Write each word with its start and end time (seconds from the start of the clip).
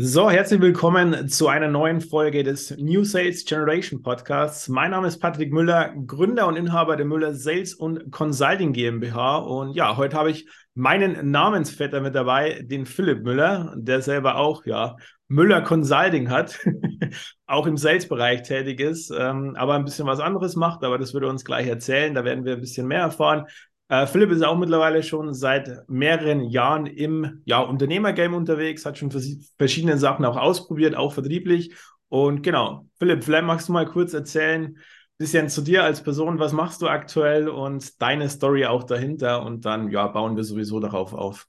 So, 0.00 0.30
herzlich 0.30 0.60
willkommen 0.60 1.28
zu 1.28 1.48
einer 1.48 1.66
neuen 1.66 2.00
Folge 2.00 2.44
des 2.44 2.70
New 2.78 3.02
Sales 3.02 3.44
Generation 3.44 4.00
Podcasts. 4.00 4.68
Mein 4.68 4.92
Name 4.92 5.08
ist 5.08 5.18
Patrick 5.18 5.52
Müller, 5.52 5.92
Gründer 6.06 6.46
und 6.46 6.54
Inhaber 6.54 6.96
der 6.96 7.04
Müller 7.04 7.34
Sales 7.34 7.74
und 7.74 8.12
Consulting 8.12 8.72
GmbH. 8.72 9.38
Und 9.38 9.74
ja, 9.74 9.96
heute 9.96 10.16
habe 10.16 10.30
ich 10.30 10.48
meinen 10.74 11.32
Namensvetter 11.32 12.00
mit 12.00 12.14
dabei, 12.14 12.62
den 12.62 12.86
Philipp 12.86 13.24
Müller, 13.24 13.74
der 13.76 14.00
selber 14.00 14.36
auch, 14.36 14.64
ja, 14.66 14.94
Müller 15.26 15.62
Consulting 15.62 16.30
hat, 16.30 16.60
auch 17.48 17.66
im 17.66 17.76
Sales-Bereich 17.76 18.42
tätig 18.42 18.78
ist, 18.78 19.10
ähm, 19.10 19.56
aber 19.56 19.74
ein 19.74 19.84
bisschen 19.84 20.06
was 20.06 20.20
anderes 20.20 20.54
macht. 20.54 20.84
Aber 20.84 20.98
das 20.98 21.12
würde 21.12 21.26
uns 21.26 21.44
gleich 21.44 21.66
erzählen. 21.66 22.14
Da 22.14 22.24
werden 22.24 22.44
wir 22.44 22.52
ein 22.52 22.60
bisschen 22.60 22.86
mehr 22.86 23.00
erfahren. 23.00 23.46
Äh, 23.88 24.06
Philipp 24.06 24.30
ist 24.30 24.42
auch 24.44 24.56
mittlerweile 24.56 25.02
schon 25.02 25.32
seit 25.34 25.88
mehreren 25.88 26.42
Jahren 26.42 26.86
im 26.86 27.42
ja, 27.44 27.60
Unternehmergame 27.60 28.36
unterwegs, 28.36 28.84
hat 28.84 28.98
schon 28.98 29.10
verschiedene 29.56 29.96
Sachen 29.98 30.24
auch 30.24 30.36
ausprobiert, 30.36 30.94
auch 30.94 31.12
vertrieblich. 31.12 31.74
Und 32.08 32.42
genau, 32.42 32.86
Philipp, 32.98 33.24
vielleicht 33.24 33.44
magst 33.44 33.68
du 33.68 33.72
mal 33.72 33.86
kurz 33.86 34.12
erzählen, 34.14 34.78
bisschen 35.18 35.48
zu 35.48 35.62
dir 35.62 35.82
als 35.82 36.02
Person, 36.02 36.38
was 36.38 36.52
machst 36.52 36.80
du 36.80 36.88
aktuell 36.88 37.48
und 37.48 38.00
deine 38.00 38.28
Story 38.28 38.66
auch 38.66 38.84
dahinter 38.84 39.42
und 39.42 39.64
dann 39.64 39.90
ja, 39.90 40.06
bauen 40.06 40.36
wir 40.36 40.44
sowieso 40.44 40.78
darauf 40.78 41.12
auf. 41.12 41.48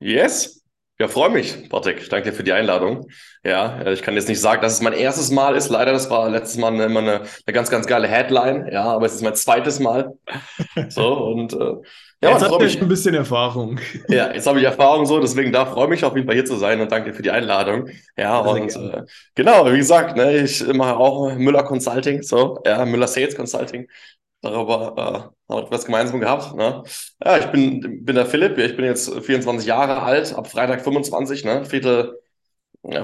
Yes, 0.00 0.63
ja, 0.98 1.08
freue 1.08 1.30
mich, 1.30 1.68
Patrick. 1.68 2.08
Danke 2.08 2.30
dir 2.30 2.36
für 2.36 2.44
die 2.44 2.52
Einladung. 2.52 3.08
Ja, 3.42 3.80
äh, 3.82 3.92
ich 3.92 4.02
kann 4.02 4.14
jetzt 4.14 4.28
nicht 4.28 4.40
sagen, 4.40 4.62
dass 4.62 4.74
es 4.74 4.80
mein 4.80 4.92
erstes 4.92 5.30
Mal 5.30 5.56
ist. 5.56 5.68
Leider, 5.68 5.92
das 5.92 6.08
war 6.08 6.30
letztes 6.30 6.56
Mal 6.56 6.78
immer 6.80 7.00
eine, 7.00 7.22
eine 7.22 7.52
ganz, 7.52 7.68
ganz 7.68 7.86
geile 7.86 8.06
Headline. 8.06 8.68
Ja, 8.70 8.84
aber 8.84 9.06
es 9.06 9.14
ist 9.14 9.22
mein 9.22 9.34
zweites 9.34 9.80
Mal. 9.80 10.14
So, 10.88 11.06
und 11.06 11.52
äh, 11.52 11.74
ja, 12.22 12.30
jetzt 12.30 12.42
habt 12.42 12.62
ihr 12.62 12.68
schon 12.68 12.82
ein 12.82 12.88
bisschen 12.88 13.14
Erfahrung. 13.14 13.78
Ja, 14.08 14.32
jetzt 14.32 14.46
habe 14.46 14.58
ich 14.58 14.64
Erfahrung 14.64 15.04
so, 15.06 15.20
deswegen 15.20 15.52
da 15.52 15.66
freue 15.66 15.84
ich 15.84 15.90
mich 15.90 16.04
auf 16.04 16.14
jeden 16.14 16.26
Fall 16.26 16.34
hier 16.34 16.44
zu 16.44 16.56
sein 16.56 16.80
und 16.80 16.90
danke 16.90 17.12
für 17.12 17.22
die 17.22 17.30
Einladung. 17.30 17.88
Ja, 18.16 18.38
und 18.38 18.74
äh, 18.74 19.02
genau, 19.34 19.70
wie 19.70 19.76
gesagt, 19.76 20.16
ne, 20.16 20.38
ich 20.38 20.66
mache 20.72 20.96
auch 20.96 21.34
Müller 21.34 21.64
Consulting, 21.64 22.22
so, 22.22 22.62
ja, 22.64 22.84
Müller 22.84 23.08
Sales 23.08 23.36
Consulting 23.36 23.88
darüber 24.44 24.94
äh, 24.96 25.52
haben 25.52 25.60
wir 25.60 25.64
etwas 25.64 25.84
gemeinsam 25.84 26.20
gehabt. 26.20 26.54
Ne? 26.54 26.82
Ja, 27.24 27.38
ich 27.38 27.46
bin, 27.46 28.04
bin 28.04 28.14
der 28.16 28.26
Philipp, 28.26 28.58
ich 28.58 28.76
bin 28.76 28.84
jetzt 28.84 29.12
24 29.12 29.66
Jahre 29.66 30.02
alt, 30.02 30.34
ab 30.34 30.50
Freitag 30.50 30.82
25, 30.82 31.44
ne? 31.44 31.64
Viertel, 31.64 32.20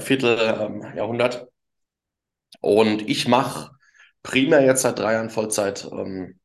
Viertel 0.00 0.38
ähm, 0.60 0.96
Jahrhundert. 0.96 1.48
Und 2.60 3.08
ich 3.08 3.28
mache 3.28 3.70
primär 4.22 4.62
jetzt 4.64 4.82
seit 4.82 4.98
drei 4.98 5.14
Jahren 5.14 5.30
Vollzeit 5.30 5.88
ähm, 5.92 6.38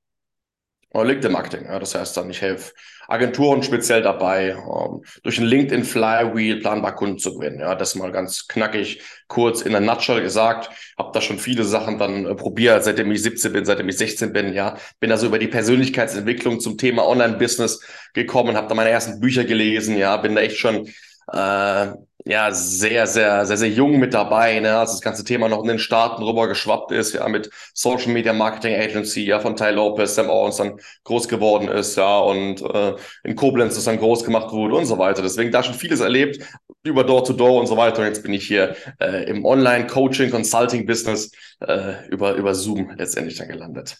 LinkedIn-Marketing. 1.03 1.65
Ja, 1.65 1.79
das 1.79 1.95
heißt 1.95 2.15
dann, 2.15 2.29
ich 2.29 2.41
helfe 2.41 2.73
Agenturen 3.07 3.63
speziell 3.63 4.01
dabei, 4.01 4.49
ähm, 4.49 5.01
durch 5.23 5.39
ein 5.39 5.45
LinkedIn 5.45 5.83
Flywheel 5.83 6.59
planbar 6.59 6.95
Kunden 6.95 7.19
zu 7.19 7.35
gewinnen. 7.35 7.59
Ja, 7.59 7.75
das 7.75 7.95
mal 7.95 8.11
ganz 8.11 8.47
knackig, 8.47 9.01
kurz 9.27 9.61
in 9.61 9.71
der 9.71 9.81
Nutshell 9.81 10.21
gesagt. 10.21 10.69
Habe 10.97 11.11
da 11.13 11.21
schon 11.21 11.37
viele 11.37 11.63
Sachen 11.63 11.97
dann 11.97 12.25
äh, 12.25 12.35
probiert, 12.35 12.83
seitdem 12.83 13.11
ich 13.11 13.21
17 13.21 13.53
bin, 13.53 13.65
seitdem 13.65 13.89
ich 13.89 13.97
16 13.97 14.33
bin. 14.33 14.53
Ja, 14.53 14.77
bin 14.99 15.11
also 15.11 15.27
über 15.27 15.39
die 15.39 15.47
Persönlichkeitsentwicklung 15.47 16.59
zum 16.59 16.77
Thema 16.77 17.07
Online-Business 17.07 17.81
gekommen, 18.13 18.55
habe 18.57 18.67
da 18.67 18.75
meine 18.75 18.89
ersten 18.89 19.19
Bücher 19.19 19.43
gelesen. 19.43 19.97
Ja, 19.97 20.17
bin 20.17 20.35
da 20.35 20.41
echt 20.41 20.57
schon 20.57 20.87
äh, 21.31 21.87
ja, 22.27 22.51
sehr, 22.51 23.05
sehr, 23.05 23.45
sehr, 23.45 23.57
sehr 23.57 23.69
jung 23.69 23.99
mit 23.99 24.15
dabei, 24.15 24.59
ne, 24.59 24.77
als 24.79 24.91
das 24.91 25.01
ganze 25.01 25.23
Thema 25.23 25.47
noch 25.47 25.61
in 25.61 25.67
den 25.67 25.79
Staaten 25.79 26.23
rüber 26.23 26.47
geschwappt 26.47 26.91
ist, 26.91 27.13
ja, 27.13 27.27
mit 27.29 27.51
Social 27.73 28.11
Media 28.11 28.33
Marketing 28.33 28.75
Agency, 28.75 29.25
ja, 29.25 29.39
von 29.39 29.55
Ty 29.55 29.69
Lopez, 29.71 30.15
Sam 30.15 30.29
Owens 30.31 30.57
dann 30.57 30.79
groß 31.03 31.27
geworden 31.27 31.67
ist, 31.67 31.95
ja, 31.97 32.17
und 32.19 32.61
äh, 32.63 32.95
in 33.23 33.35
Koblenz 33.35 33.75
das 33.75 33.83
dann 33.83 33.99
groß 33.99 34.23
gemacht 34.23 34.51
wurde 34.51 34.75
und 34.75 34.87
so 34.87 34.97
weiter. 34.97 35.21
Deswegen 35.21 35.51
da 35.51 35.61
schon 35.61 35.75
vieles 35.75 35.99
erlebt, 35.99 36.43
über 36.83 37.03
Door-to-Door 37.03 37.49
-Door 37.49 37.59
und 37.59 37.67
so 37.67 37.77
weiter. 37.77 37.99
Und 37.99 38.07
jetzt 38.07 38.23
bin 38.23 38.33
ich 38.33 38.47
hier 38.47 38.75
äh, 38.99 39.29
im 39.29 39.45
Online-Coaching-Consulting-Business 39.45 41.31
äh, 41.59 42.07
über, 42.09 42.33
über 42.33 42.55
Zoom 42.55 42.91
letztendlich 42.97 43.37
dann 43.37 43.49
gelandet. 43.49 43.97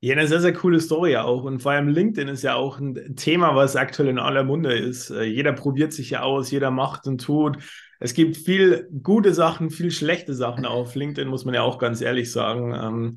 Ja, 0.00 0.12
eine 0.14 0.28
sehr, 0.28 0.40
sehr 0.40 0.52
coole 0.52 0.78
Story 0.80 1.16
auch. 1.16 1.42
Und 1.42 1.60
vor 1.60 1.72
allem 1.72 1.88
LinkedIn 1.88 2.28
ist 2.28 2.42
ja 2.42 2.54
auch 2.54 2.78
ein 2.78 3.16
Thema, 3.16 3.56
was 3.56 3.74
aktuell 3.74 4.08
in 4.08 4.18
aller 4.20 4.44
Munde 4.44 4.72
ist. 4.72 5.10
Äh, 5.10 5.24
jeder 5.24 5.52
probiert 5.52 5.92
sich 5.92 6.10
ja 6.10 6.22
aus, 6.22 6.50
jeder 6.52 6.70
macht 6.70 7.06
und 7.08 7.20
tut. 7.20 7.58
Es 7.98 8.14
gibt 8.14 8.36
viel 8.36 8.88
gute 9.02 9.34
Sachen, 9.34 9.70
viel 9.70 9.90
schlechte 9.90 10.34
Sachen 10.34 10.66
auf 10.66 10.94
LinkedIn, 10.94 11.28
muss 11.28 11.44
man 11.44 11.54
ja 11.54 11.62
auch 11.62 11.78
ganz 11.78 12.00
ehrlich 12.00 12.30
sagen. 12.30 12.74
Ähm, 12.74 13.16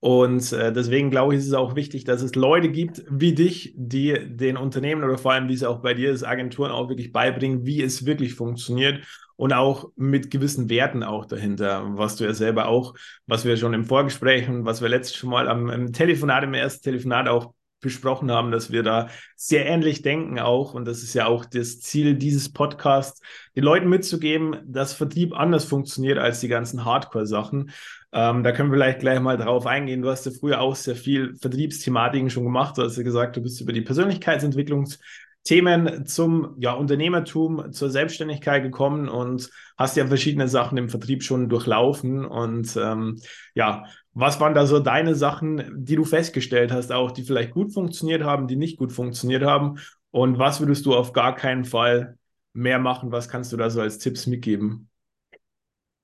und 0.00 0.52
äh, 0.52 0.70
deswegen 0.72 1.10
glaube 1.10 1.32
ich, 1.34 1.40
ist 1.40 1.46
es 1.46 1.54
auch 1.54 1.76
wichtig, 1.76 2.04
dass 2.04 2.20
es 2.20 2.34
Leute 2.34 2.68
gibt 2.70 3.04
wie 3.08 3.34
dich, 3.34 3.72
die 3.76 4.14
den 4.36 4.58
Unternehmen 4.58 5.04
oder 5.04 5.16
vor 5.16 5.32
allem, 5.32 5.48
wie 5.48 5.54
es 5.54 5.64
auch 5.64 5.80
bei 5.80 5.94
dir 5.94 6.10
ist, 6.10 6.24
Agenturen 6.24 6.72
auch 6.72 6.90
wirklich 6.90 7.12
beibringen, 7.12 7.64
wie 7.64 7.82
es 7.82 8.04
wirklich 8.04 8.34
funktioniert 8.34 9.06
und 9.42 9.52
auch 9.52 9.90
mit 9.96 10.30
gewissen 10.30 10.70
Werten 10.70 11.02
auch 11.02 11.26
dahinter, 11.26 11.82
was 11.98 12.14
du 12.14 12.22
ja 12.22 12.32
selber 12.32 12.68
auch, 12.68 12.94
was 13.26 13.44
wir 13.44 13.56
schon 13.56 13.74
im 13.74 13.84
Vorgespräch 13.84 14.48
und 14.48 14.64
was 14.64 14.82
wir 14.82 14.88
letztes 14.88 15.16
schon 15.16 15.30
mal 15.30 15.48
am, 15.48 15.68
am 15.68 15.92
Telefonat, 15.92 16.44
im 16.44 16.54
ersten 16.54 16.84
Telefonat 16.84 17.26
auch 17.26 17.52
besprochen 17.80 18.30
haben, 18.30 18.52
dass 18.52 18.70
wir 18.70 18.84
da 18.84 19.08
sehr 19.34 19.66
ähnlich 19.66 20.02
denken 20.02 20.38
auch. 20.38 20.74
Und 20.74 20.84
das 20.84 21.02
ist 21.02 21.14
ja 21.14 21.26
auch 21.26 21.44
das 21.44 21.80
Ziel 21.80 22.14
dieses 22.14 22.52
Podcasts, 22.52 23.20
den 23.56 23.64
Leuten 23.64 23.88
mitzugeben, 23.88 24.58
dass 24.64 24.94
Vertrieb 24.94 25.34
anders 25.34 25.64
funktioniert 25.64 26.18
als 26.18 26.38
die 26.38 26.46
ganzen 26.46 26.84
Hardcore-Sachen. 26.84 27.72
Ähm, 28.12 28.44
da 28.44 28.52
können 28.52 28.70
wir 28.70 28.76
vielleicht 28.76 29.00
gleich 29.00 29.18
mal 29.18 29.38
drauf 29.38 29.66
eingehen. 29.66 30.02
Du 30.02 30.08
hast 30.08 30.24
ja 30.24 30.30
früher 30.30 30.60
auch 30.60 30.76
sehr 30.76 30.94
viel 30.94 31.34
Vertriebsthematiken 31.34 32.30
schon 32.30 32.44
gemacht. 32.44 32.78
Du 32.78 32.82
hast 32.82 32.96
ja 32.96 33.02
gesagt, 33.02 33.36
du 33.36 33.42
bist 33.42 33.60
über 33.60 33.72
die 33.72 33.82
Persönlichkeitsentwicklungs 33.82 35.00
Themen 35.44 36.06
zum 36.06 36.54
ja, 36.58 36.72
Unternehmertum, 36.72 37.72
zur 37.72 37.90
Selbstständigkeit 37.90 38.62
gekommen 38.62 39.08
und 39.08 39.50
hast 39.76 39.96
ja 39.96 40.06
verschiedene 40.06 40.48
Sachen 40.48 40.78
im 40.78 40.88
Vertrieb 40.88 41.22
schon 41.24 41.48
durchlaufen. 41.48 42.24
Und 42.24 42.76
ähm, 42.76 43.20
ja, 43.54 43.84
was 44.12 44.38
waren 44.38 44.54
da 44.54 44.66
so 44.66 44.78
deine 44.78 45.14
Sachen, 45.14 45.84
die 45.84 45.96
du 45.96 46.04
festgestellt 46.04 46.70
hast, 46.70 46.92
auch 46.92 47.10
die 47.10 47.24
vielleicht 47.24 47.52
gut 47.52 47.72
funktioniert 47.72 48.22
haben, 48.22 48.46
die 48.46 48.56
nicht 48.56 48.78
gut 48.78 48.92
funktioniert 48.92 49.42
haben? 49.42 49.78
Und 50.10 50.38
was 50.38 50.60
würdest 50.60 50.86
du 50.86 50.94
auf 50.94 51.12
gar 51.12 51.34
keinen 51.34 51.64
Fall 51.64 52.18
mehr 52.52 52.78
machen? 52.78 53.10
Was 53.10 53.28
kannst 53.28 53.52
du 53.52 53.56
da 53.56 53.70
so 53.70 53.80
als 53.80 53.98
Tipps 53.98 54.26
mitgeben? 54.26 54.88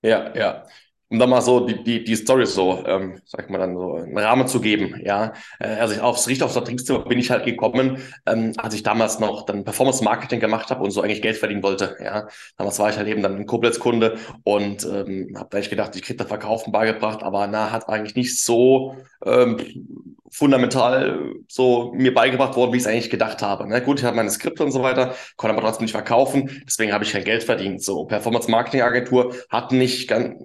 Ja, 0.02 0.34
ja 0.34 0.64
um 1.10 1.18
da 1.18 1.26
mal 1.26 1.40
so 1.40 1.60
die, 1.60 1.82
die, 1.82 2.04
die 2.04 2.16
Story 2.16 2.44
so, 2.46 2.84
ähm, 2.86 3.20
sag 3.24 3.44
ich 3.44 3.50
mal, 3.50 3.58
dann 3.58 3.76
so 3.76 3.94
einen 3.94 4.18
Rahmen 4.18 4.46
zu 4.46 4.60
geben, 4.60 5.00
ja. 5.04 5.32
Äh, 5.58 5.68
also 5.76 5.94
ich 5.94 6.00
aufs 6.00 6.28
Richt 6.28 6.42
aufs 6.42 6.52
Vertriebsthema 6.52 6.98
bin 7.00 7.18
ich 7.18 7.30
halt 7.30 7.44
gekommen, 7.44 7.98
ähm, 8.26 8.52
als 8.58 8.74
ich 8.74 8.82
damals 8.82 9.18
noch 9.18 9.46
dann 9.46 9.64
Performance 9.64 10.04
Marketing 10.04 10.40
gemacht 10.40 10.70
habe 10.70 10.82
und 10.82 10.90
so 10.90 11.00
eigentlich 11.00 11.22
Geld 11.22 11.36
verdienen 11.36 11.62
wollte, 11.62 11.96
ja. 12.02 12.28
Damals 12.56 12.78
war 12.78 12.90
ich 12.90 12.96
halt 12.98 13.08
eben 13.08 13.22
dann 13.22 13.36
ein 13.36 13.46
Koblenz-Kunde 13.46 14.18
und 14.44 14.84
ähm, 14.84 15.34
habe 15.36 15.56
eigentlich 15.56 15.70
gedacht, 15.70 15.96
ich 15.96 16.02
krieg 16.02 16.18
da 16.18 16.24
Verkaufen 16.26 16.72
beigebracht, 16.72 17.22
aber 17.22 17.46
na, 17.46 17.70
hat 17.70 17.88
eigentlich 17.88 18.14
nicht 18.14 18.42
so 18.42 18.96
ähm, 19.24 19.56
fundamental 20.30 21.34
so 21.48 21.92
mir 21.94 22.12
beigebracht 22.12 22.54
worden, 22.56 22.72
wie 22.72 22.76
ich 22.76 22.82
es 22.82 22.86
eigentlich 22.86 23.08
gedacht 23.10 23.40
habe. 23.40 23.66
Ne? 23.66 23.80
Gut, 23.80 23.98
ich 24.00 24.04
habe 24.04 24.16
meine 24.16 24.30
Skripte 24.30 24.62
und 24.62 24.72
so 24.72 24.82
weiter, 24.82 25.14
konnte 25.36 25.56
aber 25.56 25.64
trotzdem 25.64 25.84
nicht 25.84 25.92
verkaufen, 25.92 26.62
deswegen 26.66 26.92
habe 26.92 27.04
ich 27.04 27.12
kein 27.12 27.24
Geld 27.24 27.44
verdient. 27.44 27.82
So, 27.82 28.04
Performance 28.04 28.50
Marketing 28.50 28.82
Agentur 28.82 29.34
hat 29.48 29.72
nicht 29.72 30.06
ganz 30.06 30.36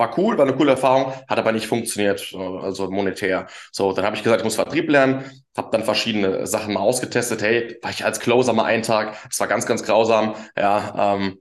war 0.00 0.18
cool, 0.18 0.36
war 0.36 0.46
eine 0.46 0.56
coole 0.56 0.72
Erfahrung, 0.72 1.12
hat 1.28 1.38
aber 1.38 1.52
nicht 1.52 1.68
funktioniert, 1.68 2.34
also 2.34 2.90
monetär. 2.90 3.46
So, 3.70 3.92
dann 3.92 4.04
habe 4.04 4.16
ich 4.16 4.24
gesagt, 4.24 4.40
ich 4.40 4.44
muss 4.44 4.56
Vertrieb 4.56 4.90
lernen, 4.90 5.24
habe 5.56 5.68
dann 5.70 5.84
verschiedene 5.84 6.46
Sachen 6.46 6.74
mal 6.74 6.80
ausgetestet. 6.80 7.42
Hey, 7.42 7.78
war 7.82 7.90
ich 7.90 8.04
als 8.04 8.18
Closer 8.18 8.52
mal 8.52 8.64
einen 8.64 8.82
Tag, 8.82 9.16
das 9.28 9.38
war 9.38 9.46
ganz, 9.46 9.66
ganz 9.66 9.84
grausam. 9.84 10.34
Ja, 10.56 11.14
ähm, 11.14 11.38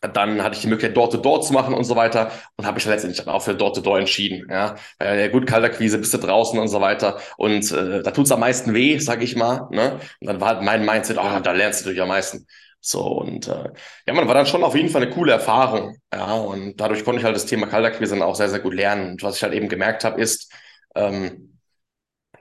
dann 0.00 0.42
hatte 0.42 0.54
ich 0.54 0.62
die 0.62 0.66
Möglichkeit, 0.68 0.96
Door-to-Door 0.96 1.42
zu 1.42 1.52
machen 1.52 1.74
und 1.74 1.84
so 1.84 1.94
weiter 1.94 2.30
und 2.56 2.66
habe 2.66 2.78
ich 2.78 2.86
letztendlich 2.86 3.22
dann 3.22 3.34
auch 3.34 3.42
für 3.42 3.54
Door-to-Door 3.54 3.98
entschieden. 3.98 4.46
Ja, 4.50 4.76
ja 4.98 5.28
gut, 5.28 5.46
Kalterquise, 5.46 5.98
bist 5.98 6.14
du 6.14 6.18
draußen 6.18 6.58
und 6.58 6.68
so 6.68 6.80
weiter 6.80 7.18
und 7.36 7.70
äh, 7.72 8.02
da 8.02 8.10
tut's 8.10 8.32
am 8.32 8.40
meisten 8.40 8.72
weh, 8.72 8.98
sag 8.98 9.22
ich 9.22 9.36
mal. 9.36 9.68
Ne? 9.70 10.00
Und 10.20 10.26
dann 10.26 10.40
war 10.40 10.48
halt 10.48 10.62
mein 10.62 10.86
Mindset, 10.86 11.18
oh, 11.18 11.40
da 11.42 11.52
lernst 11.52 11.82
du 11.82 11.90
durch 11.90 12.00
am 12.00 12.08
meisten. 12.08 12.46
So, 12.82 13.02
und 13.20 13.46
äh, 13.48 13.70
ja, 14.06 14.14
man 14.14 14.26
war 14.26 14.34
dann 14.34 14.46
schon 14.46 14.64
auf 14.64 14.74
jeden 14.74 14.88
Fall 14.88 15.02
eine 15.02 15.10
coole 15.12 15.32
Erfahrung. 15.32 15.96
Ja, 16.12 16.34
und 16.34 16.76
dadurch 16.80 17.04
konnte 17.04 17.18
ich 17.20 17.24
halt 17.24 17.36
das 17.36 17.46
Thema 17.46 17.66
Kaltakquise 17.66 18.14
dann 18.14 18.22
auch 18.22 18.34
sehr, 18.34 18.48
sehr 18.48 18.60
gut 18.60 18.74
lernen. 18.74 19.12
Und 19.12 19.22
was 19.22 19.36
ich 19.36 19.42
halt 19.42 19.52
eben 19.54 19.68
gemerkt 19.68 20.04
habe, 20.04 20.20
ist, 20.20 20.52
ähm, 20.94 21.58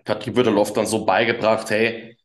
Vertrieb 0.05 0.35
wird 0.35 0.47
oft 0.49 0.75
dann 0.77 0.87
so 0.87 1.05
beigebracht, 1.05 1.69
hey, 1.69 2.17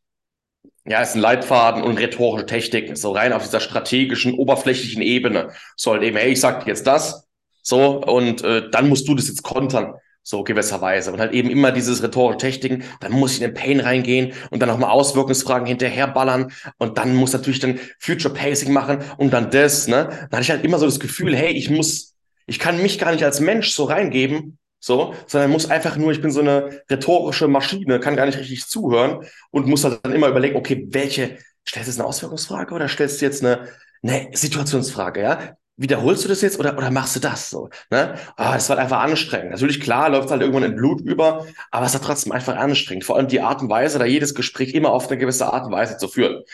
ja, 0.86 1.02
ist 1.02 1.14
ein 1.14 1.20
Leitfaden 1.20 1.82
und 1.82 1.98
rhetorische 1.98 2.46
Technik, 2.46 2.96
so 2.96 3.12
rein 3.12 3.32
auf 3.32 3.42
dieser 3.44 3.60
strategischen, 3.60 4.34
oberflächlichen 4.34 5.02
Ebene. 5.02 5.52
So 5.76 5.92
halt 5.92 6.02
eben, 6.02 6.16
hey, 6.16 6.32
ich 6.32 6.40
sag 6.40 6.64
dir 6.64 6.70
jetzt 6.70 6.86
das, 6.86 7.28
so, 7.62 8.02
und 8.02 8.44
äh, 8.44 8.70
dann 8.70 8.88
musst 8.88 9.08
du 9.08 9.14
das 9.14 9.28
jetzt 9.28 9.42
kontern 9.42 9.94
so 10.24 10.42
gewisserweise. 10.42 11.12
Und 11.12 11.20
halt 11.20 11.32
eben 11.32 11.50
immer 11.50 11.70
dieses 11.70 12.02
rhetorische 12.02 12.38
Techniken, 12.38 12.82
dann 13.00 13.12
muss 13.12 13.32
ich 13.32 13.42
in 13.42 13.50
den 13.50 13.54
Pain 13.54 13.78
reingehen 13.78 14.32
und 14.50 14.60
dann 14.60 14.70
nochmal 14.70 14.90
Auswirkungsfragen 14.90 15.66
hinterherballern 15.66 16.50
und 16.78 16.98
dann 16.98 17.14
muss 17.14 17.34
natürlich 17.34 17.60
dann 17.60 17.78
Future 18.00 18.32
Pacing 18.32 18.72
machen 18.72 19.04
und 19.18 19.32
dann 19.32 19.50
das, 19.50 19.86
ne? 19.86 20.08
Dann 20.08 20.30
hatte 20.32 20.42
ich 20.42 20.50
halt 20.50 20.64
immer 20.64 20.78
so 20.78 20.86
das 20.86 20.98
Gefühl, 20.98 21.36
hey, 21.36 21.52
ich 21.52 21.70
muss, 21.70 22.14
ich 22.46 22.58
kann 22.58 22.82
mich 22.82 22.98
gar 22.98 23.12
nicht 23.12 23.22
als 23.22 23.40
Mensch 23.40 23.72
so 23.72 23.84
reingeben, 23.84 24.58
so, 24.80 25.14
sondern 25.26 25.50
muss 25.50 25.70
einfach 25.70 25.96
nur, 25.96 26.10
ich 26.10 26.22
bin 26.22 26.30
so 26.30 26.40
eine 26.40 26.82
rhetorische 26.90 27.46
Maschine, 27.46 28.00
kann 28.00 28.16
gar 28.16 28.26
nicht 28.26 28.38
richtig 28.38 28.66
zuhören 28.66 29.26
und 29.50 29.66
muss 29.66 29.84
halt 29.84 30.00
dann 30.02 30.12
immer 30.12 30.28
überlegen, 30.28 30.56
okay, 30.56 30.86
welche, 30.90 31.36
stellst 31.68 31.88
du 31.88 31.90
jetzt 31.92 32.00
eine 32.00 32.08
Auswirkungsfrage 32.08 32.74
oder 32.74 32.88
stellst 32.88 33.20
du 33.20 33.26
jetzt 33.26 33.44
eine, 33.44 33.68
eine 34.02 34.30
Situationsfrage, 34.32 35.20
ja. 35.20 35.56
Wiederholst 35.76 36.24
du 36.24 36.28
das 36.28 36.40
jetzt 36.40 36.60
oder, 36.60 36.76
oder 36.78 36.90
machst 36.92 37.16
du 37.16 37.20
das 37.20 37.50
so? 37.50 37.68
Ne? 37.90 38.14
Ah, 38.36 38.54
das 38.54 38.68
war 38.68 38.78
einfach 38.78 39.00
anstrengend. 39.00 39.50
Natürlich, 39.50 39.80
klar, 39.80 40.08
läuft 40.08 40.30
halt 40.30 40.40
irgendwann 40.40 40.62
in 40.62 40.76
Blut 40.76 41.00
über, 41.00 41.46
aber 41.72 41.86
es 41.86 41.94
war 41.94 42.00
trotzdem 42.00 42.32
einfach 42.32 42.56
anstrengend. 42.56 43.04
Vor 43.04 43.16
allem 43.16 43.26
die 43.26 43.40
Art 43.40 43.60
und 43.60 43.68
Weise, 43.68 43.98
da 43.98 44.04
jedes 44.04 44.36
Gespräch 44.36 44.72
immer 44.72 44.92
auf 44.92 45.08
eine 45.08 45.18
gewisse 45.18 45.52
Art 45.52 45.66
und 45.66 45.72
Weise 45.72 45.96
zu 45.96 46.06
führen. 46.06 46.44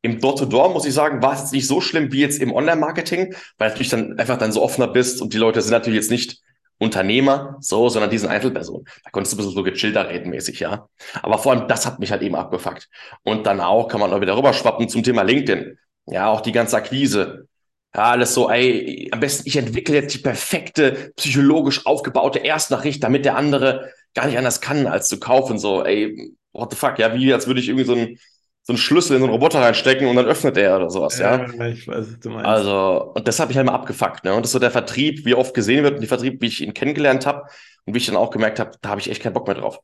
Im 0.00 0.18
Door-to-Door, 0.18 0.68
-Door, 0.68 0.72
muss 0.72 0.86
ich 0.86 0.94
sagen, 0.94 1.22
war 1.22 1.34
es 1.34 1.40
jetzt 1.40 1.52
nicht 1.52 1.66
so 1.66 1.82
schlimm 1.82 2.10
wie 2.10 2.20
jetzt 2.20 2.40
im 2.40 2.54
Online-Marketing, 2.54 3.34
weil 3.58 3.68
natürlich 3.68 3.90
dann 3.90 4.18
einfach 4.18 4.38
dann 4.38 4.50
so 4.50 4.62
offener 4.62 4.88
bist 4.88 5.20
und 5.20 5.34
die 5.34 5.38
Leute 5.38 5.60
sind 5.60 5.72
natürlich 5.72 5.98
jetzt 5.98 6.10
nicht 6.10 6.40
Unternehmer, 6.78 7.58
so, 7.60 7.90
sondern 7.90 8.10
diesen 8.10 8.30
Einzelpersonen. 8.30 8.86
Da 9.04 9.10
konntest 9.10 9.34
du 9.34 9.36
ein 9.36 9.38
bisschen 9.38 9.54
so 9.54 9.62
gechillter 9.62 10.08
reden 10.08 10.30
mäßig, 10.30 10.60
ja. 10.60 10.88
Aber 11.20 11.36
vor 11.36 11.52
allem 11.52 11.68
das 11.68 11.84
hat 11.84 11.98
mich 11.98 12.10
halt 12.10 12.22
eben 12.22 12.34
abgefuckt. 12.34 12.88
Und 13.22 13.46
dann 13.46 13.60
auch 13.60 13.88
kann 13.88 14.00
man 14.00 14.10
auch 14.10 14.22
wieder 14.22 14.38
rüberschwappen 14.38 14.88
zum 14.88 15.02
Thema 15.02 15.20
LinkedIn. 15.20 15.76
Ja, 16.06 16.28
auch 16.30 16.40
die 16.40 16.52
ganze 16.52 16.78
Akquise. 16.78 17.46
Ja, 17.94 18.12
alles 18.12 18.34
so, 18.34 18.48
ey, 18.50 19.08
am 19.12 19.20
besten 19.20 19.48
ich 19.48 19.56
entwickle 19.56 19.96
jetzt 19.96 20.14
die 20.14 20.18
perfekte, 20.18 21.12
psychologisch 21.16 21.86
aufgebaute 21.86 22.38
Erstnachricht, 22.38 23.02
damit 23.02 23.24
der 23.24 23.36
andere 23.36 23.92
gar 24.14 24.26
nicht 24.26 24.38
anders 24.38 24.60
kann, 24.60 24.86
als 24.86 25.08
zu 25.08 25.18
kaufen. 25.18 25.58
So, 25.58 25.84
ey, 25.84 26.34
what 26.52 26.70
the 26.70 26.76
fuck, 26.76 26.98
ja, 26.98 27.14
wie 27.14 27.32
als 27.32 27.46
würde 27.46 27.60
ich 27.60 27.68
irgendwie 27.68 27.86
so 27.86 27.94
ein 27.94 28.18
so 28.62 28.74
einen 28.74 28.78
Schlüssel 28.78 29.14
in 29.14 29.20
so 29.20 29.24
einen 29.26 29.32
Roboter 29.32 29.60
reinstecken 29.60 30.06
und 30.06 30.16
dann 30.16 30.26
öffnet 30.26 30.56
er 30.56 30.76
oder 30.76 30.90
sowas, 30.90 31.18
ja. 31.18 31.38
ja. 31.38 31.66
Ich 31.68 31.88
weiß, 31.88 32.08
was 32.08 32.20
du 32.20 32.30
meinst. 32.30 32.46
Also, 32.46 33.12
und 33.14 33.26
das 33.26 33.40
habe 33.40 33.50
ich 33.50 33.56
halt 33.56 33.66
mal 33.66 33.74
abgefuckt, 33.74 34.24
ne? 34.24 34.34
Und 34.34 34.42
das 34.42 34.50
ist 34.50 34.52
so 34.52 34.58
der 34.58 34.70
Vertrieb, 34.70 35.24
wie 35.24 35.34
oft 35.34 35.54
gesehen 35.54 35.82
wird 35.82 35.94
und 35.94 36.00
die 36.02 36.06
Vertrieb, 36.06 36.40
wie 36.42 36.46
ich 36.46 36.60
ihn 36.60 36.74
kennengelernt 36.74 37.26
habe 37.26 37.42
und 37.86 37.94
wie 37.94 37.98
ich 37.98 38.06
dann 38.06 38.16
auch 38.16 38.30
gemerkt 38.30 38.60
habe, 38.60 38.72
da 38.80 38.90
habe 38.90 39.00
ich 39.00 39.10
echt 39.10 39.22
keinen 39.22 39.32
Bock 39.32 39.46
mehr 39.46 39.56
drauf. 39.56 39.80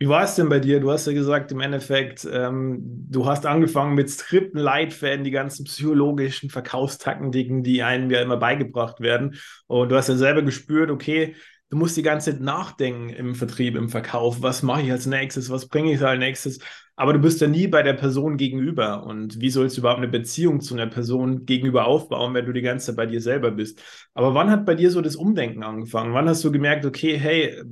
Wie 0.00 0.08
war 0.08 0.22
es 0.22 0.36
denn 0.36 0.48
bei 0.48 0.60
dir? 0.60 0.78
Du 0.78 0.92
hast 0.92 1.06
ja 1.08 1.12
gesagt, 1.12 1.50
im 1.50 1.60
Endeffekt, 1.60 2.26
ähm, 2.32 2.78
du 3.10 3.26
hast 3.26 3.46
angefangen 3.46 3.96
mit 3.96 4.08
Skripten, 4.08 4.60
Leitfäden, 4.60 5.24
die 5.24 5.32
ganzen 5.32 5.64
psychologischen 5.64 6.50
Verkaufstaktiken, 6.50 7.64
die 7.64 7.82
einem 7.82 8.08
ja 8.08 8.20
immer 8.22 8.36
beigebracht 8.36 9.00
werden. 9.00 9.34
Und 9.66 9.90
du 9.90 9.96
hast 9.96 10.08
ja 10.08 10.14
selber 10.14 10.42
gespürt, 10.42 10.92
okay, 10.92 11.34
du 11.70 11.76
musst 11.76 11.96
die 11.96 12.02
ganze 12.02 12.30
Zeit 12.30 12.40
nachdenken 12.40 13.08
im 13.08 13.34
Vertrieb, 13.34 13.74
im 13.74 13.88
Verkauf. 13.88 14.40
Was 14.40 14.62
mache 14.62 14.82
ich 14.82 14.92
als 14.92 15.06
nächstes? 15.06 15.50
Was 15.50 15.66
bringe 15.66 15.92
ich 15.92 16.00
als 16.00 16.20
nächstes? 16.20 16.60
Aber 16.94 17.12
du 17.12 17.18
bist 17.18 17.40
ja 17.40 17.48
nie 17.48 17.66
bei 17.66 17.82
der 17.82 17.94
Person 17.94 18.36
gegenüber. 18.36 19.02
Und 19.04 19.40
wie 19.40 19.50
sollst 19.50 19.76
du 19.76 19.80
überhaupt 19.80 19.98
eine 19.98 20.08
Beziehung 20.08 20.60
zu 20.60 20.74
einer 20.74 20.86
Person 20.86 21.44
gegenüber 21.44 21.86
aufbauen, 21.86 22.34
wenn 22.34 22.46
du 22.46 22.52
die 22.52 22.62
ganze 22.62 22.86
Zeit 22.86 22.96
bei 22.96 23.06
dir 23.06 23.20
selber 23.20 23.50
bist? 23.50 23.82
Aber 24.14 24.32
wann 24.34 24.50
hat 24.50 24.64
bei 24.64 24.76
dir 24.76 24.92
so 24.92 25.00
das 25.00 25.16
Umdenken 25.16 25.64
angefangen? 25.64 26.14
Wann 26.14 26.28
hast 26.28 26.44
du 26.44 26.52
gemerkt, 26.52 26.86
okay, 26.86 27.18
hey, 27.18 27.64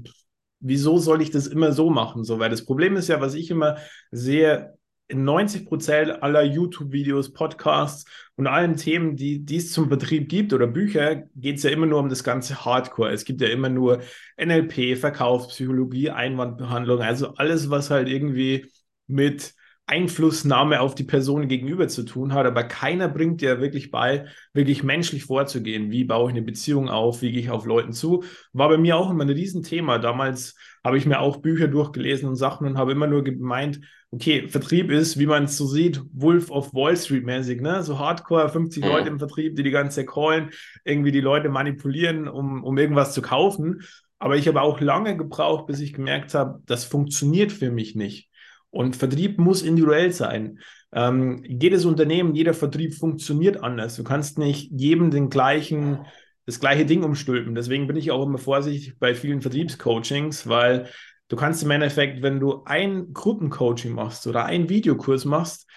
wieso 0.60 0.98
soll 0.98 1.22
ich 1.22 1.30
das 1.30 1.46
immer 1.46 1.72
so 1.72 1.90
machen? 1.90 2.24
So, 2.24 2.38
weil 2.38 2.50
das 2.50 2.64
Problem 2.64 2.96
ist 2.96 3.08
ja, 3.08 3.20
was 3.20 3.34
ich 3.34 3.50
immer 3.50 3.76
sehe, 4.10 4.74
in 5.08 5.24
90 5.24 5.66
Prozent 5.66 6.22
aller 6.22 6.42
YouTube-Videos, 6.42 7.32
Podcasts 7.32 8.06
und 8.36 8.46
allen 8.48 8.76
Themen, 8.76 9.14
die, 9.16 9.44
die 9.44 9.56
es 9.56 9.72
zum 9.72 9.88
Betrieb 9.88 10.28
gibt 10.28 10.52
oder 10.52 10.66
Bücher, 10.66 11.22
geht 11.36 11.58
es 11.58 11.62
ja 11.62 11.70
immer 11.70 11.86
nur 11.86 12.00
um 12.00 12.08
das 12.08 12.24
ganze 12.24 12.64
Hardcore. 12.64 13.12
Es 13.12 13.24
gibt 13.24 13.40
ja 13.40 13.48
immer 13.48 13.68
nur 13.68 14.00
NLP, 14.36 14.96
Verkaufspsychologie, 14.96 16.10
Einwandbehandlung, 16.10 17.00
also 17.02 17.34
alles, 17.34 17.70
was 17.70 17.90
halt 17.90 18.08
irgendwie 18.08 18.66
mit 19.06 19.54
Einflussnahme 19.86 20.80
auf 20.80 20.96
die 20.96 21.04
Person 21.04 21.46
gegenüber 21.46 21.86
zu 21.86 22.02
tun 22.02 22.34
hat, 22.34 22.44
aber 22.44 22.64
keiner 22.64 23.08
bringt 23.08 23.40
dir 23.40 23.60
wirklich 23.60 23.92
bei, 23.92 24.26
wirklich 24.52 24.82
menschlich 24.82 25.24
vorzugehen. 25.24 25.92
Wie 25.92 26.04
baue 26.04 26.30
ich 26.30 26.36
eine 26.36 26.44
Beziehung 26.44 26.88
auf? 26.88 27.22
Wie 27.22 27.30
gehe 27.30 27.40
ich 27.40 27.50
auf 27.50 27.66
Leuten 27.66 27.92
zu? 27.92 28.24
War 28.52 28.68
bei 28.68 28.78
mir 28.78 28.96
auch 28.96 29.10
immer 29.10 29.24
ein 29.24 29.30
Riesenthema. 29.30 29.98
Damals 29.98 30.56
habe 30.82 30.98
ich 30.98 31.06
mir 31.06 31.20
auch 31.20 31.36
Bücher 31.36 31.68
durchgelesen 31.68 32.28
und 32.28 32.34
Sachen 32.34 32.66
und 32.66 32.78
habe 32.78 32.92
immer 32.92 33.06
nur 33.06 33.22
gemeint, 33.22 33.80
okay, 34.10 34.48
Vertrieb 34.48 34.90
ist, 34.90 35.18
wie 35.20 35.26
man 35.26 35.44
es 35.44 35.56
so 35.56 35.66
sieht, 35.66 36.00
Wolf 36.12 36.50
of 36.50 36.74
Wall 36.74 36.96
Street 36.96 37.24
mäßig, 37.24 37.60
ne? 37.60 37.82
So 37.84 37.98
Hardcore, 37.98 38.48
50 38.48 38.82
mhm. 38.82 38.90
Leute 38.90 39.08
im 39.08 39.18
Vertrieb, 39.18 39.54
die 39.54 39.62
die 39.62 39.70
ganze 39.70 39.96
Zeit 39.96 40.08
callen, 40.08 40.50
irgendwie 40.84 41.12
die 41.12 41.20
Leute 41.20 41.48
manipulieren, 41.48 42.26
um, 42.26 42.64
um 42.64 42.76
irgendwas 42.76 43.14
zu 43.14 43.22
kaufen. 43.22 43.82
Aber 44.18 44.36
ich 44.36 44.48
habe 44.48 44.62
auch 44.62 44.80
lange 44.80 45.16
gebraucht, 45.16 45.66
bis 45.66 45.80
ich 45.80 45.92
gemerkt 45.92 46.34
habe, 46.34 46.60
das 46.66 46.84
funktioniert 46.84 47.52
für 47.52 47.70
mich 47.70 47.94
nicht. 47.94 48.30
Und 48.70 48.96
Vertrieb 48.96 49.38
muss 49.38 49.62
individuell 49.62 50.12
sein. 50.12 50.58
Ähm, 50.92 51.42
jedes 51.46 51.84
Unternehmen, 51.84 52.34
jeder 52.34 52.54
Vertrieb 52.54 52.94
funktioniert 52.94 53.62
anders. 53.62 53.96
Du 53.96 54.04
kannst 54.04 54.38
nicht 54.38 54.70
jedem 54.72 55.10
den 55.10 55.30
gleichen, 55.30 56.06
das 56.46 56.60
gleiche 56.60 56.86
Ding 56.86 57.02
umstülpen. 57.02 57.54
Deswegen 57.54 57.86
bin 57.86 57.96
ich 57.96 58.10
auch 58.10 58.24
immer 58.24 58.38
vorsichtig 58.38 58.98
bei 58.98 59.14
vielen 59.14 59.40
Vertriebscoachings, 59.40 60.48
weil 60.48 60.88
du 61.28 61.36
kannst 61.36 61.62
im 61.62 61.70
Endeffekt, 61.70 62.22
wenn 62.22 62.40
du 62.40 62.62
ein 62.64 63.12
Gruppencoaching 63.12 63.92
machst 63.92 64.26
oder 64.26 64.44
einen 64.44 64.68
Videokurs 64.68 65.24
machst, 65.24 65.68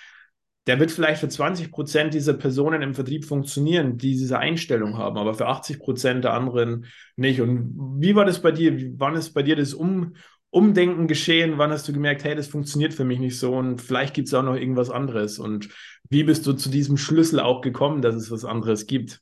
der 0.68 0.80
wird 0.80 0.92
vielleicht 0.92 1.22
für 1.22 1.30
20 1.30 1.72
Prozent 1.72 2.14
dieser 2.14 2.34
Personen 2.34 2.84
im 2.84 2.94
Vertrieb 2.94 3.26
funktionieren, 3.26 3.98
die 3.98 4.12
diese 4.12 4.38
Einstellung 4.38 5.00
haben, 5.00 5.18
aber 5.18 5.34
für 5.34 5.48
80 5.48 5.80
Prozent 5.80 6.24
der 6.24 6.34
anderen 6.34 6.86
nicht. 7.16 7.42
Und 7.42 7.74
wie 8.00 8.16
war 8.16 8.26
das 8.26 8.40
bei 8.40 8.52
dir? 8.52 8.78
Wann 8.98 9.16
ist 9.16 9.32
bei 9.34 9.42
dir 9.42 9.56
das 9.56 9.74
um, 9.74 10.14
Umdenken 10.52 11.08
geschehen? 11.08 11.58
Wann 11.58 11.72
hast 11.72 11.88
du 11.88 11.94
gemerkt, 11.94 12.24
hey, 12.24 12.36
das 12.36 12.48
funktioniert 12.48 12.94
für 12.94 13.06
mich 13.06 13.20
nicht 13.20 13.38
so 13.38 13.56
und 13.56 13.82
vielleicht 13.82 14.14
gibt 14.14 14.28
es 14.28 14.34
auch 14.34 14.44
noch 14.44 14.56
irgendwas 14.56 14.90
anderes? 14.90 15.40
Und 15.40 15.70
wie 16.10 16.24
bist 16.24 16.46
du 16.48 16.54
zu 16.54 16.70
diesem 16.70 16.98
Schlüssel 16.98 17.40
auch 17.40 17.62
gekommen, 17.62 18.02
dass 18.02 18.16
es 18.16 18.32
was 18.32 18.46
anderes 18.46 18.88
gibt? 18.88 19.22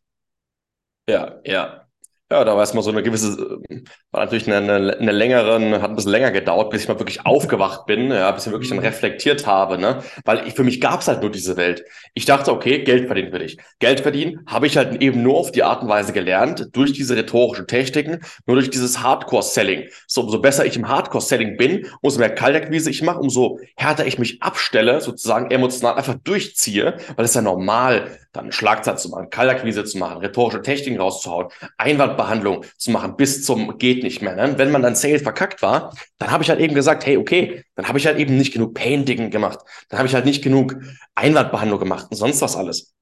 Ja, 1.10 1.40
ja. 1.44 1.87
Ja, 2.30 2.44
da 2.44 2.58
war 2.58 2.64
es 2.64 2.74
mal 2.74 2.82
so 2.82 2.90
eine 2.92 3.04
gewisse, 3.04 3.38
war 4.12 4.26
natürlich 4.26 4.52
eine, 4.52 4.58
eine, 4.58 4.98
eine 4.98 5.12
längere, 5.14 5.82
hat 5.82 5.90
ein 5.90 5.96
bisschen 5.96 6.12
länger 6.12 6.32
gedauert, 6.32 6.72
bis 6.72 6.82
ich 6.82 6.90
mal 6.90 7.00
wirklich 7.00 7.26
aufgewacht 7.26 7.86
bin, 7.86 8.12
ja, 8.12 8.30
bis 8.32 8.46
ich 8.46 8.52
wirklich 8.52 8.68
dann 8.68 8.80
mhm. 8.80 8.86
reflektiert 8.86 9.48
habe, 9.48 9.78
ne? 9.78 10.04
Weil 10.26 10.46
ich, 10.46 10.54
für 10.54 10.66
mich 10.66 10.82
gab 10.82 11.00
es 11.00 11.08
halt 11.08 11.22
nur 11.22 11.32
diese 11.32 11.56
Welt. 11.56 11.86
Ich 12.16 12.26
dachte, 12.26 12.52
okay, 12.52 12.84
Geld 12.84 13.08
verdienen 13.08 13.32
will 13.32 13.44
ich. 13.44 13.58
Geld 13.80 14.02
verdienen 14.02 14.42
habe 14.46 14.68
ich 14.68 14.76
halt 14.76 15.02
eben 15.02 15.24
nur 15.24 15.38
auf 15.38 15.54
die 15.54 15.64
Art 15.64 15.84
und 15.84 15.88
Weise 15.88 16.12
gelernt, 16.12 16.68
durch 16.74 16.92
diese 16.92 17.16
rhetorischen 17.16 17.66
Techniken, 17.66 18.20
nur 18.46 18.58
durch 18.58 18.70
dieses 18.70 19.02
Hardcore-Selling. 19.02 19.88
So, 20.06 20.24
umso 20.24 20.42
besser 20.42 20.66
ich 20.66 20.76
im 20.76 20.90
Hardcore-Selling 20.90 21.56
bin, 21.56 21.88
umso 22.02 22.20
mehr 22.20 22.36
Kaltakquise 22.36 22.90
ich 22.90 23.02
mache, 23.04 23.20
umso 23.20 23.60
härter 23.78 24.06
ich 24.06 24.20
mich 24.20 24.44
abstelle, 24.44 25.00
sozusagen 25.00 25.50
emotional 25.50 25.96
einfach 25.96 26.16
durchziehe, 26.26 26.98
weil 27.16 27.24
es 27.24 27.36
ja 27.36 27.42
normal, 27.42 28.18
dann 28.34 28.52
Schlagzeilen 28.52 28.98
zu 28.98 29.10
machen, 29.10 29.30
Kaltakquise 29.30 29.84
zu 29.86 29.98
machen, 29.98 30.20
rhetorische 30.20 30.62
Techniken 30.62 31.00
rauszuhauen, 31.00 31.48
Einwandbehandlung 31.78 32.66
zu 32.78 32.92
machen 32.92 33.16
bis 33.16 33.44
zum 33.44 33.78
geht 33.78 34.04
nicht 34.04 34.22
mehr. 34.22 34.36
Ne? 34.36 34.58
Wenn 34.58 34.72
man 34.72 34.82
dann 34.82 34.96
Sales 34.96 35.22
verkackt 35.22 35.62
war, 35.62 35.94
dann 36.18 36.32
habe 36.32 36.44
ich 36.44 36.50
halt 36.50 36.60
eben 36.60 36.76
gesagt, 36.76 37.06
hey, 37.06 37.18
okay, 37.18 37.64
dann 37.76 37.88
habe 37.88 37.98
ich 37.98 38.08
halt 38.08 38.18
eben 38.18 38.38
nicht 38.38 38.54
genug 38.54 38.74
Painting 38.74 39.30
gemacht, 39.30 39.60
dann 39.90 40.00
habe 40.00 40.08
ich 40.08 40.16
halt 40.16 40.26
nicht 40.26 40.44
genug 40.44 40.76
Einwandbehandlung 41.16 41.80
gemacht 41.80 42.08
und 42.10 42.18
sonst 42.18 42.42
was 42.42 42.56
alles. 42.56 42.94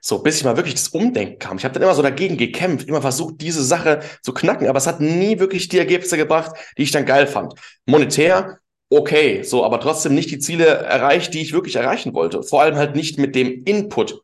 So, 0.00 0.18
bis 0.22 0.38
ich 0.38 0.44
mal 0.44 0.56
wirklich 0.56 0.74
das 0.74 0.88
Umdenken 0.88 1.38
kam. 1.38 1.56
Ich 1.56 1.64
habe 1.64 1.72
dann 1.74 1.82
immer 1.82 1.94
so 1.94 2.02
dagegen 2.02 2.36
gekämpft, 2.36 2.88
immer 2.88 3.00
versucht, 3.00 3.40
diese 3.40 3.64
Sache 3.64 4.00
zu 4.22 4.32
knacken, 4.32 4.68
aber 4.68 4.78
es 4.78 4.86
hat 4.86 5.00
nie 5.00 5.38
wirklich 5.38 5.68
die 5.68 5.78
Ergebnisse 5.78 6.16
gebracht, 6.16 6.52
die 6.76 6.82
ich 6.82 6.90
dann 6.90 7.06
geil 7.06 7.26
fand. 7.26 7.54
Monetär, 7.86 8.58
okay, 8.90 9.42
so, 9.42 9.64
aber 9.64 9.80
trotzdem 9.80 10.14
nicht 10.14 10.30
die 10.30 10.38
Ziele 10.38 10.66
erreicht, 10.66 11.32
die 11.34 11.40
ich 11.40 11.52
wirklich 11.52 11.76
erreichen 11.76 12.14
wollte. 12.14 12.42
Vor 12.42 12.62
allem 12.62 12.76
halt 12.76 12.96
nicht 12.96 13.18
mit 13.18 13.34
dem 13.34 13.62
Input, 13.64 14.22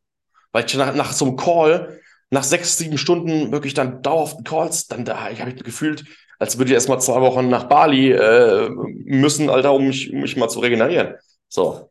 weil 0.56 0.64
ich 0.64 0.74
nach, 0.74 0.94
nach 0.94 1.12
so 1.12 1.26
einem 1.26 1.36
Call, 1.36 2.00
nach 2.30 2.42
sechs, 2.42 2.78
sieben 2.78 2.96
Stunden 2.96 3.52
wirklich 3.52 3.74
dann 3.74 4.00
dauerhaften 4.00 4.42
Calls, 4.42 4.86
dann 4.86 5.04
da 5.04 5.24
habe 5.24 5.50
ich 5.50 5.62
gefühlt, 5.62 6.06
als 6.38 6.56
würde 6.56 6.70
ich 6.70 6.74
erst 6.74 6.88
mal 6.88 6.98
zwei 6.98 7.20
Wochen 7.20 7.50
nach 7.50 7.64
Bali 7.64 8.10
äh, 8.12 8.70
müssen, 9.04 9.50
Alter, 9.50 9.74
um 9.74 9.86
mich, 9.86 10.10
um 10.10 10.20
mich 10.20 10.34
mal 10.38 10.48
zu 10.48 10.60
regenerieren. 10.60 11.16
So. 11.50 11.90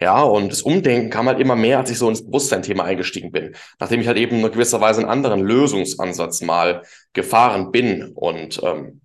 Ja, 0.00 0.22
und 0.22 0.50
das 0.50 0.62
Umdenken 0.62 1.10
kam 1.10 1.26
halt 1.26 1.40
immer 1.40 1.56
mehr, 1.56 1.76
als 1.78 1.90
ich 1.90 1.98
so 1.98 2.08
ins 2.08 2.24
Bewusstsein-Thema 2.24 2.84
eingestiegen 2.84 3.32
bin. 3.32 3.54
Nachdem 3.80 4.00
ich 4.00 4.06
halt 4.06 4.16
eben 4.16 4.42
in 4.42 4.50
gewisser 4.50 4.80
Weise 4.80 5.00
einen 5.00 5.10
anderen 5.10 5.40
Lösungsansatz 5.40 6.40
mal 6.40 6.84
gefahren 7.12 7.70
bin 7.70 8.12
und 8.14 8.62
ähm, 8.62 9.02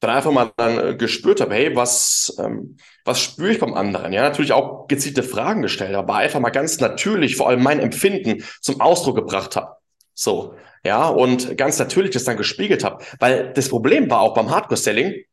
dann 0.00 0.10
einfach 0.10 0.32
mal 0.32 0.50
dann 0.56 0.78
äh, 0.78 0.94
gespürt 0.96 1.40
habe, 1.40 1.54
hey, 1.54 1.76
was, 1.76 2.34
ähm, 2.38 2.76
was 3.04 3.20
spüre 3.20 3.52
ich 3.52 3.60
beim 3.60 3.74
anderen? 3.74 4.12
Ja, 4.12 4.22
natürlich 4.22 4.52
auch 4.52 4.88
gezielte 4.88 5.22
Fragen 5.22 5.62
gestellt, 5.62 5.94
aber 5.94 6.16
einfach 6.16 6.40
mal 6.40 6.50
ganz 6.50 6.80
natürlich 6.80 7.36
vor 7.36 7.48
allem 7.48 7.62
mein 7.62 7.80
Empfinden 7.80 8.42
zum 8.60 8.80
Ausdruck 8.80 9.16
gebracht 9.16 9.56
habe. 9.56 9.76
So, 10.14 10.54
ja, 10.84 11.06
und 11.06 11.56
ganz 11.56 11.78
natürlich 11.78 12.10
das 12.10 12.24
dann 12.24 12.38
gespiegelt 12.38 12.82
habe. 12.82 13.04
Weil 13.18 13.52
das 13.52 13.68
Problem 13.68 14.10
war 14.10 14.22
auch 14.22 14.34
beim 14.34 14.50
Hardcore-Selling, 14.50 15.24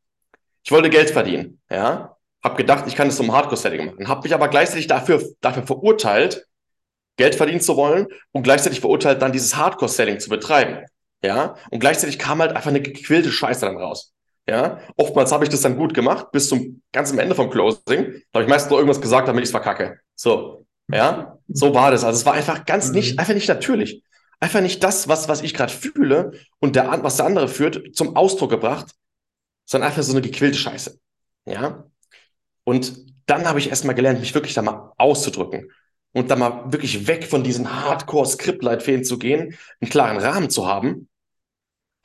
ich 0.63 0.71
wollte 0.71 0.89
Geld 0.89 1.09
verdienen, 1.11 1.61
ja, 1.71 2.17
habe 2.43 2.57
gedacht, 2.57 2.85
ich 2.87 2.95
kann 2.95 3.07
das 3.07 3.15
zum 3.15 3.31
Hardcore-Selling 3.31 3.85
machen, 3.85 4.07
habe 4.09 4.23
mich 4.23 4.33
aber 4.33 4.49
gleichzeitig 4.49 4.87
dafür, 4.87 5.23
dafür 5.39 5.63
verurteilt, 5.65 6.45
Geld 7.15 7.35
verdienen 7.35 7.61
zu 7.61 7.77
wollen 7.77 8.07
und 8.33 8.43
gleichzeitig 8.43 8.81
verurteilt, 8.81 9.21
dann 9.21 9.31
dieses 9.31 9.55
Hardcore-Selling 9.55 10.19
zu 10.19 10.29
betreiben. 10.29 10.85
Ja, 11.23 11.55
und 11.71 11.79
gleichzeitig 11.79 12.19
kam 12.19 12.41
halt 12.41 12.51
einfach 12.51 12.69
eine 12.69 12.81
gequillte 12.81 13.31
Scheiße 13.31 13.65
dann 13.65 13.77
raus. 13.77 14.13
Ja, 14.49 14.79
oftmals 14.95 15.31
habe 15.31 15.43
ich 15.43 15.49
das 15.49 15.61
dann 15.61 15.77
gut 15.77 15.93
gemacht, 15.93 16.31
bis 16.31 16.47
zum 16.47 16.81
ganzen 16.93 17.19
Ende 17.19 17.35
vom 17.35 17.49
Closing. 17.49 17.81
Da 18.31 18.39
habe 18.39 18.43
ich 18.43 18.49
meistens 18.49 18.69
nur 18.69 18.79
irgendwas 18.79 19.01
gesagt, 19.01 19.27
damit 19.27 19.43
ich 19.43 19.47
es 19.47 19.51
verkacke. 19.51 19.99
So, 20.15 20.65
ja, 20.89 21.37
so 21.49 21.73
war 21.73 21.91
das. 21.91 22.05
Also 22.05 22.17
es 22.17 22.25
war 22.25 22.33
einfach 22.33 22.65
ganz 22.65 22.91
nicht, 22.91 23.13
mhm. 23.13 23.19
einfach 23.19 23.33
nicht 23.33 23.49
natürlich. 23.49 24.03
Einfach 24.39 24.61
nicht 24.61 24.83
das, 24.83 25.07
was, 25.07 25.27
was 25.27 25.41
ich 25.41 25.53
gerade 25.53 25.73
fühle 25.73 26.31
und 26.59 26.75
der, 26.75 27.03
was 27.03 27.17
der 27.17 27.25
andere 27.25 27.47
führt, 27.47 27.95
zum 27.95 28.15
Ausdruck 28.15 28.51
gebracht, 28.51 28.93
sondern 29.65 29.89
einfach 29.89 30.03
so 30.03 30.13
eine 30.13 30.21
gequillte 30.21 30.57
Scheiße. 30.57 30.97
Ja. 31.45 31.85
Und 32.63 33.05
dann 33.25 33.45
habe 33.45 33.59
ich 33.59 33.69
erstmal 33.69 33.95
gelernt, 33.95 34.19
mich 34.21 34.33
wirklich 34.33 34.53
da 34.53 34.61
mal 34.61 34.93
auszudrücken. 34.97 35.71
und 36.13 36.31
dann 36.31 36.39
mal 36.39 36.71
wirklich 36.71 37.07
weg 37.07 37.25
von 37.25 37.43
diesen 37.43 37.83
Hardcore-Skriptleitfäden 37.83 39.03
zu 39.03 39.19
gehen, 39.19 39.57
einen 39.81 39.89
klaren 39.91 40.17
Rahmen 40.17 40.49
zu 40.49 40.67
haben, 40.67 41.09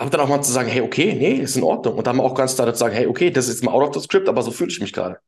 aber 0.03 0.11
dann 0.11 0.21
auch 0.21 0.29
mal 0.29 0.43
zu 0.43 0.53
sagen, 0.53 0.69
hey, 0.69 0.83
okay, 0.83 1.15
nee, 1.15 1.35
ist 1.35 1.57
in 1.57 1.63
Ordnung. 1.63 1.97
Und 1.97 2.07
dann 2.07 2.21
auch 2.21 2.35
ganz 2.35 2.55
klar 2.57 2.73
zu 2.73 2.79
sagen, 2.79 2.95
hey, 2.95 3.07
okay, 3.07 3.31
das 3.31 3.49
ist 3.49 3.55
jetzt 3.55 3.65
mal 3.65 3.73
out 3.73 3.89
of 3.89 3.95
the 3.95 4.01
script, 4.01 4.29
aber 4.29 4.43
so 4.43 4.51
fühle 4.51 4.71
ich 4.71 4.81
mich 4.81 4.93
gerade. 4.93 5.19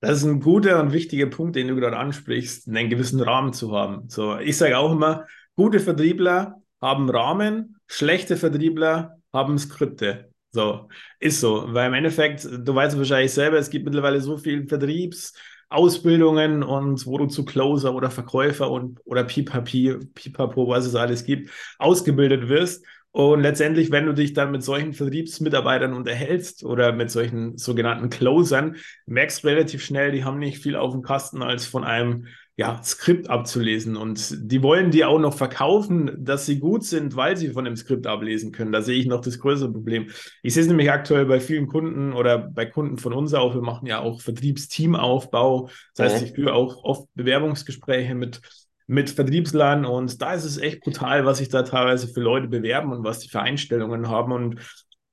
Das 0.00 0.18
ist 0.18 0.24
ein 0.24 0.40
guter 0.40 0.80
und 0.80 0.92
wichtiger 0.92 1.26
Punkt, 1.26 1.56
den 1.56 1.68
du 1.68 1.74
gerade 1.74 1.96
ansprichst, 1.96 2.68
einen 2.68 2.88
gewissen 2.88 3.20
Rahmen 3.20 3.52
zu 3.52 3.74
haben. 3.74 4.08
So, 4.08 4.38
ich 4.38 4.56
sage 4.56 4.78
auch 4.78 4.92
immer, 4.92 5.26
gute 5.56 5.80
Vertriebler 5.80 6.62
haben 6.80 7.10
Rahmen, 7.10 7.80
schlechte 7.86 8.36
Vertriebler 8.36 9.18
haben 9.32 9.58
Skripte. 9.58 10.30
So, 10.50 10.88
ist 11.18 11.40
so. 11.40 11.64
Weil 11.68 11.88
im 11.88 11.94
Endeffekt, 11.94 12.44
du 12.44 12.74
weißt 12.74 12.96
wahrscheinlich 12.96 13.32
selber, 13.32 13.58
es 13.58 13.70
gibt 13.70 13.84
mittlerweile 13.86 14.20
so 14.20 14.38
viele 14.38 14.66
Vertriebsausbildungen 14.68 16.62
und 16.62 17.04
wo 17.06 17.18
du 17.18 17.26
zu 17.26 17.44
Closer 17.44 17.94
oder 17.94 18.10
Verkäufer 18.10 18.70
und 18.70 19.00
oder 19.04 19.24
Pipapi, 19.24 19.96
Pipapo, 20.14 20.68
was 20.68 20.86
es 20.86 20.94
alles 20.94 21.24
gibt, 21.24 21.50
ausgebildet 21.78 22.48
wirst. 22.48 22.84
Und 23.18 23.40
letztendlich, 23.40 23.90
wenn 23.90 24.06
du 24.06 24.14
dich 24.14 24.32
dann 24.32 24.52
mit 24.52 24.62
solchen 24.62 24.92
Vertriebsmitarbeitern 24.92 25.92
unterhältst 25.92 26.62
oder 26.62 26.92
mit 26.92 27.10
solchen 27.10 27.58
sogenannten 27.58 28.10
Closern, 28.10 28.76
merkst 29.06 29.42
du 29.42 29.48
relativ 29.48 29.82
schnell, 29.84 30.12
die 30.12 30.22
haben 30.22 30.38
nicht 30.38 30.62
viel 30.62 30.76
auf 30.76 30.92
dem 30.92 31.02
Kasten, 31.02 31.42
als 31.42 31.66
von 31.66 31.82
einem 31.82 32.28
ja, 32.54 32.80
Skript 32.84 33.28
abzulesen. 33.28 33.96
Und 33.96 34.36
die 34.52 34.62
wollen 34.62 34.92
dir 34.92 35.08
auch 35.08 35.18
noch 35.18 35.34
verkaufen, 35.34 36.12
dass 36.24 36.46
sie 36.46 36.60
gut 36.60 36.84
sind, 36.84 37.16
weil 37.16 37.36
sie 37.36 37.48
von 37.48 37.64
dem 37.64 37.74
Skript 37.74 38.06
ablesen 38.06 38.52
können. 38.52 38.70
Da 38.70 38.82
sehe 38.82 39.00
ich 39.00 39.06
noch 39.06 39.20
das 39.20 39.40
größere 39.40 39.72
Problem. 39.72 40.10
Ich 40.44 40.54
sehe 40.54 40.62
es 40.62 40.68
nämlich 40.68 40.92
aktuell 40.92 41.26
bei 41.26 41.40
vielen 41.40 41.66
Kunden 41.66 42.12
oder 42.12 42.38
bei 42.38 42.66
Kunden 42.66 42.98
von 42.98 43.12
uns 43.12 43.34
auch. 43.34 43.52
Wir 43.52 43.62
machen 43.62 43.88
ja 43.88 43.98
auch 43.98 44.20
Vertriebsteamaufbau. 44.20 45.70
Das 45.96 46.12
heißt, 46.12 46.24
ich 46.24 46.34
führe 46.34 46.54
auch 46.54 46.84
oft 46.84 47.08
Bewerbungsgespräche 47.16 48.14
mit 48.14 48.40
mit 48.88 49.10
Vertriebslern 49.10 49.84
und 49.84 50.20
da 50.20 50.32
ist 50.32 50.44
es 50.44 50.56
echt 50.56 50.80
brutal, 50.80 51.26
was 51.26 51.38
sich 51.38 51.50
da 51.50 51.62
teilweise 51.62 52.08
für 52.08 52.20
Leute 52.20 52.48
bewerben 52.48 52.90
und 52.90 53.04
was 53.04 53.18
die 53.20 53.28
für 53.28 53.40
Einstellungen 53.40 54.08
haben. 54.08 54.32
Und 54.32 54.56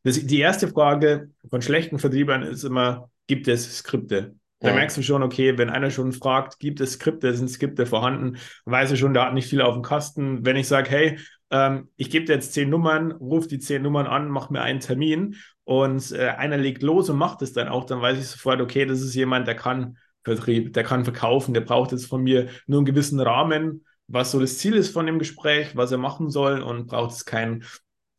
das, 0.03 0.25
die 0.25 0.39
erste 0.39 0.69
Frage 0.69 1.29
von 1.49 1.61
schlechten 1.61 1.99
Vertriebern 1.99 2.41
ist 2.41 2.63
immer, 2.63 3.09
gibt 3.27 3.49
es 3.49 3.79
Skripte? 3.79 4.35
Da 4.61 4.69
ja. 4.69 4.75
merkst 4.75 4.95
du 4.95 5.03
schon, 5.03 5.23
okay, 5.23 5.57
wenn 5.57 5.69
einer 5.69 5.91
schon 5.91 6.13
fragt, 6.13 6.57
gibt 6.59 6.79
es 6.79 6.93
Skripte, 6.93 7.33
sind 7.33 7.49
Skripte 7.49 7.85
vorhanden, 7.85 8.37
weiß 8.63 8.91
er 8.91 8.97
schon, 8.97 9.13
da 9.13 9.25
hat 9.25 9.33
nicht 9.33 9.49
viel 9.49 9.61
auf 9.61 9.73
dem 9.73 9.83
Kasten. 9.83 10.45
Wenn 10.45 10.55
ich 10.55 10.69
sage, 10.69 10.89
hey, 10.89 11.19
ähm, 11.51 11.89
ich 11.97 12.09
gebe 12.09 12.25
dir 12.25 12.35
jetzt 12.35 12.53
zehn 12.53 12.69
Nummern, 12.69 13.11
ruf 13.11 13.45
die 13.45 13.59
zehn 13.59 13.81
Nummern 13.81 14.07
an, 14.07 14.29
mach 14.29 14.49
mir 14.49 14.61
einen 14.61 14.79
Termin 14.79 15.35
und 15.65 16.13
äh, 16.13 16.29
einer 16.29 16.57
legt 16.57 16.81
los 16.81 17.09
und 17.09 17.17
macht 17.17 17.41
es 17.41 17.51
dann 17.51 17.67
auch, 17.67 17.83
dann 17.83 18.01
weiß 18.01 18.17
ich 18.17 18.27
sofort, 18.27 18.61
okay, 18.61 18.85
das 18.85 19.01
ist 19.01 19.15
jemand, 19.15 19.47
der 19.47 19.55
kann 19.55 19.97
Vertrieb, 20.25 20.73
der 20.73 20.83
kann 20.83 21.03
verkaufen, 21.03 21.53
der 21.53 21.61
braucht 21.61 21.91
jetzt 21.91 22.07
von 22.07 22.23
mir 22.23 22.49
nur 22.67 22.79
einen 22.79 22.85
gewissen 22.85 23.19
Rahmen, 23.19 23.85
was 24.07 24.31
so 24.31 24.39
das 24.39 24.57
Ziel 24.57 24.75
ist 24.75 24.91
von 24.91 25.05
dem 25.05 25.19
Gespräch, 25.19 25.75
was 25.75 25.91
er 25.91 25.97
machen 25.97 26.29
soll 26.29 26.61
und 26.61 26.87
braucht 26.87 27.11
es 27.11 27.25
kein, 27.25 27.63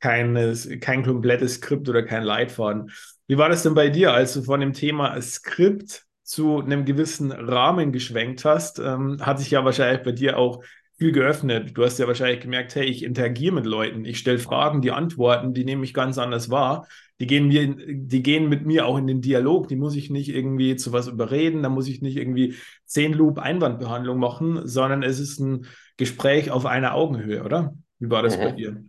kein, 0.01 0.35
kein 0.81 1.05
komplettes 1.05 1.55
Skript 1.55 1.89
oder 1.89 2.03
kein 2.03 2.23
Leitfaden. 2.23 2.91
Wie 3.27 3.39
war 3.39 3.49
das 3.49 3.63
denn 3.63 3.75
bei 3.75 3.89
dir, 3.89 4.13
als 4.13 4.35
du 4.35 4.43
von 4.43 4.61
dem 4.61 4.73
Thema 4.73 5.21
Skript 5.21 6.05
zu 6.23 6.61
einem 6.61 6.85
gewissen 6.85 7.33
Rahmen 7.33 7.93
geschwenkt 7.93 8.45
hast? 8.45 8.79
Ähm, 8.79 9.19
hat 9.21 9.39
sich 9.39 9.51
ja 9.51 9.65
wahrscheinlich 9.65 10.03
bei 10.03 10.13
dir 10.13 10.39
auch 10.39 10.63
viel 10.99 11.13
geöffnet. 11.13 11.77
Du 11.77 11.85
hast 11.85 11.99
ja 11.99 12.07
wahrscheinlich 12.07 12.41
gemerkt, 12.41 12.75
hey, 12.75 12.87
ich 12.87 13.03
interagiere 13.03 13.55
mit 13.55 13.67
Leuten, 13.67 14.05
ich 14.05 14.19
stelle 14.19 14.39
Fragen, 14.39 14.81
die 14.81 14.93
Antworten, 14.93 15.53
die 15.55 15.65
nehme 15.65 15.85
ich 15.85 15.93
ganz 15.93 16.19
anders 16.19 16.51
wahr. 16.51 16.87
Die 17.19 17.27
gehen, 17.27 17.49
mir, 17.49 17.75
die 17.77 18.23
gehen 18.23 18.49
mit 18.49 18.67
mir 18.67 18.87
auch 18.87 18.99
in 18.99 19.07
den 19.07 19.23
Dialog, 19.23 19.69
die 19.69 19.77
muss 19.77 19.97
ich 19.97 20.11
nicht 20.11 20.29
irgendwie 20.29 20.77
zu 20.77 20.93
was 20.93 21.09
überreden, 21.09 21.63
da 21.63 21.71
muss 21.71 21.89
ich 21.89 22.03
nicht 22.03 22.17
irgendwie 22.17 22.57
zehn 22.85 23.15
Loop 23.15 23.39
Einwandbehandlung 23.39 24.19
machen, 24.19 24.67
sondern 24.67 25.03
es 25.03 25.19
ist 25.19 25.41
ein 25.41 25.67
Gespräch 25.97 26.51
auf 26.51 26.67
einer 26.67 26.95
Augenhöhe, 26.95 27.43
oder? 27.43 27.75
Wie 27.99 28.11
war 28.11 28.23
das 28.23 28.37
mhm. 28.37 28.43
bei 28.43 28.53
dir? 28.53 28.85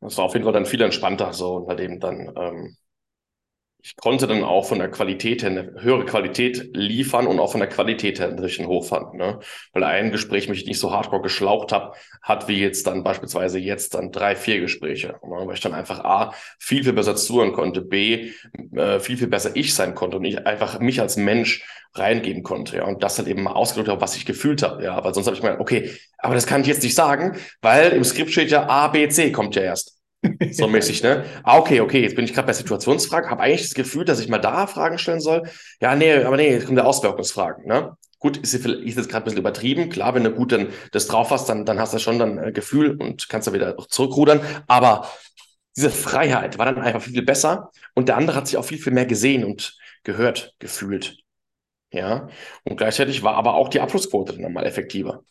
Das 0.00 0.16
war 0.18 0.26
auf 0.26 0.34
jeden 0.34 0.44
Fall 0.44 0.52
dann 0.52 0.66
viel 0.66 0.80
entspannter, 0.80 1.32
so 1.32 1.56
unter 1.56 1.74
dem 1.74 1.98
dann 1.98 2.32
ähm, 2.36 2.76
ich 3.84 3.96
konnte 3.96 4.28
dann 4.28 4.44
auch 4.44 4.64
von 4.64 4.78
der 4.78 4.90
Qualität 4.90 5.42
her 5.42 5.50
eine 5.50 5.74
höhere 5.80 6.04
Qualität 6.04 6.70
liefern 6.72 7.26
und 7.26 7.40
auch 7.40 7.50
von 7.50 7.60
der 7.60 7.68
Qualität 7.68 8.20
her 8.20 8.28
natürlich 8.30 8.60
einen 8.60 8.68
hochfahren. 8.68 9.18
Ne? 9.18 9.40
Weil 9.72 9.82
ein 9.82 10.12
Gespräch 10.12 10.48
mich 10.48 10.66
nicht 10.66 10.78
so 10.78 10.92
hardcore 10.92 11.20
geschlaucht 11.20 11.72
habe, 11.72 11.94
hat 12.22 12.46
wie 12.46 12.60
jetzt 12.60 12.86
dann 12.86 13.02
beispielsweise 13.02 13.58
jetzt 13.58 13.94
dann 13.94 14.12
drei, 14.12 14.36
vier 14.36 14.60
Gespräche. 14.60 15.18
Ne? 15.24 15.46
Weil 15.46 15.54
ich 15.54 15.60
dann 15.60 15.74
einfach 15.74 16.04
A, 16.04 16.32
viel, 16.60 16.84
viel 16.84 16.92
besser 16.92 17.16
zuhören 17.16 17.52
konnte, 17.52 17.82
B, 17.82 18.30
äh, 18.72 19.00
viel, 19.00 19.16
viel 19.16 19.26
besser 19.26 19.50
ich 19.54 19.74
sein 19.74 19.96
konnte 19.96 20.16
und 20.16 20.24
ich 20.24 20.46
einfach 20.46 20.78
mich 20.78 21.00
als 21.00 21.16
Mensch 21.16 21.64
reingeben 21.94 22.44
konnte. 22.44 22.76
Ja? 22.76 22.84
Und 22.84 23.02
das 23.02 23.18
halt 23.18 23.26
eben 23.26 23.42
mal 23.42 23.52
ausgedrückt 23.52 23.88
habe, 23.88 24.00
was 24.00 24.14
ich 24.16 24.24
gefühlt 24.24 24.62
habe. 24.62 24.84
Ja, 24.84 25.02
weil 25.02 25.12
sonst 25.12 25.26
habe 25.26 25.36
ich 25.36 25.42
mir 25.42 25.58
okay, 25.58 25.90
aber 26.18 26.36
das 26.36 26.46
kann 26.46 26.60
ich 26.60 26.68
jetzt 26.68 26.84
nicht 26.84 26.94
sagen, 26.94 27.36
weil 27.60 27.90
im 27.90 28.04
Skript 28.04 28.30
steht 28.30 28.52
ja 28.52 28.68
A, 28.68 28.86
B, 28.86 29.08
C 29.08 29.32
kommt 29.32 29.56
ja 29.56 29.62
erst. 29.62 30.01
So 30.52 30.68
mäßig, 30.68 31.02
ne? 31.02 31.24
Ah, 31.42 31.58
okay, 31.58 31.80
okay, 31.80 32.00
jetzt 32.02 32.14
bin 32.16 32.24
ich 32.24 32.32
gerade 32.34 32.46
bei 32.46 32.52
Situationsfragen, 32.52 33.30
habe 33.30 33.42
eigentlich 33.42 33.62
das 33.62 33.74
Gefühl, 33.74 34.04
dass 34.04 34.20
ich 34.20 34.28
mal 34.28 34.38
da 34.38 34.66
Fragen 34.66 34.98
stellen 34.98 35.20
soll. 35.20 35.42
Ja, 35.80 35.96
nee, 35.96 36.12
aber 36.24 36.36
nee, 36.36 36.50
jetzt 36.52 36.64
kommen 36.66 36.76
der 36.76 36.86
Auswirkungsfragen, 36.86 37.66
ne? 37.66 37.96
Gut, 38.18 38.36
ist, 38.36 38.54
ist 38.54 38.64
jetzt 38.64 39.08
gerade 39.08 39.22
ein 39.22 39.24
bisschen 39.24 39.38
übertrieben. 39.40 39.88
Klar, 39.88 40.14
wenn 40.14 40.22
du 40.22 40.30
gut 40.30 40.52
dann 40.52 40.68
das 40.92 41.08
drauf 41.08 41.30
hast, 41.30 41.48
dann, 41.48 41.64
dann 41.64 41.80
hast 41.80 41.92
du 41.92 41.98
schon 41.98 42.20
dann 42.20 42.38
äh, 42.38 42.52
Gefühl 42.52 42.96
und 43.00 43.28
kannst 43.28 43.48
da 43.48 43.52
wieder 43.52 43.76
zurückrudern. 43.88 44.40
Aber 44.68 45.08
diese 45.76 45.90
Freiheit 45.90 46.58
war 46.58 46.66
dann 46.66 46.78
einfach 46.80 47.02
viel, 47.02 47.14
viel 47.14 47.24
besser 47.24 47.70
und 47.94 48.08
der 48.08 48.16
andere 48.16 48.36
hat 48.36 48.46
sich 48.48 48.56
auch 48.58 48.64
viel, 48.64 48.78
viel 48.78 48.92
mehr 48.92 49.06
gesehen 49.06 49.44
und 49.44 49.76
gehört, 50.04 50.54
gefühlt. 50.60 51.18
Ja, 51.92 52.28
und 52.64 52.76
gleichzeitig 52.78 53.22
war 53.22 53.34
aber 53.36 53.54
auch 53.54 53.68
die 53.70 53.80
Abschlussquote 53.80 54.38
dann 54.38 54.52
mal 54.52 54.66
effektiver. 54.66 55.24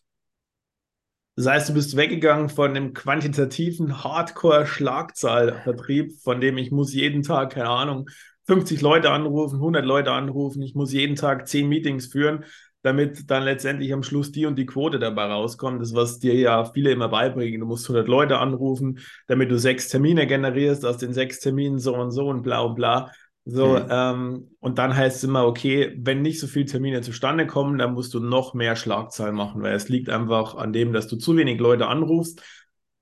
Das 1.36 1.48
heißt, 1.48 1.70
du 1.70 1.74
bist 1.74 1.96
weggegangen 1.96 2.50
von 2.50 2.74
dem 2.74 2.94
quantitativen 2.94 4.04
Hardcore-Schlagzahlvertrieb, 4.04 6.20
von 6.22 6.42
dem 6.42 6.58
ich 6.58 6.72
muss 6.72 6.94
jeden 6.94 7.24
Tag, 7.24 7.54
keine 7.54 7.70
Ahnung, 7.70 8.10
50 8.48 8.82
Leute 8.82 9.12
anrufen, 9.12 9.56
100 9.56 9.86
Leute 9.86 10.12
anrufen, 10.12 10.62
ich 10.62 10.76
muss 10.76 10.92
jeden 10.92 11.16
Tag 11.16 11.48
10 11.48 11.70
Meetings 11.70 12.08
führen, 12.08 12.44
damit 12.84 13.30
dann 13.30 13.44
letztendlich 13.44 13.94
am 13.94 14.04
Schluss 14.04 14.32
die 14.32 14.46
und 14.46 14.58
die 14.58 14.66
Quote 14.66 15.00
dabei 15.00 15.26
rauskommt. 15.26 15.82
Das, 15.82 15.94
was 15.94 16.20
dir 16.20 16.36
ja 16.36 16.66
viele 16.66 16.92
immer 16.92 17.10
beibringen. 17.10 17.60
Du 17.60 17.68
musst 17.68 17.86
100 17.86 18.08
Leute 18.08 18.40
anrufen, 18.40 19.00
damit 19.28 19.52
du 19.52 19.60
sechs 19.60 19.88
Termine 19.88 20.28
generierst, 20.28 20.86
aus 20.86 20.98
den 20.98 21.14
sechs 21.14 21.40
Terminen 21.40 21.80
so 21.80 21.96
und 21.96 22.12
so 22.12 22.28
und 22.28 22.42
bla 22.42 22.62
und 22.62 22.76
bla. 22.76 23.12
So, 23.46 23.80
mhm. 23.80 23.88
ähm, 23.90 24.48
und 24.60 24.78
dann 24.78 24.96
heißt 24.96 25.18
es 25.18 25.24
immer, 25.24 25.46
okay, 25.46 25.98
wenn 25.98 26.22
nicht 26.22 26.40
so 26.40 26.46
viele 26.46 26.66
Termine 26.66 27.02
zustande 27.02 27.48
kommen, 27.48 27.80
dann 27.80 27.94
musst 27.94 28.14
du 28.14 28.20
noch 28.20 28.54
mehr 28.54 28.76
Schlagzahl 28.76 29.32
machen, 29.32 29.64
weil 29.64 29.74
es 29.74 29.90
liegt 29.90 30.10
einfach 30.10 30.56
an 30.56 30.74
dem, 30.74 30.94
dass 30.94 31.08
du 31.08 31.16
zu 31.16 31.36
wenig 31.38 31.60
Leute 31.60 31.88
anrufst. 31.88 32.42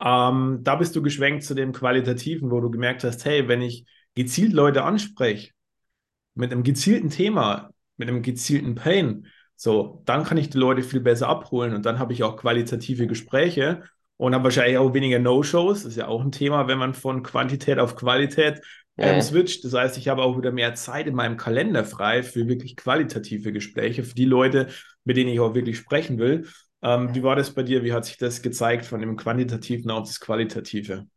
Ähm, 0.02 0.60
da 0.62 0.76
bist 0.76 0.96
du 0.96 1.02
geschwenkt 1.02 1.44
zu 1.44 1.56
dem 1.56 1.74
Qualitativen, 1.74 2.52
wo 2.52 2.62
du 2.62 2.72
gemerkt 2.72 3.04
hast, 3.04 3.26
hey, 3.26 3.50
wenn 3.50 3.62
ich 3.62 3.86
gezielt 4.16 4.54
Leute 4.54 4.84
anspreche, 4.84 5.52
mit 6.36 6.54
einem 6.54 6.64
gezielten 6.64 7.10
Thema, 7.10 7.72
mit 7.98 8.08
einem 8.08 8.22
gezielten 8.22 8.76
Pain, 8.76 9.28
so, 9.58 10.02
dann 10.06 10.24
kann 10.24 10.38
ich 10.38 10.50
die 10.50 10.58
Leute 10.58 10.84
viel 10.84 11.02
besser 11.02 11.28
abholen 11.28 11.74
und 11.74 11.86
dann 11.86 12.00
habe 12.00 12.14
ich 12.14 12.24
auch 12.24 12.38
qualitative 12.38 13.08
Gespräche 13.08 13.84
und 14.16 14.34
habe 14.34 14.46
wahrscheinlich 14.46 14.78
auch 14.78 14.94
weniger 14.94 15.20
No-Shows. 15.20 15.84
Das 15.84 15.92
ist 15.92 15.98
ja 15.98 16.08
auch 16.08 16.22
ein 16.24 16.32
Thema, 16.32 16.70
wenn 16.70 16.78
man 16.78 16.94
von 16.94 17.24
Quantität 17.24 17.78
auf 17.78 17.98
Qualität 17.98 18.62
ähm, 19.02 19.22
switcht. 19.22 19.64
Das 19.66 19.74
heißt, 19.74 19.98
ich 19.98 20.08
habe 20.08 20.24
auch 20.24 20.38
wieder 20.38 20.52
mehr 20.52 20.76
Zeit 20.76 21.08
in 21.08 21.16
meinem 21.16 21.38
Kalender 21.38 21.84
frei 21.84 22.24
für 22.24 22.48
wirklich 22.48 22.76
qualitative 22.76 23.52
Gespräche, 23.52 24.04
für 24.04 24.16
die 24.16 24.26
Leute, 24.26 24.68
mit 25.04 25.18
denen 25.18 25.30
ich 25.30 25.40
auch 25.40 25.54
wirklich 25.54 25.78
sprechen 25.78 26.20
will. 26.20 26.48
Ähm, 26.82 27.14
wie 27.14 27.24
war 27.24 27.36
das 27.36 27.54
bei 27.54 27.64
dir? 27.64 27.84
Wie 27.84 27.94
hat 27.94 28.06
sich 28.06 28.18
das 28.18 28.42
gezeigt 28.42 28.86
von 28.86 29.00
dem 29.00 29.18
Quantitativen 29.18 29.92
auf 29.92 30.08
das 30.08 30.20
Qualitative? 30.20 31.08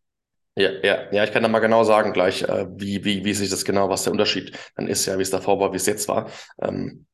Ja, 0.55 0.71
ja, 0.83 1.11
ja, 1.13 1.25
ich 1.25 1.33
kann 1.33 1.43
da 1.43 1.49
mal 1.49 1.61
genau 1.61 1.83
sagen 1.83 2.13
gleich, 2.13 2.43
äh, 2.43 2.67
wie, 2.77 3.05
wie, 3.05 3.25
wie 3.25 3.33
sich 3.33 3.49
das 3.49 3.65
genau, 3.65 3.89
was 3.89 4.05
der 4.05 4.13
Unterschied 4.13 4.53
dann 4.77 4.87
ist, 4.87 5.07
ja, 5.07 5.17
wie 5.17 5.23
es 5.23 5.31
davor 5.31 5.59
war, 5.59 5.73
wie 5.73 5.77
es 5.77 5.87
jetzt 5.87 6.09
war. 6.09 6.31
Ähm, 6.61 7.07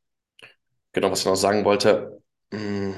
genau, 0.93 1.11
was 1.11 1.21
ich 1.21 1.27
noch 1.27 1.37
sagen 1.37 1.65
wollte. 1.65 2.21
Mh, 2.51 2.59
hm, 2.59 2.95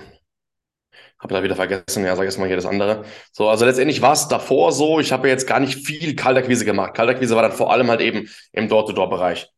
habe 1.21 1.35
da 1.35 1.43
wieder 1.43 1.57
vergessen, 1.57 2.05
ja, 2.05 2.17
sag 2.17 2.25
jetzt 2.25 2.39
mal 2.39 2.47
hier 2.47 2.57
das 2.57 2.67
andere. 2.67 3.05
So, 3.33 3.49
also 3.49 3.65
letztendlich 3.67 4.03
war 4.03 4.13
es 4.13 4.29
davor 4.29 4.73
so, 4.73 5.01
ich 5.01 5.13
habe 5.13 5.29
jetzt 5.29 5.47
gar 5.47 5.61
nicht 5.61 5.87
viel 5.87 6.17
Kalterquise 6.17 6.65
gemacht. 6.65 6.95
Kalterquise 6.95 7.37
war 7.37 7.43
dann 7.43 7.53
vor 7.53 7.73
allem 7.73 7.91
halt 7.91 8.01
eben 8.01 8.29
im 8.53 8.69
Door-to-Door-Bereich. 8.69 9.49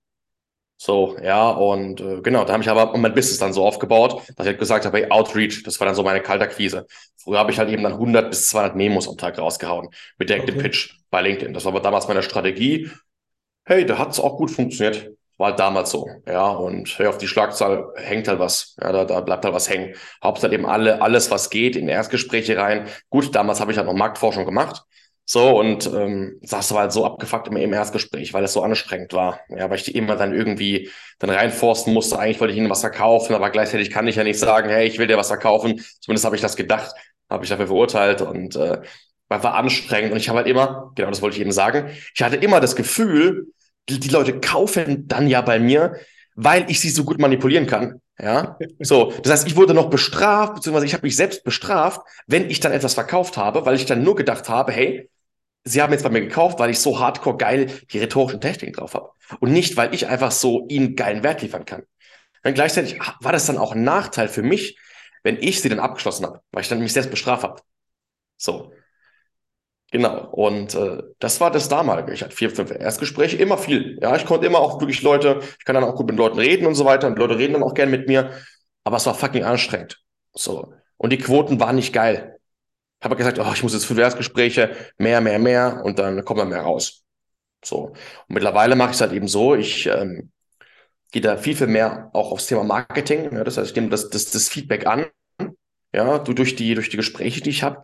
So, 0.77 1.17
ja, 1.23 1.49
und 1.51 2.01
äh, 2.01 2.21
genau, 2.23 2.45
da 2.45 2.55
habe 2.55 2.65
ich 2.65 2.69
aber 2.69 2.99
mein 2.99 3.15
Business 3.15 3.39
dann 3.39 3.53
so 3.53 3.65
aufgebaut, 3.65 4.21
dass 4.37 4.47
ich 4.47 4.51
halt 4.51 4.59
gesagt 4.59 4.85
habe, 4.85 4.99
hey, 4.99 5.11
Outreach, 5.13 5.63
das 5.63 5.79
war 5.79 5.87
dann 5.87 5.95
so 5.95 6.03
meine 6.03 6.21
Kalterquise. 6.21 6.87
Früher 7.17 7.39
habe 7.39 7.53
ich 7.53 7.59
halt 7.59 7.71
eben 7.71 7.85
dann 7.85 7.93
100 7.93 8.31
bis 8.31 8.49
200 8.49 8.75
Memos 8.75 9.09
am 9.09 9.17
Tag 9.17 9.39
rausgehauen 9.39 9.91
mit 10.19 10.29
direkt 10.29 10.51
okay. 10.51 10.61
Pitch 10.61 10.97
bei 11.11 11.23
LinkedIn. 11.23 11.55
Das 11.55 11.65
war 11.65 11.71
aber 11.71 11.83
damals 11.83 12.09
meine 12.09 12.25
Strategie. 12.25 12.91
Hey, 13.65 13.87
da 13.87 13.97
hat 13.97 14.11
es 14.11 14.19
auch 14.19 14.37
gut 14.37 14.51
funktioniert. 14.51 15.13
War 15.43 15.49
halt 15.49 15.59
damals 15.59 15.91
so, 15.91 16.09
ja. 16.25 16.51
Und 16.51 16.97
hey, 17.01 17.09
auf 17.09 17.19
die 17.19 17.27
Schlagzahl 17.27 17.89
hängt 17.97 18.29
halt 18.29 18.39
was. 18.39 18.77
Ja, 18.81 18.93
da, 18.93 19.05
da 19.05 19.21
bleibt 19.23 19.45
halt 19.45 19.53
was 19.53 19.69
hängen. 19.69 19.97
Hauptsache 20.23 20.55
eben 20.55 20.67
alle, 20.67 21.03
alles, 21.03 21.33
was 21.33 21.51
geht, 21.51 21.75
in 21.75 21.89
Erstgespräche 21.89 22.57
rein. 22.57 22.87
Gut, 23.11 23.35
damals 23.35 23.61
habe 23.61 23.73
ich 23.73 23.77
halt 23.79 23.89
noch 23.89 23.95
Marktforschung 23.95 24.45
gemacht. 24.45 24.85
So, 25.25 25.59
und 25.59 25.85
ähm, 25.93 26.39
saß 26.43 26.71
aber 26.71 26.83
halt 26.83 26.93
so 26.93 27.05
abgefuckt 27.05 27.49
im, 27.49 27.57
im 27.57 27.73
Erstgespräch, 27.73 28.33
weil 28.33 28.45
es 28.45 28.53
so 28.53 28.63
anstrengend 28.63 29.15
war. 29.15 29.41
Ja, 29.49 29.69
weil 29.69 29.79
ich 29.79 29.83
die 29.83 29.97
immer 29.97 30.15
dann 30.15 30.33
irgendwie 30.33 30.91
dann 31.19 31.31
reinforsten 31.31 31.93
musste. 31.93 32.21
Eigentlich 32.21 32.39
wollte 32.41 32.53
ich 32.53 32.59
ihnen 32.59 32.71
was 32.71 32.83
verkaufen, 32.83 33.35
aber 33.35 33.51
gleichzeitig 33.51 33.91
kann 33.91 34.07
ich 34.07 34.15
ja 34.15 34.23
nicht 34.23 34.39
sagen, 34.39 34.69
hey, 34.69 34.87
ich 34.87 35.01
will 35.01 35.09
dir 35.09 35.17
was 35.17 35.27
verkaufen. 35.27 35.85
Zumindest 36.01 36.25
habe 36.25 36.37
ich 36.37 36.43
das 36.43 36.55
gedacht, 36.55 36.95
habe 37.29 37.43
ich 37.43 37.51
dafür 37.51 37.67
verurteilt 37.67 38.23
und 38.23 38.55
äh, 38.55 38.81
war, 39.29 39.43
war 39.43 39.55
anstrengend. 39.55 40.13
Und 40.13 40.19
ich 40.19 40.29
habe 40.29 40.39
halt 40.39 40.47
immer, 40.47 40.93
genau 40.95 41.11
das 41.11 41.21
wollte 41.21 41.35
ich 41.35 41.43
eben 41.43 41.51
sagen, 41.51 41.91
ich 42.15 42.23
hatte 42.23 42.37
immer 42.37 42.61
das 42.61 42.77
Gefühl, 42.77 43.49
die, 43.89 44.01
die 44.01 44.09
Leute 44.09 44.41
kaufen 44.41 45.09
dann 45.09 45.27
ja 45.27 45.41
bei 45.41 45.59
mir, 45.59 45.97
weil 46.35 46.71
ich 46.71 46.81
sie 46.81 46.91
so 46.91 47.05
gut 47.05 47.19
manipulieren 47.19 47.67
kann. 47.67 48.01
Ja, 48.19 48.57
so. 48.79 49.13
Das 49.23 49.33
heißt, 49.33 49.47
ich 49.49 49.57
wurde 49.57 49.75
noch 49.75 49.91
bestraft, 49.91 50.55
beziehungsweise 50.55 50.87
ich 50.87 50.95
habe 50.95 51.07
mich 51.07 51.17
selbst 51.17 51.45
bestraft, 51.45 52.01
wenn 52.27 52.51
ich 52.51 52.61
dann 52.61 52.73
etwas 52.73 52.95
verkauft 52.95 53.37
habe, 53.37 53.67
weil 53.67 53.75
ich 53.75 53.87
dann 53.87 54.03
nur 54.03 54.15
gedacht 54.15 54.49
habe, 54.49 54.73
hey, 54.73 55.11
sie 55.65 55.83
haben 55.83 55.93
jetzt 55.93 56.03
bei 56.03 56.11
mir 56.11 56.21
gekauft, 56.21 56.59
weil 56.59 56.71
ich 56.71 56.79
so 56.79 57.01
hardcore 57.01 57.37
geil 57.37 57.67
die 57.91 57.99
rhetorischen 57.99 58.41
Techniken 58.41 58.75
drauf 58.75 58.95
habe. 58.95 59.11
Und 59.41 59.53
nicht, 59.53 59.77
weil 59.77 59.95
ich 59.95 60.07
einfach 60.07 60.31
so 60.31 60.67
ihnen 60.69 60.95
geilen 60.95 61.23
Wert 61.23 61.43
liefern 61.43 61.65
kann. 61.65 61.83
Und 62.45 62.55
gleichzeitig 62.55 62.99
war 63.21 63.33
das 63.33 63.47
dann 63.47 63.59
auch 63.59 63.73
ein 63.73 63.85
Nachteil 63.85 64.29
für 64.29 64.43
mich, 64.43 64.79
wenn 65.23 65.39
ich 65.41 65.61
sie 65.61 65.69
dann 65.69 65.81
abgeschlossen 65.81 66.27
habe, 66.27 66.41
weil 66.51 66.63
ich 66.63 66.69
dann 66.69 66.81
mich 66.81 66.93
selbst 66.93 67.11
bestraft 67.11 67.45
habe. 67.45 67.63
So. 68.37 68.73
Genau. 69.93 70.27
Und 70.31 70.75
äh, 70.75 71.03
das 71.19 71.39
war 71.41 71.51
das 71.51 71.69
damalige. 71.69 72.15
Ich 72.15 72.23
hatte 72.23 72.35
vier, 72.35 72.51
fünf 72.51 72.71
Erstgespräche, 72.71 73.37
immer 73.37 73.59
viel. 73.59 73.99
Ja, 74.01 74.17
ich 74.17 74.25
konnte 74.25 74.47
immer 74.47 74.59
auch 74.59 74.81
wirklich 74.81 75.03
Leute, 75.03 75.41
ich 75.59 75.65
kann 75.67 75.75
dann 75.75 75.85
auch 75.85 75.95
gut 75.95 76.07
mit 76.07 76.17
Leuten 76.17 76.39
reden 76.39 76.67
und 76.67 76.75
so 76.75 76.87
weiter. 76.87 77.07
Und 77.09 77.19
Leute 77.19 77.37
reden 77.37 77.53
dann 77.53 77.63
auch 77.63 77.75
gern 77.75 77.91
mit 77.91 78.09
mir. 78.09 78.31
Aber 78.85 78.97
es 78.97 79.05
war 79.05 79.15
fucking 79.15 79.45
anstrengend. 79.45 80.01
So. 80.33 80.73
Und 80.97 81.11
die 81.11 81.19
Quoten 81.19 81.61
waren 81.61 81.77
nicht 81.77 81.93
geil. 81.93 82.39
Ich 83.01 83.05
habe 83.05 83.17
gesagt, 83.17 83.39
oh, 83.39 83.53
ich 83.53 83.63
muss 83.63 83.75
jetzt 83.75 83.85
fünf 83.85 84.01
Erstgespräche, 84.01 84.75
mehr, 84.97 85.21
mehr, 85.21 85.39
mehr 85.39 85.83
und 85.85 85.99
dann 85.99 86.25
kommt 86.25 86.41
dann 86.41 86.49
mehr 86.49 86.63
raus. 86.63 87.03
So. 87.63 87.89
Und 87.89 87.97
mittlerweile 88.29 88.77
mache 88.77 88.91
ich 88.91 88.95
es 88.95 89.01
halt 89.03 89.13
eben 89.13 89.29
so, 89.29 89.55
ich 89.55 89.87
ähm, 89.87 90.31
gehe 91.11 91.21
da 91.21 91.37
viel, 91.37 91.55
viel 91.55 91.67
mehr 91.67 92.09
auch 92.15 92.33
aufs 92.33 92.47
Thema 92.47 92.65
Marketing. 92.65 93.31
Ja, 93.35 93.45
das 93.45 93.59
heißt, 93.59 93.71
ich 93.71 93.77
nehme 93.77 93.91
das, 93.91 94.09
das, 94.09 94.31
das 94.31 94.49
Feedback 94.49 94.87
an, 94.87 95.07
ja, 95.93 96.19
durch 96.19 96.57
die, 96.57 96.75
durch 96.75 96.89
die 96.89 96.97
Gespräche, 96.97 97.43
die 97.43 97.51
ich 97.51 97.63
habe 97.63 97.83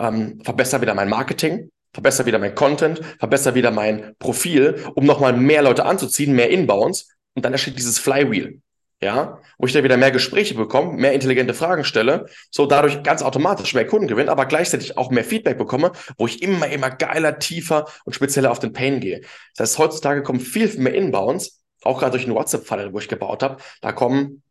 ähm, 0.00 0.40
verbessere 0.42 0.82
wieder 0.82 0.94
mein 0.94 1.08
Marketing, 1.08 1.70
verbessere 1.92 2.26
wieder 2.26 2.38
mein 2.38 2.54
Content, 2.54 3.00
verbessere 3.18 3.54
wieder 3.54 3.70
mein 3.70 4.14
Profil, 4.18 4.82
um 4.94 5.04
nochmal 5.04 5.32
mehr 5.32 5.62
Leute 5.62 5.84
anzuziehen, 5.84 6.34
mehr 6.34 6.50
Inbounds. 6.50 7.08
Und 7.34 7.44
dann 7.44 7.52
entsteht 7.52 7.78
dieses 7.78 7.98
Flywheel. 7.98 8.60
Ja, 9.00 9.38
wo 9.58 9.66
ich 9.66 9.72
dann 9.72 9.84
wieder 9.84 9.96
mehr 9.96 10.10
Gespräche 10.10 10.56
bekomme, 10.56 10.94
mehr 10.94 11.12
intelligente 11.12 11.54
Fragen 11.54 11.84
stelle, 11.84 12.26
so 12.50 12.66
dadurch 12.66 13.04
ganz 13.04 13.22
automatisch 13.22 13.72
mehr 13.72 13.86
Kunden 13.86 14.08
gewinne, 14.08 14.28
aber 14.28 14.44
gleichzeitig 14.46 14.98
auch 14.98 15.12
mehr 15.12 15.22
Feedback 15.22 15.56
bekomme, 15.56 15.92
wo 16.16 16.26
ich 16.26 16.42
immer, 16.42 16.66
immer 16.66 16.90
geiler, 16.90 17.38
tiefer 17.38 17.86
und 18.04 18.14
spezieller 18.14 18.50
auf 18.50 18.58
den 18.58 18.72
Pain 18.72 18.98
gehe. 18.98 19.20
Das 19.54 19.70
heißt, 19.70 19.78
heutzutage 19.78 20.24
kommen 20.24 20.40
viel, 20.40 20.76
mehr 20.78 20.94
Inbounds, 20.94 21.62
auch 21.84 22.00
gerade 22.00 22.10
durch 22.10 22.24
einen 22.24 22.34
WhatsApp-Funnel, 22.34 22.92
wo 22.92 22.98
ich 22.98 23.06
gebaut 23.06 23.44
habe, 23.44 23.58
da 23.82 23.92
kommen 23.92 24.42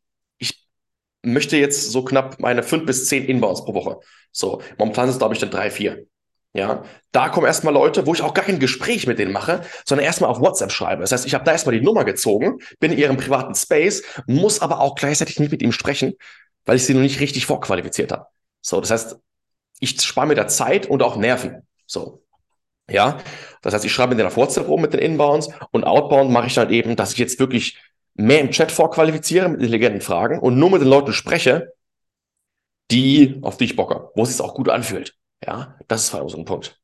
möchte 1.34 1.58
jetzt 1.58 1.92
so 1.92 2.04
knapp 2.04 2.40
meine 2.40 2.64
fünf 2.64 2.86
bis 2.86 3.08
zehn 3.08 3.26
Inbounds 3.26 3.66
pro 3.66 3.74
Woche. 3.74 4.00
So, 4.32 4.62
momentan 4.78 5.10
ist 5.10 5.20
glaube 5.20 5.34
ich 5.34 5.40
dann 5.40 5.52
drei, 5.52 5.70
vier. 5.70 6.06
Ja, 6.54 6.84
da 7.12 7.30
kommen 7.30 7.46
erstmal 7.46 7.74
Leute, 7.74 8.08
wo 8.08 8.16
ich 8.16 8.24
auch 8.24 8.34
gar 8.34 8.46
kein 8.46 8.60
Gespräch 8.60 9.06
mit 9.06 9.20
denen 9.20 9.32
mache, 9.32 9.62
sondern 9.86 10.06
erstmal 10.06 10.32
auf 10.32 10.40
WhatsApp 10.40 10.72
schreibe. 10.72 11.02
Das 11.02 11.12
heißt, 11.12 11.28
ich 11.28 11.36
habe 11.36 11.44
da 11.44 11.52
erstmal 11.52 11.78
die 11.78 11.86
Nummer 11.86 12.04
gezogen, 12.04 12.60
bin 12.80 12.92
in 12.92 12.98
ihrem 12.98 13.18
privaten 13.18 13.54
Space, 13.54 14.02
muss 14.26 14.62
aber 14.62 14.80
auch 14.80 14.96
gleichzeitig 14.96 15.40
nicht 15.40 15.52
mit 15.52 15.62
ihm 15.62 15.72
sprechen, 15.72 16.14
weil 16.66 16.78
ich 16.78 16.86
sie 16.86 16.96
noch 16.96 17.02
nicht 17.02 17.20
richtig 17.20 17.46
vorqualifiziert 17.46 18.12
habe. 18.12 18.26
So, 18.62 18.82
das 18.82 18.90
heißt, 18.90 19.18
ich 19.80 20.02
spare 20.02 20.26
mir 20.26 20.36
da 20.36 20.48
Zeit 20.48 20.88
und 20.88 21.04
auch 21.04 21.18
Nerven. 21.18 21.68
So. 21.86 22.24
Ja, 22.90 23.20
das 23.62 23.74
heißt, 23.74 23.86
ich 23.86 23.92
schreibe 23.92 24.12
mit 24.12 24.20
denen 24.20 24.30
auf 24.30 24.38
WhatsApp 24.38 24.68
rum 24.68 24.82
mit 24.82 24.94
den 24.94 25.02
Inbounds 25.02 25.50
und 25.72 25.84
Outbound 25.84 26.32
mache 26.32 26.48
ich 26.48 26.54
dann 26.54 26.72
eben, 26.72 26.96
dass 26.96 27.12
ich 27.12 27.20
jetzt 27.20 27.40
wirklich 27.40 27.78
mehr 28.18 28.42
im 28.42 28.52
Chat 28.52 28.72
vorqualifiziere 28.72 29.48
mit 29.48 29.62
intelligenten 29.62 30.02
Fragen 30.02 30.40
und 30.40 30.58
nur 30.58 30.72
mit 30.72 30.82
den 30.82 30.90
Leuten 30.90 31.14
spreche, 31.14 31.74
die, 32.92 33.40
auf 33.42 33.58
die 33.58 33.66
ich 33.66 33.76
bocke, 33.76 34.10
wo 34.16 34.24
es 34.24 34.32
sich 34.32 34.42
auch 34.42 34.54
gut 34.54 34.70
anfühlt. 34.70 35.16
Ja, 35.46 35.78
das 35.88 36.06
ist 36.06 36.14
halt 36.14 36.30
so 36.30 36.38
ein 36.38 36.46
Punkt. 36.46 36.80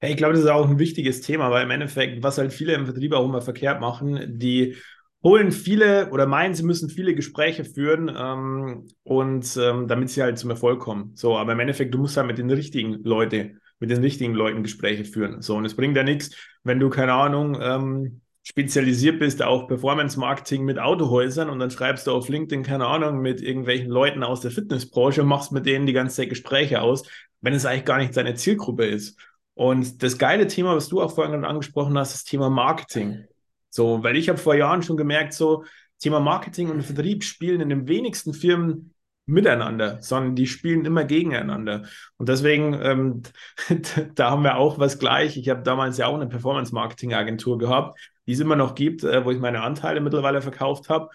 Hey, 0.00 0.12
ich 0.12 0.16
glaube, 0.16 0.34
das 0.34 0.44
ist 0.44 0.48
auch 0.48 0.68
ein 0.68 0.78
wichtiges 0.78 1.20
Thema, 1.22 1.50
weil 1.50 1.64
im 1.64 1.70
Endeffekt, 1.70 2.22
was 2.22 2.38
halt 2.38 2.52
viele 2.52 2.72
im 2.74 2.86
Vertrieb 2.86 3.12
auch 3.12 3.24
immer 3.24 3.42
verkehrt 3.42 3.80
machen, 3.80 4.38
die 4.38 4.76
holen 5.24 5.50
viele 5.50 6.10
oder 6.10 6.26
meinen, 6.26 6.54
sie 6.54 6.62
müssen 6.62 6.88
viele 6.88 7.14
Gespräche 7.14 7.64
führen 7.64 8.08
ähm, 8.16 8.86
und 9.02 9.56
ähm, 9.60 9.88
damit 9.88 10.10
sie 10.10 10.22
halt 10.22 10.38
zum 10.38 10.50
Erfolg 10.50 10.78
kommen. 10.80 11.12
So, 11.16 11.36
aber 11.36 11.52
im 11.52 11.60
Endeffekt, 11.60 11.92
du 11.92 11.98
musst 11.98 12.16
halt 12.16 12.28
mit 12.28 12.38
den 12.38 12.50
richtigen 12.50 13.02
Leuten, 13.02 13.60
mit 13.80 13.90
den 13.90 13.98
richtigen 13.98 14.34
Leuten 14.34 14.62
Gespräche 14.62 15.04
führen. 15.04 15.42
So, 15.42 15.56
und 15.56 15.64
es 15.64 15.74
bringt 15.74 15.96
ja 15.96 16.04
nichts, 16.04 16.36
wenn 16.62 16.78
du, 16.78 16.90
keine 16.90 17.14
Ahnung, 17.14 17.58
ähm, 17.60 18.20
spezialisiert 18.48 19.18
bist 19.18 19.42
auf 19.42 19.66
Performance-Marketing 19.66 20.64
mit 20.64 20.78
Autohäusern 20.78 21.50
und 21.50 21.58
dann 21.58 21.70
schreibst 21.70 22.06
du 22.06 22.12
auf 22.12 22.30
LinkedIn, 22.30 22.62
keine 22.62 22.86
Ahnung, 22.86 23.20
mit 23.20 23.42
irgendwelchen 23.42 23.90
Leuten 23.90 24.22
aus 24.22 24.40
der 24.40 24.50
Fitnessbranche 24.50 25.20
und 25.20 25.28
machst 25.28 25.52
mit 25.52 25.66
denen 25.66 25.84
die 25.84 25.92
ganze 25.92 26.16
Zeit 26.16 26.30
Gespräche 26.30 26.80
aus, 26.80 27.02
wenn 27.42 27.52
es 27.52 27.66
eigentlich 27.66 27.84
gar 27.84 27.98
nicht 27.98 28.16
deine 28.16 28.36
Zielgruppe 28.36 28.86
ist. 28.86 29.18
Und 29.52 30.02
das 30.02 30.16
geile 30.16 30.46
Thema, 30.46 30.74
was 30.74 30.88
du 30.88 31.02
auch 31.02 31.14
vorhin 31.14 31.44
angesprochen 31.44 31.98
hast, 31.98 32.14
das 32.14 32.24
Thema 32.24 32.48
Marketing. 32.48 33.24
So, 33.68 34.02
weil 34.02 34.16
ich 34.16 34.30
habe 34.30 34.38
vor 34.38 34.54
Jahren 34.54 34.82
schon 34.82 34.96
gemerkt, 34.96 35.34
so 35.34 35.64
Thema 35.98 36.18
Marketing 36.18 36.70
und 36.70 36.82
Vertrieb 36.82 37.24
spielen 37.24 37.60
in 37.60 37.68
den 37.68 37.86
wenigsten 37.86 38.32
Firmen 38.32 38.94
miteinander, 39.28 40.00
sondern 40.00 40.34
die 40.34 40.46
spielen 40.46 40.84
immer 40.84 41.04
gegeneinander. 41.04 41.84
Und 42.16 42.28
deswegen, 42.28 42.74
ähm, 42.82 43.22
da 44.14 44.30
haben 44.30 44.42
wir 44.42 44.56
auch 44.56 44.78
was 44.78 44.98
gleich. 44.98 45.36
Ich 45.36 45.48
habe 45.48 45.62
damals 45.62 45.98
ja 45.98 46.06
auch 46.06 46.14
eine 46.14 46.28
Performance-Marketing-Agentur 46.28 47.58
gehabt 47.58 47.98
die 48.28 48.34
es 48.34 48.40
immer 48.40 48.56
noch 48.56 48.74
gibt, 48.74 49.02
äh, 49.04 49.24
wo 49.24 49.30
ich 49.30 49.40
meine 49.40 49.62
Anteile 49.62 50.00
mittlerweile 50.00 50.42
verkauft 50.42 50.90
habe, 50.90 51.08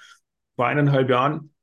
vor 0.55 0.65
eineinhalb 0.65 1.09
Jahren. 1.09 1.53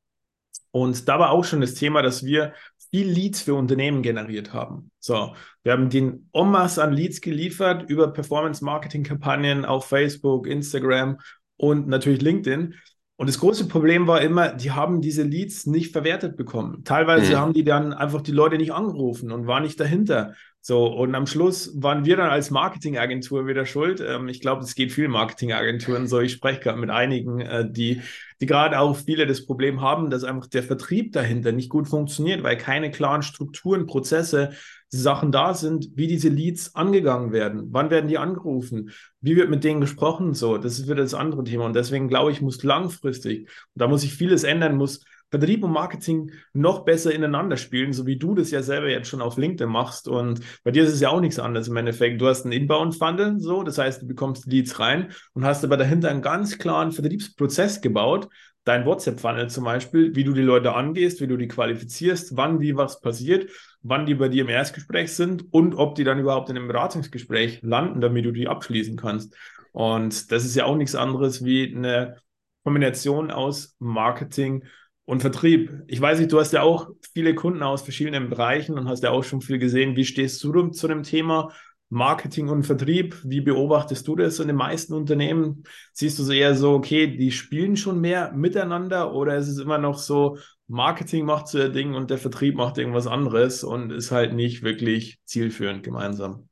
Und 0.71 1.09
da 1.09 1.19
war 1.19 1.31
auch 1.31 1.45
schon 1.45 1.61
das 1.61 1.75
Thema, 1.75 2.03
dass 2.03 2.25
wir 2.25 2.55
viel 2.91 3.09
Leads 3.09 3.43
für 3.43 3.55
Unternehmen 3.55 4.03
generiert 4.03 4.55
haben. 4.55 4.93
So, 5.01 5.35
wir 5.65 5.73
haben 5.73 5.91
den 5.91 6.29
en 6.33 6.51
masse 6.51 6.83
an 6.83 6.93
Leads 6.93 7.21
geliefert 7.21 7.91
über 7.91 8.13
Performance-Marketing-Kampagnen 8.13 9.65
auf 9.65 9.87
Facebook, 9.87 10.47
Instagram 10.47 11.19
und 11.57 11.89
natürlich 11.89 12.23
LinkedIn. 12.23 12.77
Und 13.21 13.27
das 13.29 13.39
große 13.39 13.69
Problem 13.69 14.07
war 14.07 14.23
immer, 14.23 14.49
die 14.49 14.71
haben 14.71 15.03
diese 15.03 15.23
Leads 15.25 15.67
nicht 15.67 15.93
verwertet 15.93 16.39
bekommen. 16.39 16.85
Teilweise 16.85 17.35
mhm. 17.35 17.39
haben 17.39 17.53
die 17.53 17.65
dann 17.65 17.93
einfach 17.93 18.23
die 18.23 18.33
Leute 18.33 18.57
nicht 18.57 18.73
angerufen 18.73 19.31
und 19.31 19.47
waren 19.47 19.63
nicht 19.63 19.79
dahinter. 19.79 20.33
So, 20.63 20.87
und 20.87 21.15
am 21.15 21.27
Schluss 21.27 21.71
waren 21.75 22.07
wir 22.07 22.17
dann 22.17 22.31
als 22.31 22.51
Marketingagentur 22.51 23.47
wieder 23.47 23.67
schuld. 23.67 24.01
Ähm, 24.01 24.29
ich 24.29 24.41
glaube, 24.41 24.63
es 24.63 24.75
geht 24.75 24.91
vielen 24.91 25.11
Marketingagenturen 25.11 26.07
so. 26.07 26.19
Ich 26.21 26.33
spreche 26.33 26.61
gerade 26.61 26.81
mit 26.81 26.89
einigen, 26.89 27.41
äh, 27.41 27.71
die, 27.71 28.01
die 28.41 28.47
gerade 28.47 28.81
auch 28.81 28.97
viele 28.97 29.27
das 29.27 29.45
Problem 29.45 29.83
haben, 29.83 30.09
dass 30.09 30.25
einfach 30.25 30.47
der 30.47 30.63
Vertrieb 30.63 31.13
dahinter 31.13 31.53
nicht 31.53 31.69
gut 31.69 31.89
funktioniert, 31.89 32.43
weil 32.43 32.57
keine 32.57 32.91
klaren 32.91 33.23
Strukturen, 33.23 33.85
Prozesse, 33.85 34.53
Sachen 34.91 35.31
da 35.31 35.55
sind, 35.55 35.91
wie 35.95 36.07
diese 36.07 36.29
Leads 36.29 36.75
angegangen 36.75 37.33
werden. 37.33 37.69
Wann 37.71 37.91
werden 37.91 38.09
die 38.09 38.19
angerufen? 38.19 38.91
Wie 39.21 39.37
wird 39.37 39.51
mit 39.51 39.63
denen 39.63 39.81
gesprochen? 39.81 40.35
So, 40.35 40.59
das 40.59 40.79
ist 40.79 40.87
wieder 40.87 40.97
das 40.97 41.15
andere 41.15 41.45
Thema. 41.45 41.67
Und 41.67 41.77
deswegen 41.77 42.09
glaube 42.09 42.33
ich, 42.33 42.41
muss 42.41 42.63
langfristig, 42.63 43.49
da 43.75 43.87
muss 43.87 44.01
sich 44.01 44.15
vieles 44.15 44.43
ändern, 44.43 44.77
muss 44.77 45.05
Vertrieb 45.31 45.63
und 45.63 45.71
Marketing 45.71 46.33
noch 46.53 46.85
besser 46.85 47.15
ineinander 47.15 47.57
spielen, 47.57 47.93
so 47.93 48.05
wie 48.05 48.17
du 48.17 48.35
das 48.35 48.51
ja 48.51 48.63
selber 48.63 48.89
jetzt 48.89 49.09
schon 49.09 49.23
auf 49.23 49.37
LinkedIn 49.37 49.71
machst. 49.71 50.09
Und 50.09 50.41
bei 50.65 50.73
dir 50.73 50.83
ist 50.83 50.93
es 50.93 51.01
ja 51.01 51.11
auch 51.11 51.21
nichts 51.21 51.39
anderes 51.39 51.69
im 51.69 51.77
Endeffekt. 51.77 52.21
Du 52.21 52.27
hast 52.27 52.45
einen 52.45 52.53
Inbound-Funnel, 52.53 53.39
so, 53.39 53.63
das 53.63 53.79
heißt, 53.79 54.03
du 54.03 54.07
bekommst 54.09 54.47
Leads 54.47 54.81
rein 54.81 55.13
und 55.33 55.45
hast 55.45 55.65
aber 55.65 55.77
dahinter 55.77 56.11
einen 56.11 56.23
ganz 56.23 56.59
klaren 56.59 56.91
Vertriebsprozess 56.91 57.81
gebaut. 57.81 58.29
Dein 58.65 58.85
WhatsApp-Funnel 58.85 59.49
zum 59.49 59.65
Beispiel, 59.65 60.15
wie 60.15 60.25
du 60.25 60.33
die 60.33 60.43
Leute 60.43 60.75
angehst, 60.75 61.21
wie 61.21 61.27
du 61.27 61.37
die 61.37 61.49
qualifizierst, 61.49 62.37
wann 62.37 62.61
wie 62.61 62.77
was 62.77 63.01
passiert, 63.01 63.51
wann 63.83 64.07
die 64.07 64.15
bei 64.15 64.29
dir 64.29 64.43
im 64.43 64.51
Erstgespräch 64.51 65.13
sind 65.13 65.53
und 65.53 65.75
ob 65.75 65.95
die 65.95 66.05
dann 66.05 66.19
überhaupt 66.19 66.51
in 66.51 66.57
einem 66.57 66.69
Beratungsgespräch 66.69 67.61
landen, 67.63 68.01
damit 68.01 68.25
du 68.25 68.33
die 68.33 68.49
abschließen 68.49 68.97
kannst. 68.97 69.35
Und 69.73 70.31
das 70.31 70.45
ist 70.45 70.57
ja 70.57 70.67
auch 70.67 70.77
nichts 70.77 70.95
anderes 70.95 71.45
wie 71.45 71.75
eine 71.75 72.19
Kombination 72.65 73.31
aus 73.31 73.77
Marketing 73.79 74.65
und 75.05 75.21
Vertrieb. 75.21 75.83
Ich 75.89 76.01
weiß 76.01 76.19
nicht, 76.19 76.31
du 76.31 76.39
hast 76.39 76.53
ja 76.53 76.63
auch 76.63 76.91
viele 77.15 77.35
Kunden 77.35 77.63
aus 77.63 77.83
verschiedenen 77.83 78.29
Bereichen 78.29 78.79
und 78.79 78.89
hast 78.89 79.03
ja 79.03 79.11
auch 79.11 79.25
schon 79.25 79.41
viel 79.41 79.59
gesehen. 79.59 79.97
Wie 79.97 80.05
stehst 80.05 80.43
du 80.45 80.69
zu 80.69 80.87
dem 80.87 81.03
Thema 81.03 81.53
Marketing 81.91 82.49
und 82.49 82.65
Vertrieb? 82.65 83.17
Wie 83.25 83.41
beobachtest 83.41 84.07
du 84.09 84.17
das 84.17 84.39
in 84.39 84.47
den 84.47 84.57
meisten 84.57 84.95
Unternehmen? 84.95 85.65
Siehst 85.93 86.19
du 86.19 86.23
so 86.23 86.33
eher 86.33 86.55
so, 86.55 86.73
okay, 86.73 87.17
die 87.17 87.33
spielen 87.33 87.77
schon 87.77 88.01
mehr 88.01 88.33
miteinander 88.33 89.13
oder 89.13 89.37
ist 89.37 89.49
es 89.49 89.59
immer 89.59 89.79
noch 89.79 89.99
so, 89.99 90.39
Marketing 90.69 91.27
macht 91.27 91.49
so 91.49 91.59
ihr 91.59 91.69
Ding 91.69 91.95
und 91.95 92.11
der 92.11 92.19
Vertrieb 92.19 92.55
macht 92.55 92.79
irgendwas 92.79 93.09
anderes 93.09 93.65
und 93.65 93.91
ist 93.91 94.13
halt 94.13 94.33
nicht 94.33 94.63
wirklich 94.63 95.19
zielführend 95.25 95.83
gemeinsam? 95.83 96.49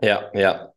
Ja, 0.00 0.30
ja. 0.34 0.67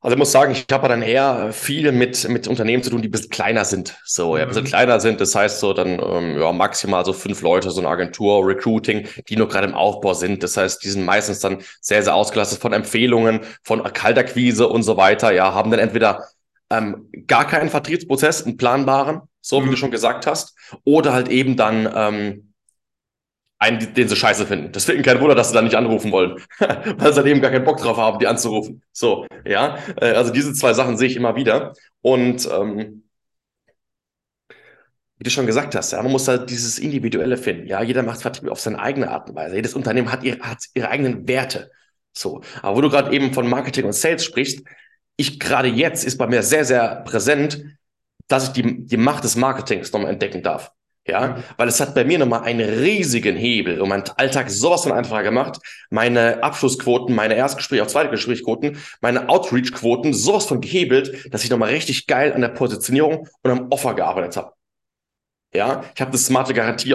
Also 0.00 0.14
ich 0.14 0.18
muss 0.18 0.30
sagen, 0.30 0.52
ich 0.52 0.64
habe 0.70 0.86
dann 0.86 1.02
eher 1.02 1.52
viel 1.52 1.90
mit, 1.90 2.28
mit 2.28 2.46
Unternehmen 2.46 2.84
zu 2.84 2.90
tun, 2.90 3.02
die 3.02 3.08
ein 3.08 3.10
bisschen 3.10 3.30
kleiner 3.30 3.64
sind. 3.64 3.96
So, 4.04 4.36
ja, 4.36 4.44
ein 4.44 4.48
bisschen 4.48 4.62
mhm. 4.62 4.68
kleiner 4.68 5.00
sind, 5.00 5.20
das 5.20 5.34
heißt 5.34 5.58
so 5.58 5.72
dann 5.72 6.00
ähm, 6.00 6.40
ja, 6.40 6.52
maximal 6.52 7.04
so 7.04 7.12
fünf 7.12 7.42
Leute, 7.42 7.72
so 7.72 7.80
eine 7.80 7.88
Agentur, 7.88 8.46
Recruiting, 8.46 9.08
die 9.28 9.34
nur 9.34 9.48
gerade 9.48 9.66
im 9.66 9.74
Aufbau 9.74 10.14
sind. 10.14 10.44
Das 10.44 10.56
heißt, 10.56 10.84
die 10.84 10.90
sind 10.90 11.04
meistens 11.04 11.40
dann 11.40 11.62
sehr, 11.80 12.04
sehr 12.04 12.14
ausgelastet 12.14 12.60
von 12.60 12.72
Empfehlungen, 12.72 13.40
von 13.64 13.82
Kalterquise 13.82 14.68
und 14.68 14.84
so 14.84 14.96
weiter. 14.96 15.32
Ja, 15.32 15.52
haben 15.52 15.72
dann 15.72 15.80
entweder 15.80 16.22
ähm, 16.70 17.10
gar 17.26 17.46
keinen 17.46 17.68
Vertriebsprozess, 17.68 18.44
einen 18.44 18.56
planbaren, 18.56 19.22
so 19.40 19.62
wie 19.62 19.66
mhm. 19.66 19.70
du 19.72 19.76
schon 19.76 19.90
gesagt 19.90 20.28
hast, 20.28 20.54
oder 20.84 21.12
halt 21.12 21.28
eben 21.28 21.56
dann 21.56 21.92
ähm, 21.92 22.47
einen, 23.58 23.94
den 23.94 24.08
sie 24.08 24.16
scheiße 24.16 24.46
finden. 24.46 24.72
Deswegen 24.72 25.02
kein 25.02 25.20
Wunder, 25.20 25.34
dass 25.34 25.48
sie 25.48 25.54
da 25.54 25.62
nicht 25.62 25.74
anrufen 25.74 26.12
wollen, 26.12 26.40
weil 26.58 27.12
sie 27.12 27.20
dann 27.20 27.26
eben 27.26 27.40
gar 27.40 27.50
keinen 27.50 27.64
Bock 27.64 27.78
drauf 27.78 27.96
haben, 27.96 28.18
die 28.18 28.26
anzurufen. 28.26 28.82
So, 28.92 29.26
ja, 29.44 29.78
äh, 30.00 30.12
also 30.12 30.32
diese 30.32 30.52
zwei 30.54 30.72
Sachen 30.74 30.96
sehe 30.96 31.08
ich 31.08 31.16
immer 31.16 31.34
wieder. 31.36 31.72
Und 32.00 32.48
ähm, 32.50 33.02
wie 35.18 35.24
du 35.24 35.30
schon 35.30 35.46
gesagt 35.46 35.74
hast, 35.74 35.90
ja, 35.90 36.00
man 36.02 36.12
muss 36.12 36.28
halt 36.28 36.48
dieses 36.48 36.78
Individuelle 36.78 37.36
finden. 37.36 37.66
Ja, 37.66 37.82
jeder 37.82 38.04
macht 38.04 38.22
Vertrieb 38.22 38.48
auf 38.50 38.60
seine 38.60 38.78
eigene 38.78 39.10
Art 39.10 39.28
und 39.28 39.34
Weise. 39.34 39.56
Jedes 39.56 39.74
Unternehmen 39.74 40.12
hat, 40.12 40.22
ihr, 40.22 40.38
hat 40.38 40.58
ihre 40.74 40.88
eigenen 40.88 41.26
Werte. 41.26 41.70
So, 42.12 42.42
aber 42.62 42.76
wo 42.76 42.80
du 42.80 42.90
gerade 42.90 43.12
eben 43.12 43.32
von 43.32 43.48
Marketing 43.48 43.84
und 43.84 43.92
Sales 43.92 44.24
sprichst, 44.24 44.64
ich 45.16 45.40
gerade 45.40 45.68
jetzt 45.68 46.04
ist 46.04 46.16
bei 46.16 46.28
mir 46.28 46.44
sehr, 46.44 46.64
sehr 46.64 47.02
präsent, 47.04 47.64
dass 48.28 48.44
ich 48.48 48.50
die, 48.50 48.86
die 48.86 48.96
Macht 48.96 49.24
des 49.24 49.34
Marketings 49.34 49.92
nochmal 49.92 50.12
entdecken 50.12 50.42
darf. 50.44 50.70
Ja, 51.08 51.28
mhm. 51.28 51.44
weil 51.56 51.68
es 51.68 51.80
hat 51.80 51.94
bei 51.94 52.04
mir 52.04 52.18
nochmal 52.18 52.42
einen 52.42 52.68
riesigen 52.68 53.34
Hebel 53.34 53.80
und 53.80 53.88
meinen 53.88 54.04
Alltag 54.16 54.50
sowas 54.50 54.82
von 54.82 54.92
einfacher 54.92 55.22
gemacht. 55.22 55.58
Meine 55.88 56.42
Abschlussquoten, 56.42 57.14
meine 57.14 57.34
Erstgespräch, 57.34 57.80
auch 57.80 57.86
zweite 57.86 58.10
Gesprächquoten, 58.10 58.76
meine 59.00 59.28
Outreach-Quoten 59.30 60.12
sowas 60.12 60.44
von 60.44 60.60
gehebelt, 60.60 61.32
dass 61.32 61.44
ich 61.44 61.50
nochmal 61.50 61.70
richtig 61.70 62.06
geil 62.06 62.34
an 62.34 62.42
der 62.42 62.48
Positionierung 62.48 63.26
und 63.42 63.50
am 63.50 63.68
Offer 63.70 63.94
gearbeitet 63.94 64.36
habe. 64.36 64.52
Ja, 65.54 65.82
ich 65.94 66.00
habe 66.02 66.10
das 66.10 66.26
smarte 66.26 66.52
Garantie 66.52 66.94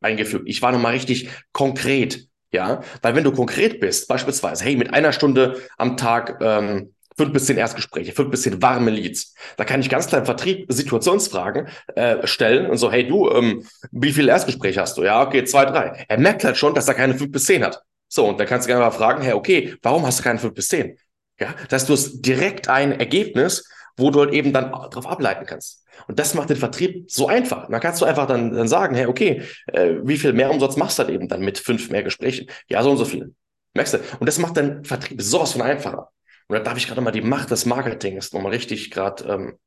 eingefügt. 0.00 0.42
Ich 0.46 0.60
war 0.60 0.72
nochmal 0.72 0.94
richtig 0.94 1.28
konkret. 1.52 2.26
Ja, 2.50 2.82
weil 3.00 3.14
wenn 3.14 3.24
du 3.24 3.32
konkret 3.32 3.80
bist, 3.80 4.08
beispielsweise, 4.08 4.64
hey, 4.64 4.76
mit 4.76 4.92
einer 4.92 5.12
Stunde 5.12 5.62
am 5.78 5.96
Tag 5.96 6.38
ähm, 6.42 6.94
fünf 7.16 7.32
bis 7.32 7.46
zehn 7.46 7.56
Erstgespräche, 7.56 8.12
fünf 8.12 8.30
bis 8.30 8.42
zehn 8.42 8.60
warme 8.62 8.90
Leads. 8.90 9.34
Da 9.56 9.64
kann 9.64 9.80
ich 9.80 9.88
ganz 9.88 10.06
klar 10.06 10.20
im 10.20 10.26
Vertrieb 10.26 10.66
Situationsfragen 10.72 11.68
äh, 11.94 12.26
stellen 12.26 12.70
und 12.70 12.78
so, 12.78 12.90
hey 12.90 13.06
du, 13.06 13.30
ähm, 13.30 13.64
wie 13.90 14.12
viele 14.12 14.30
Erstgespräche 14.30 14.80
hast 14.80 14.96
du? 14.96 15.02
Ja, 15.02 15.22
okay, 15.22 15.44
zwei, 15.44 15.64
drei. 15.64 16.04
Er 16.08 16.18
merkt 16.18 16.44
halt 16.44 16.56
schon, 16.56 16.74
dass 16.74 16.88
er 16.88 16.94
keine 16.94 17.14
fünf 17.14 17.32
bis 17.32 17.44
zehn 17.44 17.64
hat. 17.64 17.82
So, 18.08 18.28
und 18.28 18.38
dann 18.38 18.46
kannst 18.46 18.66
du 18.66 18.68
gerne 18.68 18.84
mal 18.84 18.90
fragen, 18.90 19.22
hey, 19.22 19.32
okay, 19.32 19.74
warum 19.82 20.04
hast 20.04 20.18
du 20.18 20.22
keine 20.22 20.38
fünf 20.38 20.54
bis 20.54 20.68
zehn? 20.68 20.98
Ja, 21.40 21.54
das 21.68 21.82
heißt, 21.82 21.88
du 21.88 21.92
hast 21.94 22.20
direkt 22.22 22.68
ein 22.68 22.92
Ergebnis, 22.92 23.66
wo 23.96 24.10
du 24.10 24.20
halt 24.20 24.32
eben 24.32 24.52
dann 24.52 24.70
darauf 24.70 25.06
ableiten 25.06 25.46
kannst. 25.46 25.84
Und 26.08 26.18
das 26.18 26.34
macht 26.34 26.50
den 26.50 26.56
Vertrieb 26.56 27.10
so 27.10 27.28
einfach. 27.28 27.68
dann 27.68 27.80
kannst 27.80 28.00
du 28.00 28.04
einfach 28.04 28.26
dann, 28.26 28.52
dann 28.52 28.68
sagen, 28.68 28.94
hey, 28.94 29.06
okay, 29.06 29.42
äh, 29.66 29.94
wie 30.02 30.16
viel 30.16 30.32
mehr 30.32 30.50
Umsatz 30.50 30.76
machst 30.76 30.98
du 30.98 31.04
halt 31.04 31.14
eben 31.14 31.28
dann 31.28 31.40
mit 31.40 31.58
fünf 31.58 31.90
mehr 31.90 32.02
Gesprächen? 32.02 32.46
Ja, 32.68 32.82
so 32.82 32.90
und 32.90 32.96
so 32.96 33.04
viel. 33.04 33.34
Merkst 33.74 33.94
du? 33.94 33.98
Und 34.18 34.26
das 34.26 34.38
macht 34.38 34.56
den 34.56 34.84
Vertrieb 34.84 35.20
sowas 35.22 35.52
von 35.52 35.62
einfacher. 35.62 36.10
Und 36.52 36.58
da 36.58 36.64
darf 36.64 36.76
ich 36.76 36.86
gerade 36.86 37.00
mal 37.00 37.12
die 37.12 37.22
Macht 37.22 37.50
des 37.50 37.64
Marketings 37.64 38.34
nochmal 38.34 38.52
richtig 38.52 38.90
gerade 38.90 39.24
ähm, 39.24 39.58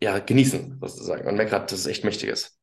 ja, 0.00 0.18
genießen, 0.18 0.78
sozusagen. 0.80 1.28
Und 1.28 1.36
merke 1.36 1.50
gerade, 1.50 1.66
dass 1.66 1.80
es 1.80 1.86
echt 1.86 2.04
mächtig 2.04 2.30
ist. 2.30 2.58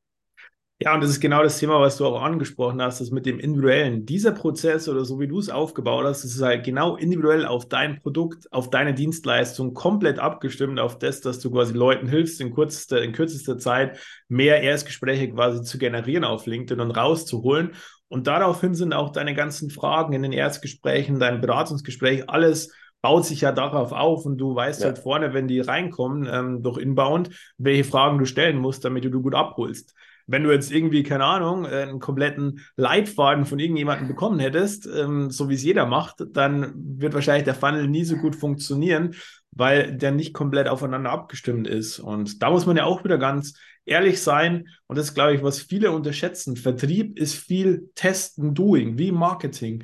Ja, 0.80 0.96
und 0.96 1.02
das 1.02 1.12
ist 1.12 1.20
genau 1.20 1.44
das 1.44 1.60
Thema, 1.60 1.80
was 1.80 1.98
du 1.98 2.06
auch 2.08 2.20
angesprochen 2.20 2.82
hast, 2.82 3.02
das 3.02 3.12
mit 3.12 3.28
dem 3.28 3.40
Individuellen. 3.40 4.08
Dieser 4.08 4.32
Prozess 4.32 4.90
oder 4.90 5.06
so 5.06 5.20
wie 5.20 5.28
du 5.28 5.38
es 5.38 5.52
aufgebaut 5.52 6.04
hast, 6.04 6.24
ist 6.24 6.42
halt 6.42 6.66
genau 6.66 6.96
individuell 6.96 7.46
auf 7.46 7.70
dein 7.70 8.02
Produkt, 8.02 8.52
auf 8.52 8.72
deine 8.72 8.96
Dienstleistung 8.96 9.76
komplett 9.76 10.18
abgestimmt, 10.18 10.80
auf 10.80 10.98
das, 10.98 11.22
dass 11.22 11.40
du 11.40 11.52
quasi 11.52 11.74
Leuten 11.74 12.08
hilfst, 12.08 12.42
in 12.42 12.56
kürzester, 12.56 13.04
in 13.04 13.12
kürzester 13.12 13.60
Zeit 13.60 14.00
mehr 14.30 14.64
Erstgespräche 14.64 15.30
quasi 15.30 15.62
zu 15.62 15.78
generieren 15.78 16.24
auf 16.24 16.48
LinkedIn 16.48 16.82
und 16.82 16.90
rauszuholen. 16.90 17.74
Und 18.08 18.26
daraufhin 18.26 18.74
sind 18.74 18.94
auch 18.94 19.12
deine 19.12 19.36
ganzen 19.36 19.70
Fragen 19.70 20.14
in 20.14 20.24
den 20.24 20.34
Erstgesprächen, 20.34 21.20
dein 21.20 21.40
Beratungsgespräch, 21.40 22.32
alles 22.32 22.74
baut 23.06 23.24
sich 23.24 23.42
ja 23.42 23.52
darauf 23.52 23.92
auf 23.92 24.26
und 24.26 24.40
du 24.40 24.56
weißt 24.56 24.82
ja. 24.82 24.88
halt 24.88 24.98
vorne, 24.98 25.32
wenn 25.32 25.48
die 25.48 25.60
reinkommen 25.60 26.28
ähm, 26.28 26.64
durch 26.64 26.80
Inbound, 26.80 27.30
welche 27.60 27.84
Fragen 27.84 28.18
du 28.18 28.26
stellen 28.26 28.58
musst, 28.58 28.84
damit 28.84 29.06
du, 29.06 29.12
du 29.12 29.22
gut 29.22 29.36
abholst. 29.36 29.94
Wenn 30.26 30.44
du 30.44 30.52
jetzt 30.52 30.72
irgendwie, 30.72 31.04
keine 31.04 31.24
Ahnung, 31.24 31.66
äh, 31.66 31.84
einen 31.84 32.00
kompletten 32.00 32.62
Leitfaden 32.78 33.46
von 33.46 33.60
irgendjemandem 33.60 34.08
bekommen 34.08 34.40
hättest, 34.40 34.88
ähm, 34.88 35.30
so 35.30 35.50
wie 35.50 35.54
es 35.54 35.62
jeder 35.62 35.86
macht, 35.86 36.26
dann 36.32 36.74
wird 36.74 37.14
wahrscheinlich 37.14 37.44
der 37.44 37.54
Funnel 37.54 37.88
nie 37.88 38.06
so 38.06 38.16
gut 38.16 38.36
funktionieren, 38.36 39.14
weil 39.52 39.96
der 39.96 40.10
nicht 40.10 40.34
komplett 40.34 40.68
aufeinander 40.68 41.12
abgestimmt 41.12 41.68
ist. 41.68 42.00
Und 42.00 42.42
da 42.42 42.50
muss 42.50 42.66
man 42.66 42.76
ja 42.76 42.86
auch 42.86 43.04
wieder 43.04 43.20
ganz 43.20 43.56
ehrlich 43.86 44.20
sein. 44.20 44.68
Und 44.88 44.98
das 44.98 45.10
ist, 45.10 45.14
glaube 45.14 45.36
ich, 45.36 45.44
was 45.44 45.60
viele 45.60 45.92
unterschätzen. 45.92 46.56
Vertrieb 46.56 47.20
ist 47.20 47.36
viel 47.36 47.92
Testen, 47.94 48.56
Doing, 48.56 48.98
wie 48.98 49.12
Marketing. 49.12 49.84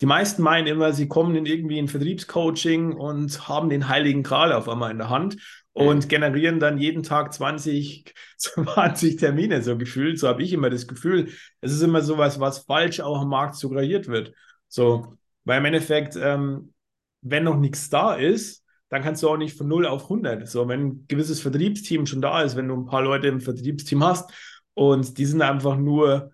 Die 0.00 0.06
meisten 0.06 0.42
meinen 0.42 0.66
immer, 0.66 0.92
sie 0.92 1.08
kommen 1.08 1.36
in 1.36 1.46
irgendwie 1.46 1.78
ein 1.78 1.88
Vertriebscoaching 1.88 2.92
und 2.92 3.48
haben 3.48 3.68
den 3.68 3.88
heiligen 3.88 4.22
Gral 4.22 4.52
auf 4.52 4.68
einmal 4.68 4.90
in 4.90 4.98
der 4.98 5.10
Hand 5.10 5.36
und 5.72 6.08
generieren 6.08 6.58
dann 6.58 6.78
jeden 6.78 7.02
Tag 7.02 7.32
20, 7.32 8.14
20 8.36 9.16
Termine, 9.18 9.62
so 9.62 9.76
gefühlt. 9.76 10.18
So 10.18 10.28
habe 10.28 10.42
ich 10.42 10.52
immer 10.52 10.70
das 10.70 10.86
Gefühl. 10.86 11.28
Es 11.60 11.72
ist 11.72 11.82
immer 11.82 12.00
sowas, 12.00 12.40
was 12.40 12.60
falsch 12.60 13.00
auch 13.00 13.20
am 13.20 13.28
Markt 13.28 13.56
suggeriert 13.56 14.08
wird. 14.08 14.32
So, 14.68 15.16
weil 15.44 15.58
im 15.58 15.66
Endeffekt, 15.66 16.16
ähm, 16.16 16.72
wenn 17.20 17.44
noch 17.44 17.56
nichts 17.56 17.90
da 17.90 18.14
ist, 18.14 18.64
dann 18.88 19.02
kannst 19.02 19.22
du 19.22 19.28
auch 19.28 19.36
nicht 19.36 19.56
von 19.56 19.68
0 19.68 19.86
auf 19.86 20.04
100. 20.04 20.48
So, 20.48 20.66
wenn 20.66 20.86
ein 20.86 21.04
gewisses 21.08 21.40
Vertriebsteam 21.40 22.06
schon 22.06 22.20
da 22.20 22.42
ist, 22.42 22.56
wenn 22.56 22.68
du 22.68 22.74
ein 22.74 22.86
paar 22.86 23.02
Leute 23.02 23.28
im 23.28 23.40
Vertriebsteam 23.40 24.02
hast 24.02 24.32
und 24.74 25.18
die 25.18 25.26
sind 25.26 25.42
einfach 25.42 25.76
nur 25.76 26.32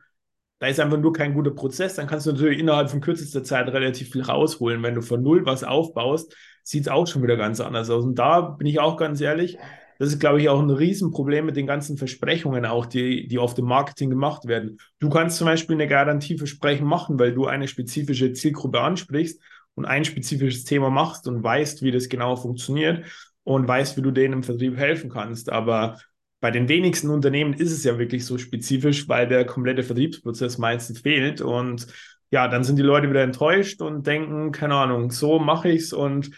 da 0.59 0.69
ist 0.69 0.81
einfach 0.81 0.99
nur 0.99 1.13
kein 1.13 1.35
guter 1.35 1.51
Prozess, 1.51 1.97
dann 1.97 2.07
kannst 2.07 2.27
du 2.27 2.33
natürlich 2.33 2.59
innerhalb 2.59 2.91
von 2.91 3.01
kürzester 3.01 3.45
Zeit 3.45 3.69
relativ 3.69 4.11
viel 4.11 4.23
rausholen. 4.23 4.83
Wenn 4.83 4.95
du 4.95 5.03
von 5.03 5.23
null 5.23 5.45
was 5.45 5.65
aufbaust, 5.65 6.35
sieht 6.63 6.83
es 6.83 6.89
auch 6.89 7.07
schon 7.07 7.23
wieder 7.23 7.37
ganz 7.37 7.61
anders 7.61 7.91
aus. 7.91 8.05
Und 8.05 8.19
da 8.19 8.41
bin 8.41 8.67
ich 8.67 8.81
auch 8.81 8.97
ganz 8.97 9.21
ehrlich, 9.21 9.59
das 9.99 10.09
ist, 10.09 10.19
glaube 10.19 10.41
ich, 10.41 10.49
auch 10.49 10.61
ein 10.61 10.71
Riesenproblem 10.71 11.47
mit 11.47 11.57
den 11.57 11.67
ganzen 11.67 11.97
Versprechungen 11.97 12.67
auch, 12.67 12.87
die, 12.87 13.29
die 13.29 13.39
oft 13.39 13.59
im 13.59 13.67
Marketing 13.67 14.11
gemacht 14.11 14.47
werden. 14.47 14.79
Du 14.99 15.09
kannst 15.09 15.39
zum 15.39 15.47
Beispiel 15.47 15.77
eine 15.77 15.87
Garantieversprechen 15.87 16.87
machen, 16.87 17.19
weil 17.19 17.33
du 17.33 17.47
eine 17.47 17.67
spezifische 17.67 18.33
Zielgruppe 18.33 18.81
ansprichst 18.81 19.41
und 19.75 19.87
ein 19.87 20.05
spezifisches 20.05 20.65
Thema 20.65 20.91
machst 20.91 21.27
und 21.29 21.43
weißt, 21.43 21.83
wie 21.83 21.93
das 21.93 22.09
genau 22.09 22.37
funktioniert 22.37 23.07
und 23.45 23.67
weißt, 23.67 23.97
wie 23.97 24.03
du 24.03 24.11
denen 24.11 24.35
im 24.35 24.43
Vertrieb 24.43 24.77
helfen 24.77 25.09
kannst. 25.09 25.51
Aber 25.51 25.99
bei 26.41 26.51
den 26.51 26.69
wenigsten 26.69 27.11
Unternehmen 27.11 27.55
ist 27.55 27.73
es 27.73 27.85
ja 27.85 27.99
wirklich 27.99 28.27
so 28.27 28.39
spezifisch, 28.39 29.09
weil 29.09 29.27
der 29.27 29.47
komplette 29.47 29.83
Vertriebsprozess 29.83 30.59
meistens 30.59 31.01
fehlt. 31.01 31.41
Und 31.41 31.87
ja, 32.31 32.49
dann 32.49 32.65
sind 32.65 32.77
die 32.77 32.83
Leute 32.83 33.09
wieder 33.09 33.23
enttäuscht 33.23 33.81
und 33.81 34.07
denken, 34.07 34.53
keine 34.53 34.75
Ahnung, 34.75 35.11
so 35.11 35.39
mache 35.39 35.69
ich 35.71 35.83
es 35.83 35.93
und 35.93 36.31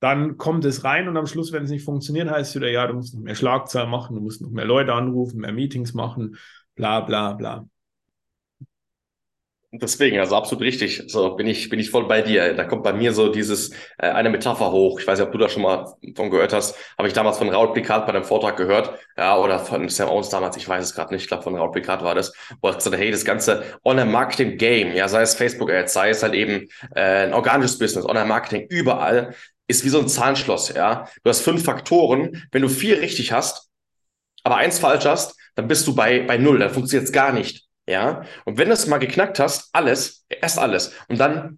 dann 0.00 0.36
kommt 0.36 0.64
es 0.64 0.84
rein 0.84 1.08
und 1.08 1.16
am 1.16 1.26
Schluss, 1.26 1.52
wenn 1.52 1.64
es 1.64 1.70
nicht 1.70 1.84
funktioniert, 1.84 2.30
heißt 2.30 2.50
es 2.50 2.56
wieder, 2.56 2.70
ja, 2.70 2.86
du 2.86 2.94
musst 2.94 3.14
noch 3.14 3.22
mehr 3.22 3.34
Schlagzeilen 3.34 3.90
machen, 3.90 4.14
du 4.16 4.22
musst 4.22 4.40
noch 4.40 4.50
mehr 4.50 4.64
Leute 4.64 4.92
anrufen, 4.94 5.40
mehr 5.40 5.52
Meetings 5.52 5.94
machen, 5.94 6.36
bla 6.76 7.00
bla 7.00 7.32
bla. 7.32 7.68
Deswegen, 9.70 10.18
also 10.18 10.34
absolut 10.34 10.64
richtig. 10.64 11.02
So 11.08 11.36
bin 11.36 11.46
ich, 11.46 11.68
bin 11.68 11.78
ich 11.78 11.90
voll 11.90 12.08
bei 12.08 12.22
dir. 12.22 12.54
Da 12.54 12.64
kommt 12.64 12.82
bei 12.84 12.94
mir 12.94 13.12
so 13.12 13.28
dieses 13.30 13.70
äh, 13.98 14.08
eine 14.08 14.30
Metapher 14.30 14.72
hoch. 14.72 14.98
Ich 14.98 15.06
weiß 15.06 15.18
nicht, 15.18 15.26
ob 15.26 15.32
du 15.32 15.36
da 15.36 15.50
schon 15.50 15.60
mal 15.62 15.92
von 16.16 16.30
gehört 16.30 16.54
hast. 16.54 16.74
Habe 16.96 17.06
ich 17.06 17.12
damals 17.12 17.36
von 17.36 17.50
Raul 17.50 17.74
Picard 17.74 18.06
bei 18.06 18.14
einem 18.14 18.24
Vortrag 18.24 18.56
gehört. 18.56 18.98
Ja, 19.18 19.36
oder 19.36 19.58
von 19.58 19.86
Sam 19.90 20.08
Owens 20.08 20.30
damals. 20.30 20.56
Ich 20.56 20.66
weiß 20.66 20.82
es 20.82 20.94
gerade 20.94 21.12
nicht. 21.12 21.24
Ich 21.24 21.28
glaube, 21.28 21.42
von 21.42 21.54
Raul 21.54 21.70
Picard 21.70 22.02
war 22.02 22.14
das. 22.14 22.32
Wo 22.62 22.68
er 22.68 22.76
gesagt 22.76 22.94
hat, 22.94 23.02
hey, 23.02 23.10
das 23.10 23.26
ganze 23.26 23.62
Online-Marketing-Game, 23.84 24.94
ja, 24.96 25.06
sei 25.06 25.20
es 25.20 25.34
Facebook-Ads, 25.34 25.92
sei 25.92 26.10
es 26.10 26.22
halt 26.22 26.32
eben 26.32 26.68
äh, 26.94 27.26
ein 27.26 27.34
organisches 27.34 27.78
Business, 27.78 28.06
Online-Marketing, 28.06 28.68
überall, 28.70 29.34
ist 29.66 29.84
wie 29.84 29.90
so 29.90 30.00
ein 30.00 30.08
Zahnschloss, 30.08 30.72
ja. 30.74 31.06
Du 31.22 31.28
hast 31.28 31.42
fünf 31.42 31.62
Faktoren. 31.62 32.42
Wenn 32.52 32.62
du 32.62 32.70
vier 32.70 33.02
richtig 33.02 33.32
hast, 33.32 33.68
aber 34.44 34.56
eins 34.56 34.78
falsch 34.78 35.04
hast, 35.04 35.36
dann 35.56 35.68
bist 35.68 35.86
du 35.86 35.94
bei, 35.94 36.20
bei 36.20 36.38
null. 36.38 36.58
Dann 36.58 36.70
funktioniert 36.70 37.04
es 37.06 37.12
gar 37.12 37.32
nicht. 37.32 37.67
Ja, 37.88 38.22
und 38.44 38.58
wenn 38.58 38.68
du 38.68 38.74
es 38.74 38.86
mal 38.86 38.98
geknackt 38.98 39.38
hast, 39.38 39.70
alles, 39.72 40.26
erst 40.28 40.58
alles, 40.58 40.92
und 41.08 41.18
dann 41.18 41.56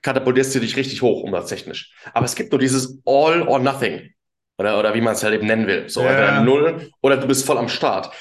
katapultierst 0.00 0.54
du 0.54 0.60
dich 0.60 0.76
richtig 0.76 1.02
hoch, 1.02 1.24
umsatztechnisch. 1.24 1.92
Aber 2.14 2.24
es 2.24 2.36
gibt 2.36 2.52
nur 2.52 2.60
dieses 2.60 3.00
All 3.04 3.42
or 3.42 3.58
Nothing. 3.58 4.12
Oder, 4.58 4.78
oder 4.78 4.94
wie 4.94 5.00
man 5.00 5.14
es 5.14 5.24
halt 5.24 5.34
eben 5.34 5.48
nennen 5.48 5.66
will. 5.66 5.88
So, 5.88 6.02
ja. 6.02 6.10
entweder 6.10 6.40
null 6.42 6.90
oder 7.02 7.16
du 7.16 7.26
bist 7.26 7.44
voll 7.44 7.58
am 7.58 7.68
Start. 7.68 8.14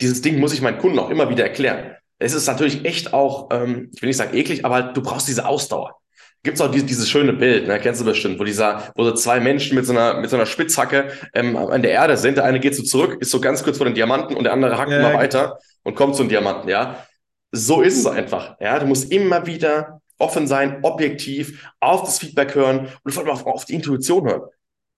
Dieses 0.00 0.22
Ding 0.22 0.38
muss 0.38 0.54
ich 0.54 0.62
meinen 0.62 0.78
Kunden 0.78 1.00
auch 1.00 1.10
immer 1.10 1.28
wieder 1.28 1.42
erklären. 1.42 1.96
Es 2.18 2.32
ist 2.32 2.46
natürlich 2.46 2.84
echt 2.84 3.12
auch, 3.12 3.48
ähm, 3.50 3.90
ich 3.92 4.00
will 4.00 4.06
nicht 4.06 4.16
sagen 4.16 4.36
eklig, 4.36 4.64
aber 4.64 4.84
du 4.84 5.02
brauchst 5.02 5.26
diese 5.26 5.44
Ausdauer. 5.44 6.00
Gibt 6.46 6.60
es 6.60 6.64
auch 6.64 6.70
die, 6.70 6.84
dieses 6.84 7.08
schöne 7.10 7.32
Bild, 7.32 7.66
ne, 7.66 7.80
kennst 7.80 8.00
du 8.00 8.04
bestimmt, 8.04 8.38
wo 8.38 8.44
dieser, 8.44 8.92
wo 8.94 9.02
so 9.02 9.10
zwei 9.14 9.40
Menschen 9.40 9.74
mit 9.74 9.84
so 9.84 9.90
einer, 9.90 10.20
mit 10.20 10.30
so 10.30 10.36
einer 10.36 10.46
Spitzhacke 10.46 11.10
ähm, 11.34 11.56
an 11.56 11.82
der 11.82 11.90
Erde 11.90 12.16
sind. 12.16 12.36
Der 12.36 12.44
eine 12.44 12.60
geht 12.60 12.76
so 12.76 12.84
zurück, 12.84 13.20
ist 13.20 13.32
so 13.32 13.40
ganz 13.40 13.64
kurz 13.64 13.78
vor 13.78 13.86
den 13.86 13.96
Diamanten 13.96 14.36
und 14.36 14.44
der 14.44 14.52
andere 14.52 14.78
hackt 14.78 14.92
ja, 14.92 15.00
immer 15.00 15.14
weiter 15.14 15.58
und 15.82 15.96
kommt 15.96 16.14
zum 16.14 16.28
Diamanten, 16.28 16.68
ja. 16.68 17.04
So 17.50 17.82
ist 17.82 17.98
es 17.98 18.06
einfach, 18.06 18.54
ja. 18.60 18.78
Du 18.78 18.86
musst 18.86 19.10
immer 19.10 19.44
wieder 19.46 20.00
offen 20.18 20.46
sein, 20.46 20.78
objektiv, 20.82 21.68
auf 21.80 22.04
das 22.04 22.20
Feedback 22.20 22.54
hören 22.54 22.92
und 23.02 23.10
vor 23.10 23.24
allem 23.24 23.32
auf, 23.32 23.44
auf 23.44 23.64
die 23.64 23.74
Intuition 23.74 24.28
hören. 24.28 24.42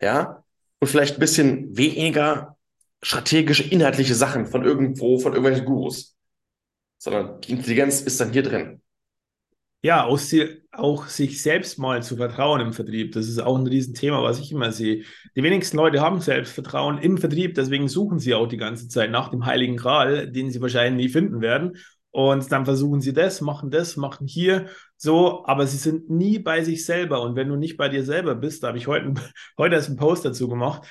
Ja? 0.03 0.45
Und 0.81 0.89
vielleicht 0.89 1.17
ein 1.17 1.21
bisschen 1.21 1.75
weniger 1.75 2.59
strategische, 3.03 3.63
inhaltliche 3.63 4.15
Sachen 4.15 4.45
von 4.45 4.67
irgendwo, 4.67 5.19
von 5.19 5.33
irgendwelchen 5.33 5.65
Gurus. 5.65 6.15
Sondern 6.99 7.41
die 7.41 7.53
Intelligenz 7.53 8.03
ist 8.03 8.21
dann 8.21 8.33
hier 8.33 8.43
drin. 8.43 8.83
Ja, 9.81 10.05
auch, 10.05 10.19
sie, 10.19 10.63
auch 10.73 11.07
sich 11.07 11.41
selbst 11.41 11.79
mal 11.79 12.03
zu 12.03 12.17
vertrauen 12.17 12.61
im 12.61 12.73
Vertrieb. 12.73 13.13
Das 13.13 13.29
ist 13.29 13.39
auch 13.39 13.57
ein 13.57 13.67
Riesenthema, 13.67 14.23
was 14.25 14.41
ich 14.41 14.51
immer 14.51 14.73
sehe. 14.73 15.05
Die 15.37 15.43
wenigsten 15.45 15.77
Leute 15.77 16.01
haben 16.01 16.21
Selbstvertrauen 16.21 16.99
im 16.99 17.17
Vertrieb, 17.17 17.55
deswegen 17.55 17.87
suchen 17.87 18.19
sie 18.19 18.35
auch 18.35 18.49
die 18.49 18.57
ganze 18.57 18.89
Zeit 18.89 19.13
nach 19.13 19.29
dem 19.29 19.47
Heiligen 19.47 19.77
Gral, 19.77 20.33
den 20.33 20.51
sie 20.51 20.61
wahrscheinlich 20.61 21.07
nie 21.07 21.13
finden 21.13 21.41
werden. 21.41 21.77
Und 22.11 22.51
dann 22.51 22.65
versuchen 22.65 23.01
sie 23.01 23.13
das, 23.13 23.41
machen 23.41 23.71
das, 23.71 23.97
machen 23.97 24.27
hier 24.27 24.67
so, 24.97 25.47
aber 25.47 25.67
sie 25.69 25.77
sind 25.77 26.11
nie 26.11 26.41
bei 26.41 26.65
sich 26.65 26.85
selber. 26.85 27.23
Und 27.23 27.37
wenn 27.37 27.49
du 27.49 27.55
nicht 27.55 27.77
bei 27.77 27.89
dir 27.89 28.03
selber 28.03 28.35
bist, 28.35 28.65
da 28.65 28.69
habe 28.69 28.79
ich 28.79 28.89
heute, 28.89 29.15
heute 29.59 29.77
erst 29.77 29.89
einen 29.89 29.99
Post 29.99 30.25
dazu 30.25 30.49
gemacht, 30.49 30.89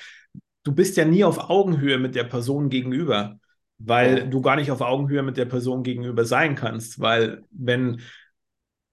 du 0.62 0.72
bist 0.72 0.96
ja 0.96 1.04
nie 1.04 1.24
auf 1.24 1.50
Augenhöhe 1.50 1.98
mit 1.98 2.14
der 2.14 2.24
Person 2.24 2.70
gegenüber, 2.70 3.38
weil 3.78 4.24
oh. 4.26 4.30
du 4.30 4.40
gar 4.40 4.56
nicht 4.56 4.70
auf 4.70 4.80
Augenhöhe 4.80 5.22
mit 5.22 5.36
der 5.36 5.44
Person 5.44 5.82
gegenüber 5.82 6.24
sein 6.24 6.54
kannst, 6.54 7.00
weil 7.00 7.42
wenn 7.50 8.00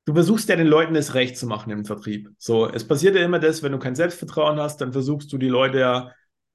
du 0.06 0.14
versuchst 0.14 0.50
ja 0.50 0.56
den 0.56 0.68
Leuten 0.68 0.94
das 0.94 1.14
Recht 1.14 1.38
zu 1.38 1.48
machen 1.48 1.72
im 1.72 1.86
Vertrieb. 1.86 2.30
So, 2.38 2.70
es 2.70 2.88
passiert 2.88 3.16
ja 3.16 3.24
immer 3.24 3.40
das, 3.40 3.64
wenn 3.64 3.72
du 3.72 3.80
kein 3.80 3.96
Selbstvertrauen 3.96 4.60
hast, 4.60 4.82
dann 4.82 4.94
versuchst 4.94 5.32
du 5.34 5.38
die 5.38 5.50
Leute 5.50 5.80
ja 5.80 6.12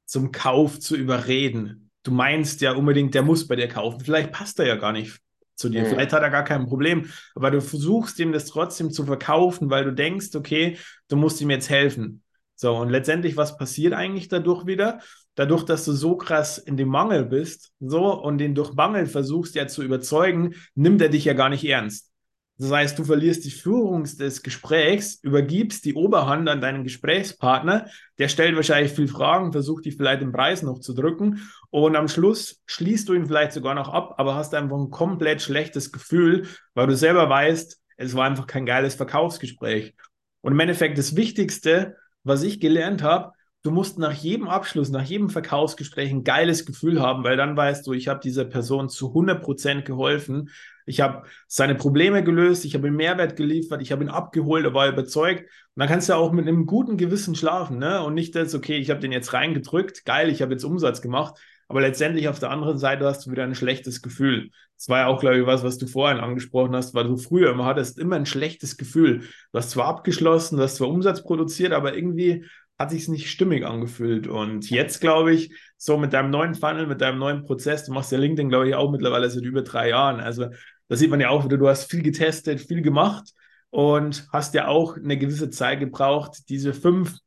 zum 0.06 0.32
Kauf 0.32 0.80
zu 0.80 0.96
überreden. 0.96 1.90
Du 2.02 2.12
meinst 2.12 2.60
ja 2.60 2.72
unbedingt, 2.72 3.14
der 3.14 3.22
muss 3.22 3.46
bei 3.46 3.56
dir 3.56 3.68
kaufen. 3.68 4.00
Vielleicht 4.00 4.32
passt 4.32 4.58
er 4.58 4.66
ja 4.66 4.76
gar 4.76 4.92
nicht 4.92 5.20
zu 5.54 5.68
dir. 5.68 5.82
Mhm. 5.82 5.86
Vielleicht 5.86 6.12
hat 6.12 6.22
er 6.22 6.30
gar 6.30 6.44
kein 6.44 6.66
Problem, 6.66 7.06
aber 7.34 7.50
du 7.50 7.60
versuchst 7.60 8.18
ihm 8.18 8.32
das 8.32 8.46
trotzdem 8.46 8.90
zu 8.90 9.04
verkaufen, 9.04 9.70
weil 9.70 9.84
du 9.84 9.92
denkst, 9.92 10.34
okay, 10.34 10.78
du 11.08 11.16
musst 11.16 11.40
ihm 11.40 11.50
jetzt 11.50 11.68
helfen. 11.68 12.22
So, 12.54 12.76
und 12.76 12.90
letztendlich, 12.90 13.36
was 13.36 13.56
passiert 13.56 13.94
eigentlich 13.94 14.28
dadurch 14.28 14.66
wieder? 14.66 15.00
Dadurch, 15.34 15.64
dass 15.64 15.84
du 15.84 15.92
so 15.92 16.16
krass 16.16 16.58
in 16.58 16.76
dem 16.76 16.88
Mangel 16.88 17.24
bist, 17.24 17.72
so 17.80 18.20
und 18.20 18.38
den 18.38 18.54
durch 18.54 18.74
Mangel 18.74 19.06
versuchst 19.06 19.54
ja 19.54 19.66
zu 19.66 19.82
überzeugen, 19.82 20.54
nimmt 20.74 21.00
er 21.00 21.08
dich 21.08 21.24
ja 21.24 21.32
gar 21.32 21.48
nicht 21.48 21.64
ernst. 21.64 22.10
Das 22.61 22.70
heißt, 22.70 22.99
du 22.99 23.05
verlierst 23.05 23.46
die 23.46 23.51
Führung 23.51 24.05
des 24.05 24.42
Gesprächs, 24.42 25.14
übergibst 25.23 25.83
die 25.87 25.94
Oberhand 25.94 26.46
an 26.46 26.61
deinen 26.61 26.85
Gesprächspartner, 26.85 27.87
der 28.18 28.29
stellt 28.29 28.55
wahrscheinlich 28.55 28.92
viel 28.92 29.09
Fragen, 29.09 29.51
versucht 29.51 29.87
dich 29.87 29.96
vielleicht 29.96 30.20
den 30.20 30.31
Preis 30.31 30.61
noch 30.61 30.79
zu 30.79 30.92
drücken 30.92 31.40
und 31.70 31.96
am 31.96 32.07
Schluss 32.07 32.61
schließt 32.66 33.09
du 33.09 33.14
ihn 33.14 33.25
vielleicht 33.25 33.53
sogar 33.53 33.75
noch 33.75 33.88
ab, 33.88 34.16
aber 34.18 34.35
hast 34.35 34.55
einfach 34.55 34.77
ein 34.77 34.90
komplett 34.90 35.40
schlechtes 35.40 35.90
Gefühl, 35.90 36.49
weil 36.75 36.87
du 36.87 36.94
selber 36.94 37.31
weißt, 37.31 37.81
es 37.96 38.14
war 38.14 38.27
einfach 38.27 38.46
kein 38.46 38.66
geiles 38.66 38.94
Verkaufsgespräch. 38.94 39.94
Und 40.42 40.53
im 40.53 40.61
Endeffekt 40.61 40.99
das 40.99 41.16
Wichtigste, 41.16 41.96
was 42.25 42.42
ich 42.42 42.61
gelernt 42.61 43.03
habe, 43.03 43.33
du 43.62 43.70
musst 43.70 43.99
nach 43.99 44.12
jedem 44.12 44.49
Abschluss, 44.49 44.90
nach 44.90 45.05
jedem 45.05 45.31
Verkaufsgespräch 45.31 46.11
ein 46.11 46.25
geiles 46.25 46.64
Gefühl 46.64 47.01
haben, 47.01 47.25
weil 47.25 47.37
dann 47.37 47.57
weißt 47.57 47.87
du, 47.87 47.92
ich 47.92 48.09
habe 48.09 48.20
dieser 48.20 48.44
Person 48.44 48.88
zu 48.88 49.09
100 49.09 49.42
Prozent 49.42 49.85
geholfen 49.85 50.51
ich 50.90 51.01
habe 51.01 51.23
seine 51.46 51.77
Probleme 51.77 52.25
gelöst, 52.25 52.64
ich 52.64 52.75
habe 52.75 52.88
ihm 52.88 52.96
Mehrwert 52.96 53.37
geliefert, 53.37 53.81
ich 53.81 53.92
habe 53.92 54.03
ihn 54.03 54.11
abgeholt, 54.11 54.64
er 54.64 54.75
war 54.75 54.88
überzeugt. 54.88 55.42
Und 55.42 55.81
dann 55.81 55.88
kannst 55.88 56.09
du 56.09 56.14
auch 56.14 56.33
mit 56.33 56.49
einem 56.49 56.66
guten 56.66 56.96
Gewissen 56.96 57.35
schlafen, 57.37 57.79
ne? 57.79 58.03
Und 58.03 58.14
nicht 58.14 58.35
das, 58.35 58.55
okay, 58.55 58.77
ich 58.77 58.90
habe 58.90 59.01
den 59.01 59.12
jetzt 59.12 59.33
reingedrückt, 59.33 60.05
geil, 60.05 60.29
ich 60.29 60.42
habe 60.42 60.53
jetzt 60.53 60.64
Umsatz 60.64 61.01
gemacht. 61.01 61.38
Aber 61.68 61.81
letztendlich 61.81 62.27
auf 62.27 62.40
der 62.40 62.51
anderen 62.51 62.79
Seite 62.79 63.05
hast 63.07 63.25
du 63.25 63.31
wieder 63.31 63.44
ein 63.44 63.55
schlechtes 63.55 64.03
Gefühl. 64.03 64.51
Das 64.77 64.88
war 64.88 64.99
ja 65.01 65.07
auch, 65.07 65.20
glaube 65.20 65.38
ich, 65.38 65.46
was, 65.46 65.62
was 65.62 65.79
du 65.79 65.87
vorhin 65.87 66.18
angesprochen 66.18 66.75
hast, 66.75 66.94
weil 66.94 67.05
du 67.05 67.16
früher 67.16 67.53
immer 67.53 67.66
hattest 67.66 67.96
immer 67.96 68.16
ein 68.16 68.27
schlechtes 68.27 68.77
Gefühl. 68.77 69.20
Du 69.53 69.59
hast 69.59 69.70
zwar 69.70 69.87
abgeschlossen, 69.87 70.57
du 70.57 70.64
hast 70.64 70.77
zwar 70.77 70.88
Umsatz 70.88 71.23
produziert, 71.23 71.73
aber 71.73 71.94
irgendwie 71.94 72.44
hat 72.81 72.90
sich 72.90 73.03
es 73.03 73.09
nicht 73.09 73.31
stimmig 73.31 73.66
angefühlt. 73.66 74.27
Und 74.27 74.71
jetzt 74.71 75.03
glaube 75.03 75.35
ich, 75.35 75.55
so 75.77 75.99
mit 75.99 76.14
deinem 76.14 76.31
neuen 76.31 76.55
Funnel, 76.55 76.87
mit 76.87 77.03
deinem 77.03 77.19
neuen 77.19 77.43
Prozess, 77.43 77.85
du 77.85 77.93
machst 77.93 78.11
ja 78.11 78.16
LinkedIn, 78.16 78.49
glaube 78.49 78.71
ich, 78.71 78.75
auch 78.75 78.90
mittlerweile 78.90 79.29
seit 79.29 79.45
über 79.45 79.61
drei 79.61 79.90
Jahren. 79.90 80.19
Also 80.19 80.47
da 80.88 80.97
sieht 80.97 81.11
man 81.11 81.21
ja 81.21 81.29
auch 81.29 81.45
wieder, 81.45 81.59
du 81.59 81.69
hast 81.69 81.90
viel 81.90 82.03
getestet, 82.03 82.59
viel 82.59 82.81
gemacht 82.81 83.35
und 83.69 84.27
hast 84.33 84.55
ja 84.55 84.66
auch 84.66 84.97
eine 84.97 85.19
gewisse 85.19 85.51
Zeit 85.51 85.79
gebraucht, 85.79 86.49
diese 86.49 86.73
fünf, 86.73 87.19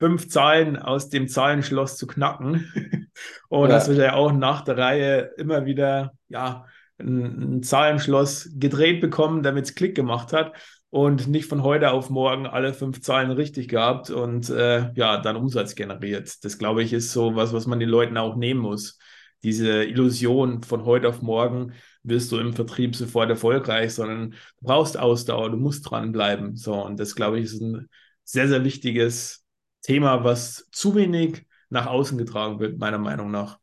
fünf 0.00 0.28
Zahlen 0.28 0.76
aus 0.76 1.08
dem 1.08 1.28
Zahlenschloss 1.28 1.96
zu 1.96 2.08
knacken. 2.08 3.12
und 3.48 3.68
ja. 3.68 3.76
hast 3.76 3.86
ja 3.92 4.14
auch 4.14 4.32
nach 4.32 4.62
der 4.62 4.76
Reihe 4.76 5.30
immer 5.36 5.66
wieder, 5.66 6.14
ja, 6.26 6.66
ein, 6.98 7.58
ein 7.58 7.62
Zahlenschloss 7.62 8.50
gedreht 8.56 9.00
bekommen, 9.00 9.44
damit 9.44 9.66
es 9.66 9.76
Klick 9.76 9.94
gemacht 9.94 10.32
hat 10.32 10.52
und 10.90 11.28
nicht 11.28 11.48
von 11.48 11.62
heute 11.62 11.92
auf 11.92 12.10
morgen 12.10 12.46
alle 12.46 12.74
fünf 12.74 13.00
Zahlen 13.00 13.30
richtig 13.30 13.68
gehabt 13.68 14.10
und 14.10 14.50
äh, 14.50 14.92
ja, 14.94 15.18
dann 15.18 15.36
Umsatz 15.36 15.74
generiert. 15.74 16.44
Das 16.44 16.58
glaube 16.58 16.82
ich 16.82 16.92
ist 16.92 17.12
so 17.12 17.36
was, 17.36 17.52
was 17.52 17.66
man 17.66 17.80
den 17.80 17.88
Leuten 17.88 18.16
auch 18.16 18.36
nehmen 18.36 18.60
muss. 18.60 18.98
Diese 19.42 19.84
Illusion 19.84 20.62
von 20.62 20.84
heute 20.84 21.08
auf 21.08 21.22
morgen, 21.22 21.72
wirst 22.02 22.32
du 22.32 22.38
im 22.38 22.52
Vertrieb 22.54 22.96
sofort 22.96 23.30
erfolgreich, 23.30 23.94
sondern 23.94 24.30
du 24.32 24.36
brauchst 24.62 24.98
Ausdauer, 24.98 25.50
du 25.50 25.56
musst 25.56 25.88
dranbleiben. 25.88 26.56
So, 26.56 26.74
und 26.74 26.98
das, 26.98 27.14
glaube 27.14 27.38
ich, 27.38 27.46
ist 27.46 27.60
ein 27.60 27.88
sehr, 28.24 28.48
sehr 28.48 28.64
wichtiges 28.64 29.44
Thema, 29.82 30.24
was 30.24 30.68
zu 30.72 30.94
wenig 30.94 31.46
nach 31.68 31.86
außen 31.86 32.18
getragen 32.18 32.58
wird, 32.58 32.78
meiner 32.78 32.98
Meinung 32.98 33.30
nach. 33.30 33.59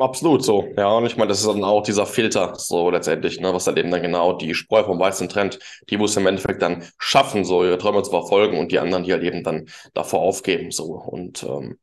Absolut 0.00 0.42
so, 0.42 0.66
ja. 0.78 0.88
Und 0.96 1.04
ich 1.06 1.16
meine, 1.18 1.28
das 1.28 1.40
ist 1.40 1.46
dann 1.46 1.62
auch 1.62 1.82
dieser 1.82 2.06
Filter, 2.06 2.54
so 2.56 2.90
letztendlich, 2.90 3.38
ne, 3.38 3.52
was 3.52 3.64
dann 3.64 3.76
eben 3.76 3.90
dann 3.90 4.00
genau 4.00 4.32
die 4.32 4.54
Spreu 4.54 4.82
vom 4.84 4.98
Weißen 4.98 5.28
trennt, 5.28 5.58
die, 5.90 5.96
es 5.96 6.16
im 6.16 6.26
Endeffekt 6.26 6.62
dann 6.62 6.84
schaffen, 6.98 7.44
so 7.44 7.62
ihre 7.64 7.76
Träume 7.76 8.02
zu 8.02 8.10
verfolgen 8.10 8.58
und 8.58 8.72
die 8.72 8.78
anderen, 8.78 9.04
die 9.04 9.12
halt 9.12 9.22
eben 9.22 9.44
dann 9.44 9.66
davor 9.92 10.20
aufgeben, 10.20 10.70
so. 10.70 10.84
Und 10.94 11.42
ähm, 11.42 11.78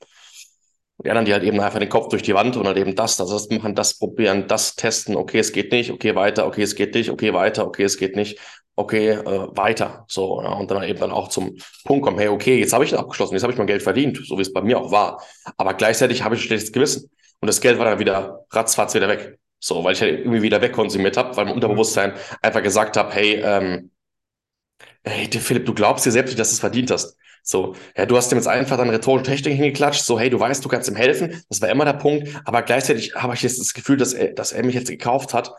die 1.04 1.10
anderen, 1.12 1.26
die 1.26 1.34
halt 1.34 1.44
eben 1.44 1.60
einfach 1.60 1.80
den 1.80 1.90
Kopf 1.90 2.08
durch 2.10 2.24
die 2.24 2.34
Wand 2.34 2.58
und 2.58 2.66
halt 2.66 2.78
eben 2.78 2.96
das, 2.96 3.18
das, 3.18 3.30
das 3.30 3.50
machen, 3.50 3.76
das 3.76 4.00
probieren, 4.00 4.48
das 4.48 4.76
testen, 4.76 5.16
okay, 5.16 5.40
es 5.40 5.52
geht 5.52 5.72
nicht, 5.72 5.92
okay, 5.92 6.16
weiter, 6.16 6.48
okay, 6.48 6.64
es 6.64 6.76
geht 6.76 6.96
nicht, 6.96 7.12
okay, 7.12 7.34
weiter, 7.34 7.68
okay, 7.68 7.84
es 7.84 7.98
geht 7.98 8.16
nicht, 8.16 8.40
okay, 8.76 9.10
äh, 9.12 9.48
weiter. 9.56 10.06
So, 10.08 10.42
ja, 10.42 10.54
und 10.54 10.72
dann 10.72 10.82
eben 10.84 11.00
dann 11.00 11.12
auch 11.12 11.28
zum 11.28 11.56
Punkt 11.86 12.04
kommen, 12.04 12.18
hey, 12.18 12.30
okay, 12.30 12.60
jetzt 12.60 12.74
habe 12.74 12.84
ich 12.84 12.98
abgeschlossen, 12.98 13.34
jetzt 13.36 13.44
habe 13.44 13.54
ich 13.54 13.60
mein 13.60 13.68
Geld 13.68 13.84
verdient, 13.84 14.20
so 14.26 14.38
wie 14.38 14.42
es 14.42 14.54
bei 14.54 14.62
mir 14.62 14.80
auch 14.80 14.92
war. 14.92 15.22
Aber 15.58 15.76
gleichzeitig 15.76 16.24
habe 16.24 16.36
ich 16.36 16.42
ein 16.42 16.48
schlechtes 16.48 16.72
Gewissen. 16.72 17.12
Und 17.40 17.48
das 17.48 17.62
Geld 17.62 17.78
war 17.78 17.86
dann 17.86 18.00
wieder 18.00 18.46
ratzfatz 18.52 18.94
wieder 18.96 19.08
weg. 19.08 19.38
So, 19.60 19.84
weil 19.84 19.94
ich 19.94 20.02
halt 20.02 20.20
irgendwie 20.20 20.42
wieder 20.42 20.62
wegkonsumiert 20.62 21.18
habe, 21.18 21.36
weil 21.36 21.46
mein 21.46 21.54
Unterbewusstsein 21.56 22.14
einfach 22.42 22.62
gesagt 22.62 22.96
habe, 22.98 23.12
hey, 23.14 23.42
ähm, 23.44 23.92
hey, 25.04 25.28
Philipp, 25.32 25.66
du 25.66 25.74
glaubst 25.74 26.06
dir 26.06 26.12
selbst 26.12 26.32
nicht, 26.32 26.40
dass 26.40 26.50
du 26.50 26.54
es 26.54 26.60
verdient 26.60 26.92
hast. 26.92 27.18
So, 27.44 27.76
ja, 27.96 28.06
du 28.06 28.18
hast 28.18 28.32
ihm 28.32 28.38
jetzt 28.38 28.48
einfach 28.48 28.78
dann 28.78 28.90
rhetorische 28.90 29.32
Technik 29.32 29.56
hingeklatscht, 29.56 30.04
so, 30.04 30.20
hey, 30.20 30.30
du 30.30 30.40
weißt, 30.40 30.64
du 30.64 30.70
kannst 30.70 30.90
ihm 30.90 30.96
helfen. 30.96 31.44
Das 31.50 31.62
war 31.62 31.70
immer 31.70 31.86
der 31.86 31.94
Punkt. 31.94 32.30
Aber 32.46 32.62
gleichzeitig 32.62 33.16
habe 33.16 33.34
ich 33.36 33.42
jetzt 33.42 33.60
das 33.60 33.74
Gefühl, 33.74 33.98
dass 33.98 34.14
er, 34.14 34.34
dass 34.34 34.52
er 34.52 34.64
mich 34.66 34.76
jetzt 34.76 34.90
gekauft 34.90 35.34
hat, 35.34 35.54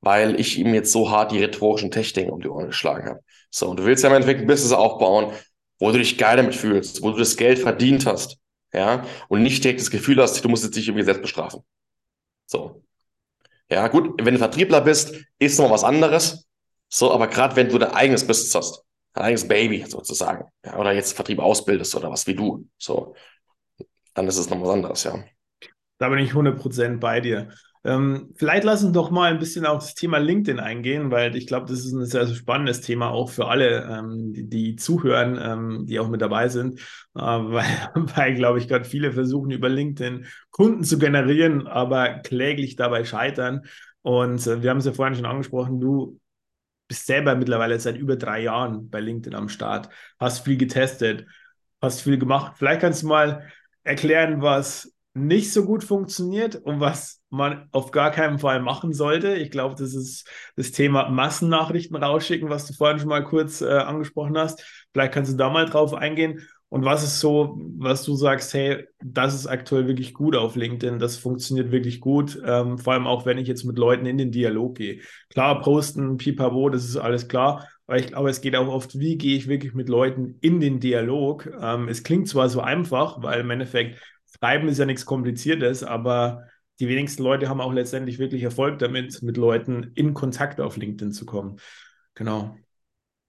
weil 0.00 0.38
ich 0.38 0.58
ihm 0.58 0.74
jetzt 0.74 0.92
so 0.92 1.10
hart 1.10 1.32
die 1.32 1.38
rhetorischen 1.38 1.90
Techniken 1.90 2.30
um 2.30 2.40
die 2.40 2.48
Ohren 2.48 2.66
geschlagen 2.66 3.08
habe. 3.08 3.20
So, 3.50 3.68
und 3.68 3.78
du 3.78 3.84
willst 3.84 4.04
ja 4.04 4.10
im 4.10 4.16
Endeffekt 4.16 4.42
ein 4.42 4.46
Business 4.46 4.72
aufbauen, 4.72 5.32
wo 5.78 5.90
du 5.90 5.98
dich 5.98 6.18
geil 6.18 6.36
damit 6.36 6.54
fühlst, 6.54 7.02
wo 7.02 7.10
du 7.10 7.18
das 7.18 7.36
Geld 7.36 7.58
verdient 7.58 8.06
hast. 8.06 8.36
Ja, 8.72 9.04
und 9.28 9.42
nicht 9.42 9.64
direkt 9.64 9.80
das 9.80 9.90
Gefühl 9.90 10.20
hast, 10.20 10.44
du 10.44 10.48
musst 10.48 10.64
jetzt 10.64 10.76
dich 10.76 10.86
irgendwie 10.86 11.04
selbst 11.04 11.22
bestrafen. 11.22 11.62
So. 12.46 12.82
Ja, 13.70 13.88
gut, 13.88 14.20
wenn 14.22 14.34
du 14.34 14.38
Vertriebler 14.38 14.80
bist, 14.80 15.14
ist 15.38 15.58
noch 15.58 15.70
was 15.70 15.84
anderes. 15.84 16.48
So, 16.88 17.12
aber 17.12 17.28
gerade 17.28 17.56
wenn 17.56 17.68
du 17.68 17.78
dein 17.78 17.92
eigenes 17.92 18.26
Business 18.26 18.54
hast, 18.54 18.84
dein 19.12 19.24
eigenes 19.24 19.46
Baby 19.46 19.84
sozusagen, 19.86 20.50
ja, 20.64 20.76
oder 20.76 20.92
jetzt 20.92 21.12
Vertrieb 21.12 21.38
ausbildest 21.38 21.94
oder 21.94 22.10
was 22.10 22.26
wie 22.26 22.34
du, 22.34 22.68
so, 22.78 23.14
dann 24.14 24.26
ist 24.26 24.38
es 24.38 24.50
noch 24.50 24.60
was 24.60 24.70
anderes, 24.70 25.04
ja. 25.04 25.24
Da 25.98 26.08
bin 26.08 26.18
ich 26.18 26.32
100% 26.32 26.98
bei 26.98 27.20
dir. 27.20 27.50
Ähm, 27.82 28.34
vielleicht 28.36 28.64
lass 28.64 28.84
uns 28.84 28.92
doch 28.92 29.10
mal 29.10 29.32
ein 29.32 29.38
bisschen 29.38 29.64
auf 29.64 29.78
das 29.78 29.94
Thema 29.94 30.18
LinkedIn 30.18 30.60
eingehen, 30.60 31.10
weil 31.10 31.34
ich 31.34 31.46
glaube, 31.46 31.66
das 31.66 31.78
ist 31.78 31.92
ein 31.92 32.04
sehr, 32.04 32.26
sehr 32.26 32.36
spannendes 32.36 32.82
Thema 32.82 33.08
auch 33.08 33.30
für 33.30 33.48
alle, 33.48 33.84
ähm, 33.90 34.34
die, 34.34 34.48
die, 34.50 34.76
zuhören, 34.76 35.38
ähm, 35.42 35.86
die 35.86 35.98
auch 35.98 36.08
mit 36.08 36.20
dabei 36.20 36.48
sind, 36.48 36.78
äh, 36.80 36.82
weil, 37.14 37.64
weil 37.94 38.34
glaube 38.34 38.58
ich, 38.58 38.68
gerade 38.68 38.84
viele 38.84 39.12
versuchen, 39.12 39.50
über 39.50 39.70
LinkedIn 39.70 40.26
Kunden 40.50 40.84
zu 40.84 40.98
generieren, 40.98 41.66
aber 41.66 42.18
kläglich 42.18 42.76
dabei 42.76 43.04
scheitern. 43.04 43.62
Und 44.02 44.46
äh, 44.46 44.62
wir 44.62 44.70
haben 44.70 44.78
es 44.78 44.84
ja 44.86 44.92
vorhin 44.92 45.14
schon 45.14 45.26
angesprochen, 45.26 45.80
du 45.80 46.20
bist 46.86 47.06
selber 47.06 47.34
mittlerweile 47.34 47.78
seit 47.80 47.96
über 47.96 48.16
drei 48.16 48.42
Jahren 48.42 48.90
bei 48.90 49.00
LinkedIn 49.00 49.34
am 49.34 49.48
Start, 49.48 49.88
hast 50.18 50.44
viel 50.44 50.56
getestet, 50.58 51.24
hast 51.80 52.02
viel 52.02 52.18
gemacht. 52.18 52.54
Vielleicht 52.58 52.80
kannst 52.82 53.02
du 53.02 53.06
mal 53.06 53.48
erklären, 53.84 54.42
was 54.42 54.92
nicht 55.14 55.52
so 55.52 55.64
gut 55.64 55.82
funktioniert 55.82 56.56
und 56.56 56.80
was 56.80 57.20
man 57.30 57.68
auf 57.72 57.90
gar 57.90 58.10
keinen 58.10 58.38
Fall 58.38 58.60
machen 58.62 58.92
sollte. 58.92 59.34
Ich 59.34 59.50
glaube, 59.50 59.74
das 59.76 59.94
ist 59.94 60.28
das 60.56 60.70
Thema 60.72 61.08
Massennachrichten 61.10 61.96
rausschicken, 61.96 62.48
was 62.48 62.66
du 62.66 62.74
vorhin 62.74 62.98
schon 62.98 63.08
mal 63.08 63.24
kurz 63.24 63.60
äh, 63.60 63.68
angesprochen 63.68 64.38
hast. 64.38 64.64
Vielleicht 64.92 65.12
kannst 65.12 65.32
du 65.32 65.36
da 65.36 65.50
mal 65.50 65.66
drauf 65.66 65.94
eingehen 65.94 66.40
und 66.68 66.84
was 66.84 67.02
ist 67.02 67.18
so, 67.18 67.58
was 67.78 68.04
du 68.04 68.14
sagst, 68.14 68.54
hey, 68.54 68.86
das 69.02 69.34
ist 69.34 69.48
aktuell 69.48 69.88
wirklich 69.88 70.14
gut 70.14 70.36
auf 70.36 70.54
LinkedIn, 70.54 71.00
das 71.00 71.16
funktioniert 71.16 71.72
wirklich 71.72 72.00
gut, 72.00 72.40
ähm, 72.46 72.78
vor 72.78 72.92
allem 72.92 73.08
auch, 73.08 73.26
wenn 73.26 73.38
ich 73.38 73.48
jetzt 73.48 73.64
mit 73.64 73.76
Leuten 73.76 74.06
in 74.06 74.18
den 74.18 74.30
Dialog 74.30 74.76
gehe. 74.76 75.00
Klar, 75.30 75.60
posten, 75.62 76.16
pipapo, 76.16 76.68
das 76.70 76.84
ist 76.84 76.96
alles 76.96 77.26
klar, 77.26 77.66
Aber 77.88 77.98
ich 77.98 78.06
glaube, 78.06 78.30
es 78.30 78.40
geht 78.40 78.54
auch 78.54 78.68
oft, 78.68 78.96
wie 79.00 79.18
gehe 79.18 79.36
ich 79.36 79.48
wirklich 79.48 79.74
mit 79.74 79.88
Leuten 79.88 80.36
in 80.40 80.60
den 80.60 80.78
Dialog. 80.78 81.50
Ähm, 81.60 81.88
es 81.88 82.04
klingt 82.04 82.28
zwar 82.28 82.48
so 82.48 82.60
einfach, 82.60 83.20
weil 83.20 83.40
im 83.40 83.50
Endeffekt 83.50 84.00
Schreiben 84.38 84.68
ist 84.68 84.78
ja 84.78 84.86
nichts 84.86 85.06
Kompliziertes, 85.06 85.82
aber 85.82 86.44
die 86.78 86.88
wenigsten 86.88 87.22
Leute 87.22 87.48
haben 87.48 87.60
auch 87.60 87.72
letztendlich 87.72 88.18
wirklich 88.18 88.42
Erfolg 88.42 88.78
damit, 88.78 89.22
mit 89.22 89.36
Leuten 89.36 89.92
in 89.94 90.14
Kontakt 90.14 90.60
auf 90.60 90.76
LinkedIn 90.76 91.12
zu 91.12 91.26
kommen. 91.26 91.60
Genau. 92.14 92.56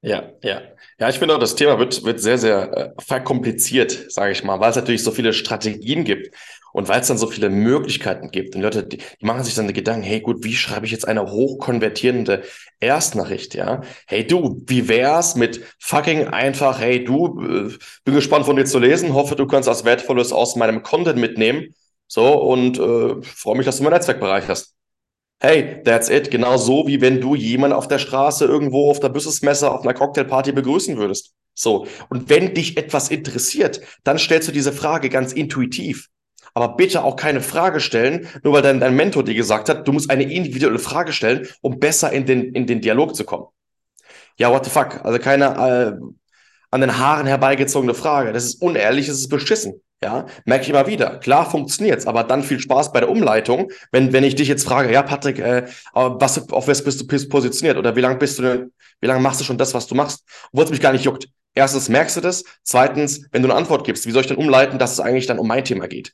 Ja, 0.03 0.31
ja. 0.43 0.61
Ja, 0.99 1.09
ich 1.09 1.19
finde 1.19 1.35
auch, 1.35 1.39
das 1.39 1.55
Thema 1.55 1.77
wird, 1.77 2.03
wird 2.03 2.19
sehr, 2.19 2.37
sehr 2.39 2.95
äh, 2.97 3.01
verkompliziert, 3.01 4.11
sage 4.11 4.31
ich 4.31 4.43
mal, 4.43 4.59
weil 4.59 4.71
es 4.71 4.75
natürlich 4.75 5.03
so 5.03 5.11
viele 5.11 5.31
Strategien 5.33 6.03
gibt 6.03 6.35
und 6.73 6.87
weil 6.87 7.01
es 7.01 7.07
dann 7.07 7.17
so 7.19 7.27
viele 7.27 7.49
Möglichkeiten 7.49 8.31
gibt. 8.31 8.55
Und 8.55 8.61
Leute, 8.63 8.83
die, 8.83 8.97
die 8.97 9.25
machen 9.25 9.43
sich 9.43 9.53
dann 9.53 9.67
die 9.67 9.73
Gedanken, 9.73 10.03
hey 10.03 10.19
gut, 10.21 10.43
wie 10.43 10.55
schreibe 10.55 10.85
ich 10.87 10.91
jetzt 10.91 11.07
eine 11.07 11.29
hochkonvertierende 11.31 12.43
Erstnachricht, 12.79 13.53
ja? 13.53 13.81
Hey 14.07 14.25
du, 14.25 14.63
wie 14.67 14.87
wär's 14.87 15.35
mit 15.35 15.61
fucking 15.79 16.27
einfach, 16.27 16.79
hey 16.79 17.03
du, 17.03 17.39
äh, 17.69 17.77
bin 18.03 18.15
gespannt 18.15 18.45
von 18.45 18.55
dir 18.55 18.65
zu 18.65 18.79
lesen, 18.79 19.13
hoffe, 19.13 19.35
du 19.35 19.45
kannst 19.45 19.69
was 19.69 19.85
Wertvolles 19.85 20.31
aus 20.33 20.55
meinem 20.55 20.81
Content 20.81 21.19
mitnehmen. 21.19 21.75
So, 22.07 22.27
und 22.41 22.77
äh, 22.79 23.21
freue 23.23 23.55
mich, 23.55 23.65
dass 23.65 23.77
du 23.77 23.83
mein 23.83 23.93
Netzwerk 23.93 24.19
bereicherst. 24.19 24.75
Hey, 25.43 25.81
that's 25.83 26.07
it. 26.07 26.29
Genau 26.29 26.57
so, 26.57 26.85
wie 26.85 27.01
wenn 27.01 27.19
du 27.19 27.33
jemanden 27.33 27.75
auf 27.75 27.87
der 27.87 27.97
Straße 27.97 28.45
irgendwo 28.45 28.91
auf 28.91 28.99
der 28.99 29.09
Businessmesse 29.09 29.71
auf 29.71 29.81
einer 29.81 29.95
Cocktailparty 29.95 30.51
begrüßen 30.51 30.97
würdest. 30.97 31.33
So. 31.55 31.87
Und 32.09 32.29
wenn 32.29 32.53
dich 32.53 32.77
etwas 32.77 33.09
interessiert, 33.09 33.81
dann 34.03 34.19
stellst 34.19 34.47
du 34.47 34.51
diese 34.51 34.71
Frage 34.71 35.09
ganz 35.09 35.33
intuitiv. 35.33 36.09
Aber 36.53 36.75
bitte 36.75 37.03
auch 37.03 37.15
keine 37.15 37.41
Frage 37.41 37.79
stellen, 37.79 38.27
nur 38.43 38.53
weil 38.53 38.61
dein, 38.61 38.79
dein 38.79 38.95
Mentor 38.95 39.23
dir 39.23 39.33
gesagt 39.33 39.67
hat, 39.67 39.87
du 39.87 39.93
musst 39.93 40.11
eine 40.11 40.31
individuelle 40.31 40.77
Frage 40.77 41.11
stellen, 41.11 41.47
um 41.61 41.79
besser 41.79 42.11
in 42.11 42.27
den, 42.27 42.53
in 42.53 42.67
den 42.67 42.79
Dialog 42.79 43.15
zu 43.15 43.23
kommen. 43.23 43.47
Ja, 44.37 44.51
what 44.51 44.63
the 44.65 44.69
fuck? 44.69 45.03
Also 45.03 45.17
keine 45.17 45.45
äh, 45.45 46.05
an 46.69 46.81
den 46.81 46.99
Haaren 46.99 47.25
herbeigezogene 47.25 47.95
Frage. 47.95 48.31
Das 48.31 48.45
ist 48.45 48.61
unehrlich, 48.61 49.07
das 49.07 49.17
ist 49.17 49.29
beschissen. 49.29 49.81
Ja, 50.03 50.25
merke 50.45 50.63
ich 50.63 50.69
immer 50.69 50.87
wieder. 50.87 51.19
Klar 51.19 51.49
funktioniert's, 51.49 52.07
aber 52.07 52.23
dann 52.23 52.41
viel 52.41 52.59
Spaß 52.59 52.91
bei 52.91 53.01
der 53.01 53.09
Umleitung. 53.09 53.71
Wenn, 53.91 54.11
wenn 54.13 54.23
ich 54.23 54.33
dich 54.33 54.47
jetzt 54.47 54.63
frage, 54.63 54.91
ja, 54.91 55.03
Patrick, 55.03 55.37
äh, 55.37 55.67
was, 55.93 56.51
auf 56.51 56.67
was 56.67 56.83
bist 56.83 57.01
du 57.01 57.07
positioniert 57.07 57.77
oder 57.77 57.95
wie 57.95 58.01
lange 58.01 58.17
bist 58.17 58.39
du 58.39 58.41
denn, 58.41 58.73
wie 58.99 59.07
lange 59.07 59.21
machst 59.21 59.39
du 59.39 59.45
schon 59.45 59.59
das, 59.59 59.75
was 59.75 59.85
du 59.85 59.93
machst, 59.93 60.23
obwohl 60.51 60.65
es 60.65 60.71
mich 60.71 60.81
gar 60.81 60.91
nicht 60.91 61.05
juckt. 61.05 61.27
Erstens 61.53 61.87
merkst 61.87 62.17
du 62.17 62.21
das. 62.21 62.43
Zweitens, 62.63 63.27
wenn 63.31 63.43
du 63.43 63.49
eine 63.49 63.57
Antwort 63.57 63.83
gibst, 63.85 64.07
wie 64.07 64.11
soll 64.11 64.21
ich 64.21 64.27
denn 64.27 64.37
umleiten, 64.37 64.79
dass 64.79 64.93
es 64.93 64.99
eigentlich 64.99 65.27
dann 65.27 65.37
um 65.37 65.47
mein 65.47 65.65
Thema 65.65 65.87
geht? 65.87 66.13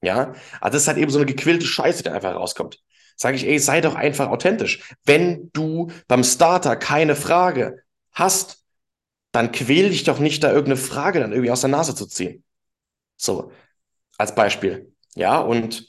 Ja, 0.00 0.32
also 0.60 0.74
das 0.74 0.82
ist 0.82 0.88
halt 0.88 0.98
eben 0.98 1.10
so 1.10 1.18
eine 1.18 1.26
gequillte 1.26 1.66
Scheiße, 1.66 2.02
die 2.02 2.10
einfach 2.10 2.34
rauskommt. 2.34 2.80
Sage 3.16 3.36
ich, 3.36 3.46
ey, 3.46 3.58
sei 3.60 3.80
doch 3.80 3.94
einfach 3.94 4.28
authentisch. 4.30 4.94
Wenn 5.04 5.50
du 5.52 5.90
beim 6.08 6.24
Starter 6.24 6.74
keine 6.76 7.14
Frage 7.14 7.82
hast, 8.12 8.64
dann 9.30 9.52
quäl 9.52 9.90
dich 9.90 10.04
doch 10.04 10.18
nicht, 10.18 10.42
da 10.42 10.48
irgendeine 10.48 10.76
Frage 10.76 11.20
dann 11.20 11.32
irgendwie 11.32 11.50
aus 11.50 11.60
der 11.60 11.70
Nase 11.70 11.94
zu 11.94 12.06
ziehen. 12.06 12.42
So, 13.18 13.52
als 14.16 14.34
Beispiel. 14.34 14.92
Ja, 15.14 15.40
und 15.40 15.86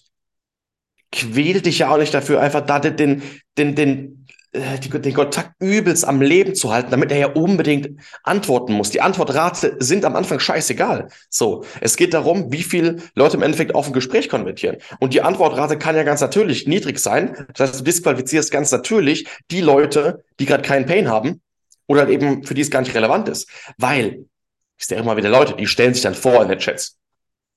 quäl 1.12 1.62
dich 1.62 1.80
ja 1.80 1.90
auch 1.90 1.98
nicht 1.98 2.14
dafür, 2.14 2.42
einfach 2.42 2.66
da 2.66 2.80
den, 2.80 3.22
den, 3.58 3.76
den, 3.76 4.28
äh, 4.52 4.80
den 4.80 5.14
Kontakt 5.14 5.54
übelst 5.60 6.06
am 6.06 6.22
Leben 6.22 6.56
zu 6.56 6.72
halten, 6.72 6.92
damit 6.92 7.12
er 7.12 7.18
ja 7.18 7.28
unbedingt 7.28 8.00
antworten 8.24 8.74
muss. 8.74 8.90
Die 8.90 9.02
Antwortrate 9.02 9.78
sind 9.80 10.06
am 10.06 10.16
Anfang 10.16 10.40
scheißegal. 10.40 11.10
So, 11.30 11.64
es 11.82 11.96
geht 11.96 12.14
darum, 12.14 12.52
wie 12.52 12.64
viele 12.64 12.98
Leute 13.16 13.38
im 13.38 13.44
Endeffekt 13.44 13.74
auf 13.76 13.88
ein 13.88 13.94
Gespräch 13.94 14.30
konvertieren. 14.30 14.78
Und 15.00 15.14
die 15.14 15.22
Antwortrate 15.22 15.78
kann 15.78 15.96
ja 15.96 16.04
ganz 16.04 16.22
natürlich 16.22 16.68
niedrig 16.68 17.00
sein. 17.00 17.48
Das 17.56 17.70
heißt, 17.70 17.80
du 17.80 17.84
disqualifizierst 17.84 18.52
ganz 18.52 18.72
natürlich 18.72 19.28
die 19.52 19.62
Leute, 19.62 20.24
die 20.40 20.46
gerade 20.46 20.64
keinen 20.64 20.86
Pain 20.86 21.10
haben 21.10 21.42
oder 21.88 22.08
eben 22.10 22.44
für 22.44 22.54
die 22.54 22.62
es 22.62 22.72
gar 22.72 22.82
nicht 22.82 22.94
relevant 22.96 23.30
ist. 23.30 23.50
Weil, 23.78 24.26
ich 24.78 24.86
sehe 24.86 24.98
immer 24.98 25.18
wieder 25.18 25.30
Leute, 25.30 25.56
die 25.56 25.68
stellen 25.68 25.94
sich 25.94 26.04
dann 26.04 26.16
vor 26.16 26.42
in 26.44 26.50
den 26.50 26.60
Chats. 26.60 26.99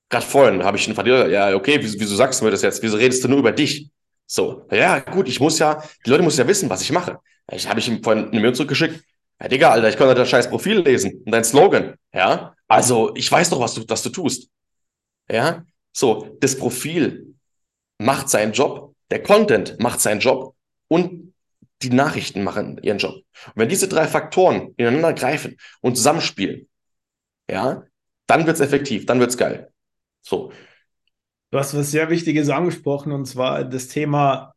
Gerade 0.09 0.25
vorhin 0.25 0.63
habe 0.63 0.77
ich 0.77 0.85
einen 0.85 0.95
Verlierer, 0.95 1.27
ja, 1.27 1.55
okay, 1.55 1.77
wieso, 1.81 1.99
wieso 1.99 2.15
sagst 2.15 2.39
du 2.39 2.45
mir 2.45 2.51
das 2.51 2.61
jetzt? 2.61 2.83
Wieso 2.83 2.97
redest 2.97 3.23
du 3.23 3.27
nur 3.27 3.39
über 3.39 3.51
dich? 3.51 3.89
So, 4.25 4.67
ja, 4.71 4.99
gut, 4.99 5.27
ich 5.27 5.39
muss 5.39 5.59
ja, 5.59 5.83
die 6.05 6.09
Leute 6.09 6.23
müssen 6.23 6.39
ja 6.39 6.47
wissen, 6.47 6.69
was 6.69 6.81
ich 6.81 6.91
mache. 6.91 7.19
Ich 7.51 7.67
habe 7.67 7.79
ich 7.79 7.87
ihm 7.87 8.03
vorhin 8.03 8.29
eine 8.29 8.39
Mail 8.39 8.53
zurückgeschickt. 8.53 9.03
Ja, 9.41 9.47
Digga, 9.47 9.71
Alter, 9.71 9.89
ich 9.89 9.97
konnte 9.97 10.15
dein 10.15 10.25
scheiß 10.25 10.49
Profil 10.49 10.79
lesen 10.79 11.21
und 11.25 11.31
dein 11.31 11.43
Slogan. 11.43 11.95
Ja, 12.13 12.55
also 12.67 13.13
ich 13.15 13.31
weiß 13.31 13.49
doch, 13.49 13.59
was 13.59 13.73
du, 13.73 13.83
was 13.87 14.03
du 14.03 14.09
tust. 14.09 14.49
Ja, 15.29 15.65
so, 15.91 16.37
das 16.39 16.57
Profil 16.57 17.35
macht 17.97 18.29
seinen 18.29 18.53
Job, 18.53 18.95
der 19.11 19.21
Content 19.21 19.79
macht 19.79 19.99
seinen 19.99 20.19
Job 20.19 20.55
und 20.87 21.33
die 21.81 21.89
Nachrichten 21.89 22.43
machen 22.43 22.79
ihren 22.81 22.97
Job. 22.97 23.15
Und 23.15 23.55
wenn 23.55 23.69
diese 23.69 23.87
drei 23.87 24.07
Faktoren 24.07 24.73
ineinander 24.77 25.13
greifen 25.13 25.57
und 25.81 25.97
zusammenspielen, 25.97 26.67
ja, 27.49 27.83
dann 28.27 28.47
wird's 28.47 28.61
effektiv, 28.61 29.05
dann 29.05 29.19
wird's 29.19 29.37
geil. 29.37 29.72
So. 30.23 30.51
Du 31.51 31.59
hast 31.59 31.75
was 31.75 31.91
sehr 31.91 32.09
Wichtiges 32.09 32.49
angesprochen 32.49 33.11
und 33.11 33.25
zwar 33.25 33.63
das 33.63 33.87
Thema, 33.87 34.55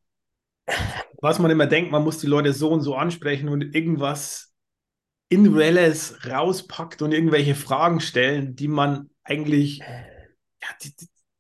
was 1.21 1.39
man 1.39 1.51
immer 1.51 1.67
denkt, 1.67 1.93
man 1.93 2.05
muss 2.05 2.19
die 2.19 2.27
Leute 2.27 2.53
so 2.55 2.71
und 2.71 2.81
so 2.81 2.95
ansprechen 2.95 3.49
und 3.49 3.75
irgendwas 3.75 4.55
Individuelles 5.29 6.27
rauspackt 6.27 7.03
und 7.03 7.13
irgendwelche 7.13 7.55
Fragen 7.55 8.01
stellen, 8.01 8.57
die 8.57 8.69
man 8.69 9.11
eigentlich, 9.25 9.81
ja, 9.81 10.69
die, 10.83 10.95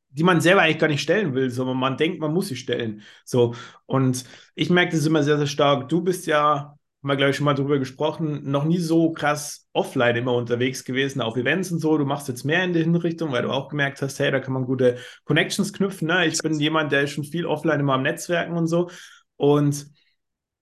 die 0.08 0.24
man 0.24 0.40
selber 0.40 0.62
eigentlich 0.62 0.78
gar 0.78 0.88
nicht 0.88 1.02
stellen 1.02 1.34
will, 1.34 1.50
sondern 1.50 1.78
man 1.78 1.96
denkt, 1.96 2.20
man 2.20 2.34
muss 2.34 2.48
sie 2.48 2.56
stellen. 2.56 3.02
So. 3.24 3.54
Und 3.86 4.24
ich 4.54 4.70
merke 4.70 4.96
das 4.96 5.06
immer 5.06 5.22
sehr, 5.22 5.38
sehr 5.38 5.46
stark. 5.46 5.88
Du 5.88 6.02
bist 6.02 6.26
ja 6.26 6.75
haben 7.06 7.12
wir, 7.12 7.16
glaube 7.18 7.30
ich, 7.30 7.36
schon 7.36 7.44
mal 7.44 7.54
drüber 7.54 7.78
gesprochen, 7.78 8.50
noch 8.50 8.64
nie 8.64 8.80
so 8.80 9.12
krass 9.12 9.68
offline 9.72 10.16
immer 10.16 10.34
unterwegs 10.34 10.82
gewesen, 10.84 11.20
auf 11.20 11.36
Events 11.36 11.70
und 11.70 11.78
so. 11.78 11.96
Du 11.96 12.04
machst 12.04 12.26
jetzt 12.26 12.42
mehr 12.42 12.64
in 12.64 12.72
die 12.72 12.80
Hinrichtung, 12.80 13.30
weil 13.30 13.42
du 13.42 13.50
auch 13.52 13.68
gemerkt 13.68 14.02
hast, 14.02 14.18
hey, 14.18 14.32
da 14.32 14.40
kann 14.40 14.52
man 14.52 14.64
gute 14.64 14.98
Connections 15.24 15.72
knüpfen. 15.72 16.08
Ne? 16.08 16.26
Ich 16.26 16.38
bin 16.38 16.58
jemand, 16.58 16.90
der 16.90 17.02
ist 17.02 17.12
schon 17.12 17.22
viel 17.22 17.46
offline 17.46 17.78
immer 17.78 17.94
am 17.94 18.02
Netzwerken 18.02 18.56
und 18.56 18.66
so. 18.66 18.90
Und 19.36 19.86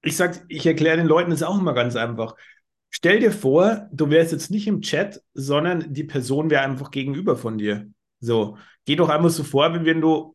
ich 0.02 0.18
sag, 0.18 0.44
ich 0.48 0.66
erkläre 0.66 0.98
den 0.98 1.06
Leuten 1.06 1.30
das 1.30 1.42
auch 1.42 1.58
immer 1.58 1.72
ganz 1.72 1.96
einfach. 1.96 2.36
Stell 2.90 3.20
dir 3.20 3.32
vor, 3.32 3.88
du 3.90 4.10
wärst 4.10 4.32
jetzt 4.32 4.50
nicht 4.50 4.66
im 4.66 4.82
Chat, 4.82 5.22
sondern 5.32 5.94
die 5.94 6.04
Person 6.04 6.50
wäre 6.50 6.62
einfach 6.62 6.90
gegenüber 6.90 7.38
von 7.38 7.56
dir. 7.56 7.86
So, 8.20 8.58
geh 8.84 8.96
doch 8.96 9.08
einmal 9.08 9.30
so 9.30 9.44
vor, 9.44 9.72
wie 9.72 9.86
wenn 9.86 10.02
du 10.02 10.33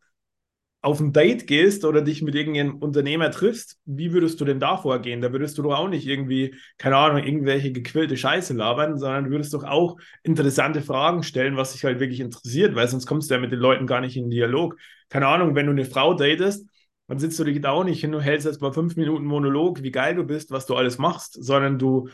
auf 0.81 1.01
ein 1.01 1.11
Date 1.11 1.45
gehst 1.45 1.83
oder 1.83 2.01
dich 2.01 2.21
mit 2.21 2.35
irgendeinem 2.35 2.77
Unternehmer 2.77 3.31
triffst, 3.31 3.77
wie 3.85 4.13
würdest 4.13 4.39
du 4.39 4.45
denn 4.45 4.61
da 4.61 4.77
vorgehen? 4.77 5.19
Da 5.19 5.33
würdest 5.33 5.57
du 5.57 5.61
doch 5.61 5.77
auch 5.77 5.89
nicht 5.89 6.07
irgendwie, 6.07 6.55
keine 6.77 6.95
Ahnung, 6.95 7.21
irgendwelche 7.21 7.73
gequillte 7.73 8.15
Scheiße 8.15 8.53
labern, 8.53 8.97
sondern 8.97 9.25
du 9.25 9.31
würdest 9.31 9.53
doch 9.53 9.65
auch 9.65 9.97
interessante 10.23 10.81
Fragen 10.81 11.23
stellen, 11.23 11.57
was 11.57 11.73
dich 11.73 11.83
halt 11.83 11.99
wirklich 11.99 12.21
interessiert, 12.21 12.75
weil 12.75 12.87
sonst 12.87 13.07
kommst 13.07 13.29
du 13.29 13.35
ja 13.35 13.41
mit 13.41 13.51
den 13.51 13.59
Leuten 13.59 13.87
gar 13.87 13.99
nicht 13.99 14.15
in 14.15 14.25
den 14.25 14.31
Dialog. 14.31 14.77
Keine 15.09 15.27
Ahnung, 15.27 15.53
wenn 15.55 15.65
du 15.65 15.73
eine 15.73 15.85
Frau 15.85 16.13
datest, 16.13 16.65
dann 17.07 17.19
sitzt 17.19 17.39
du 17.39 17.43
dich 17.43 17.59
da 17.59 17.71
auch 17.71 17.83
nicht 17.83 17.99
hin 17.99 18.13
und 18.15 18.21
hältst 18.21 18.45
jetzt 18.45 18.61
mal 18.61 18.71
fünf 18.71 18.95
Minuten 18.95 19.25
Monolog, 19.25 19.83
wie 19.83 19.91
geil 19.91 20.15
du 20.15 20.23
bist, 20.23 20.51
was 20.51 20.65
du 20.65 20.75
alles 20.75 20.97
machst, 20.97 21.37
sondern 21.43 21.77
du 21.77 22.07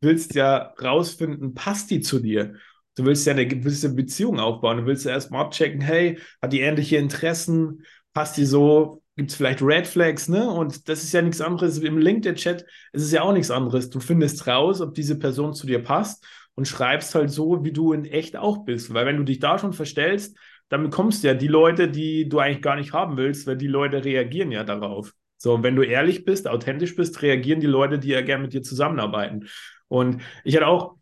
willst 0.00 0.34
ja 0.34 0.74
rausfinden, 0.80 1.54
passt 1.54 1.90
die 1.90 2.00
zu 2.00 2.20
dir? 2.20 2.54
Du 2.94 3.04
willst 3.04 3.26
ja 3.26 3.32
eine 3.32 3.46
gewisse 3.46 3.94
Beziehung 3.94 4.38
aufbauen. 4.38 4.78
Du 4.78 4.86
willst 4.86 5.06
ja 5.06 5.12
erstmal 5.12 5.42
abchecken, 5.46 5.80
hey, 5.80 6.18
hat 6.42 6.52
die 6.52 6.60
ähnliche 6.60 6.98
Interessen? 6.98 7.84
Passt 8.12 8.36
die 8.36 8.44
so, 8.44 9.02
gibt 9.16 9.30
es 9.30 9.36
vielleicht 9.36 9.62
Red 9.62 9.86
Flags, 9.86 10.28
ne? 10.28 10.50
Und 10.50 10.88
das 10.88 11.02
ist 11.02 11.12
ja 11.12 11.22
nichts 11.22 11.40
anderes. 11.40 11.78
Im 11.78 11.98
LinkedIn-Chat 11.98 12.64
ist 12.92 13.02
es 13.02 13.12
ja 13.12 13.22
auch 13.22 13.32
nichts 13.32 13.50
anderes. 13.50 13.90
Du 13.90 14.00
findest 14.00 14.46
raus, 14.46 14.80
ob 14.80 14.94
diese 14.94 15.18
Person 15.18 15.54
zu 15.54 15.66
dir 15.66 15.82
passt 15.82 16.24
und 16.54 16.68
schreibst 16.68 17.14
halt 17.14 17.30
so, 17.30 17.64
wie 17.64 17.72
du 17.72 17.92
in 17.92 18.04
echt 18.04 18.36
auch 18.36 18.64
bist. 18.64 18.92
Weil 18.92 19.06
wenn 19.06 19.16
du 19.16 19.24
dich 19.24 19.38
da 19.38 19.58
schon 19.58 19.72
verstellst, 19.72 20.36
dann 20.68 20.84
bekommst 20.84 21.22
du 21.22 21.28
ja 21.28 21.34
die 21.34 21.48
Leute, 21.48 21.90
die 21.90 22.28
du 22.28 22.38
eigentlich 22.38 22.62
gar 22.62 22.76
nicht 22.76 22.92
haben 22.92 23.16
willst, 23.16 23.46
weil 23.46 23.56
die 23.56 23.66
Leute 23.66 24.04
reagieren 24.04 24.52
ja 24.52 24.64
darauf. 24.64 25.12
So, 25.36 25.62
wenn 25.62 25.76
du 25.76 25.82
ehrlich 25.82 26.24
bist, 26.24 26.48
authentisch 26.48 26.96
bist, 26.96 27.20
reagieren 27.20 27.60
die 27.60 27.66
Leute, 27.66 27.98
die 27.98 28.08
ja 28.08 28.22
gerne 28.22 28.44
mit 28.44 28.52
dir 28.52 28.62
zusammenarbeiten. 28.62 29.48
Und 29.88 30.22
ich 30.44 30.56
hatte 30.56 30.68
auch 30.68 30.96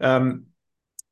ähm, 0.00 0.53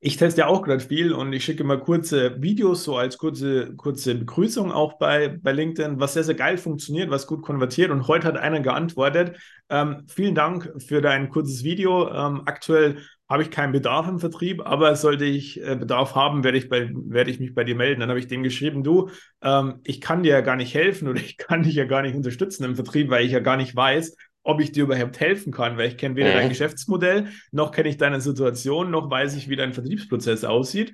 ich 0.04 0.16
teste 0.16 0.40
ja 0.40 0.46
auch 0.48 0.62
gerade 0.62 0.80
viel 0.80 1.12
und 1.12 1.32
ich 1.32 1.44
schicke 1.44 1.62
immer 1.62 1.78
kurze 1.78 2.42
Videos, 2.42 2.82
so 2.82 2.96
als 2.96 3.18
kurze, 3.18 3.76
kurze 3.76 4.16
Begrüßung 4.16 4.72
auch 4.72 4.94
bei, 4.94 5.38
bei 5.40 5.52
LinkedIn, 5.52 6.00
was 6.00 6.14
sehr, 6.14 6.24
sehr 6.24 6.34
geil 6.34 6.58
funktioniert, 6.58 7.08
was 7.08 7.28
gut 7.28 7.42
konvertiert. 7.42 7.92
Und 7.92 8.08
heute 8.08 8.26
hat 8.26 8.36
einer 8.36 8.58
geantwortet, 8.58 9.38
ähm, 9.70 10.04
vielen 10.08 10.34
Dank 10.34 10.72
für 10.84 11.00
dein 11.02 11.28
kurzes 11.30 11.62
Video. 11.62 12.08
Ähm, 12.08 12.42
aktuell 12.46 12.98
habe 13.28 13.44
ich 13.44 13.53
keinen 13.53 13.70
Bedarf 13.70 14.09
im 14.09 14.18
Vertrieb, 14.18 14.66
aber 14.66 14.96
sollte 14.96 15.24
ich 15.24 15.62
äh, 15.64 15.76
Bedarf 15.76 16.16
haben, 16.16 16.42
werde 16.42 16.59
ich, 16.59 16.68
bei, 16.68 16.90
werde 16.92 17.30
ich 17.30 17.38
mich 17.38 17.55
bei 17.55 17.62
dir 17.62 17.76
melden. 17.76 18.00
Dann 18.00 18.09
habe 18.09 18.18
ich 18.18 18.26
dem 18.26 18.42
geschrieben, 18.42 18.82
du, 18.82 19.09
ähm, 19.40 19.82
ich 19.84 20.00
kann 20.00 20.24
dir 20.24 20.32
ja 20.32 20.40
gar 20.40 20.57
nicht 20.57 20.74
helfen 20.74 21.07
oder 21.07 21.20
ich 21.24 21.36
kann 21.36 21.62
dich 21.62 21.76
ja 21.76 21.84
gar 21.84 22.03
nicht 22.03 22.16
unterstützen 22.16 22.64
im 22.64 22.74
Vertrieb, 22.74 23.09
weil 23.09 23.24
ich 23.24 23.30
ja 23.30 23.40
gar 23.40 23.57
nicht 23.57 23.76
weiß, 23.76 24.16
ob 24.43 24.61
ich 24.61 24.72
dir 24.72 24.84
überhaupt 24.84 25.20
helfen 25.20 25.53
kann, 25.53 25.76
weil 25.76 25.88
ich 25.88 25.97
kenne 25.97 26.16
weder 26.16 26.30
mhm. 26.30 26.34
dein 26.34 26.49
Geschäftsmodell, 26.49 27.28
noch 27.53 27.70
kenne 27.70 27.88
ich 27.88 27.97
deine 27.97 28.20
Situation, 28.20 28.90
noch 28.90 29.11
weiß 29.11 29.36
ich, 29.36 29.49
wie 29.49 29.57
dein 29.57 29.72
Vertriebsprozess 29.72 30.45
aussieht. 30.45 30.93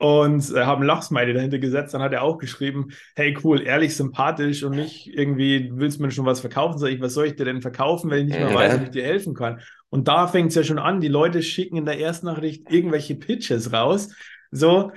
und 0.00 0.50
äh, 0.54 0.64
haben 0.64 0.82
Lachsmiley 0.82 1.34
dahinter 1.34 1.58
gesetzt. 1.58 1.92
Dann 1.92 2.02
hat 2.02 2.12
er 2.14 2.22
auch 2.22 2.38
geschrieben, 2.38 2.88
hey 3.14 3.36
cool, 3.44 3.62
ehrlich, 3.62 3.94
sympathisch 3.94 4.64
und 4.64 4.74
nicht 4.74 5.06
irgendwie, 5.06 5.70
willst 5.74 5.98
du 5.98 6.02
mir 6.04 6.10
schon 6.10 6.24
was 6.24 6.40
verkaufen? 6.40 6.78
Sag 6.78 6.88
ich, 6.88 7.00
was 7.02 7.12
soll 7.12 7.26
ich 7.26 7.36
dir 7.36 7.44
denn 7.44 7.60
verkaufen, 7.60 8.10
wenn 8.10 8.20
ich 8.20 8.24
nicht 8.26 8.38
mehr 8.38 8.54
weiß, 8.54 8.76
ob 8.76 8.82
ich 8.84 8.90
dir 8.90 9.04
helfen 9.04 9.34
kann? 9.34 9.60
Und 9.90 10.08
da 10.08 10.26
fängt 10.26 10.48
es 10.50 10.54
ja 10.54 10.64
schon 10.64 10.78
an, 10.78 11.00
die 11.00 11.08
Leute 11.08 11.42
schicken 11.42 11.76
in 11.76 11.84
der 11.84 12.00
ersten 12.00 12.26
Nachricht 12.26 12.70
irgendwelche 12.70 13.14
Pitches 13.14 13.72
raus. 13.72 14.14
So, 14.50 14.90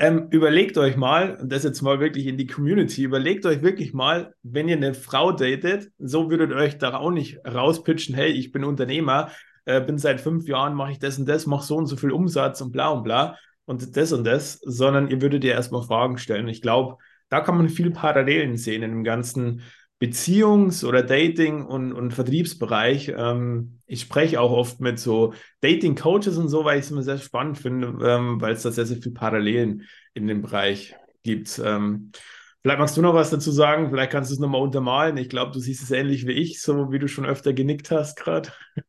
ähm, 0.00 0.28
überlegt 0.30 0.78
euch 0.78 0.96
mal, 0.96 1.36
und 1.42 1.52
das 1.52 1.62
jetzt 1.62 1.82
mal 1.82 2.00
wirklich 2.00 2.26
in 2.26 2.38
die 2.38 2.46
Community, 2.46 3.02
überlegt 3.02 3.44
euch 3.44 3.60
wirklich 3.60 3.92
mal, 3.92 4.34
wenn 4.42 4.66
ihr 4.66 4.76
eine 4.76 4.94
Frau 4.94 5.30
datet, 5.30 5.90
so 5.98 6.30
würdet 6.30 6.52
ihr 6.52 6.56
euch 6.56 6.78
da 6.78 6.96
auch 6.96 7.10
nicht 7.10 7.38
rauspitchen, 7.46 8.14
hey, 8.14 8.30
ich 8.30 8.50
bin 8.50 8.64
Unternehmer, 8.64 9.30
äh, 9.66 9.78
bin 9.82 9.98
seit 9.98 10.22
fünf 10.22 10.48
Jahren, 10.48 10.74
mache 10.74 10.92
ich 10.92 10.98
das 10.98 11.18
und 11.18 11.28
das, 11.28 11.46
mache 11.46 11.66
so 11.66 11.76
und 11.76 11.84
so 11.84 11.96
viel 11.96 12.12
Umsatz 12.12 12.62
und 12.62 12.72
bla 12.72 12.88
und 12.88 13.02
bla 13.02 13.36
und 13.66 13.94
das 13.94 14.14
und 14.14 14.24
das, 14.24 14.54
sondern 14.64 15.08
ihr 15.08 15.20
würdet 15.20 15.44
ihr 15.44 15.52
erstmal 15.52 15.82
Fragen 15.82 16.16
stellen. 16.16 16.48
Ich 16.48 16.62
glaube, 16.62 16.96
da 17.28 17.42
kann 17.42 17.58
man 17.58 17.68
viel 17.68 17.90
Parallelen 17.90 18.56
sehen 18.56 18.82
in 18.82 18.92
dem 18.92 19.04
ganzen 19.04 19.60
Beziehungs- 20.00 20.84
oder 20.84 21.02
Dating- 21.02 21.64
und, 21.66 21.92
und 21.92 22.12
Vertriebsbereich. 22.12 23.12
Ähm, 23.16 23.80
ich 23.86 24.00
spreche 24.00 24.40
auch 24.40 24.50
oft 24.50 24.80
mit 24.80 24.98
so 24.98 25.34
Dating-Coaches 25.60 26.38
und 26.38 26.48
so, 26.48 26.64
weil 26.64 26.78
ich 26.78 26.86
es 26.86 26.90
immer 26.90 27.02
sehr 27.02 27.18
spannend 27.18 27.58
finde, 27.58 27.88
ähm, 28.02 28.40
weil 28.40 28.54
es 28.54 28.62
da 28.62 28.70
sehr, 28.72 28.86
sehr 28.86 28.96
viele 28.96 29.14
Parallelen 29.14 29.86
in 30.14 30.26
dem 30.26 30.40
Bereich 30.42 30.96
gibt. 31.22 31.60
Ähm, 31.62 32.12
vielleicht 32.62 32.78
magst 32.78 32.96
du 32.96 33.02
noch 33.02 33.14
was 33.14 33.30
dazu 33.30 33.50
sagen, 33.52 33.90
vielleicht 33.90 34.10
kannst 34.12 34.30
du 34.30 34.34
es 34.34 34.40
nochmal 34.40 34.62
untermalen. 34.62 35.18
Ich 35.18 35.28
glaube, 35.28 35.52
du 35.52 35.60
siehst 35.60 35.82
es 35.82 35.90
ähnlich 35.90 36.26
wie 36.26 36.32
ich, 36.32 36.62
so 36.62 36.90
wie 36.92 36.98
du 36.98 37.06
schon 37.06 37.26
öfter 37.26 37.52
genickt 37.52 37.90
hast 37.90 38.16
gerade. 38.16 38.50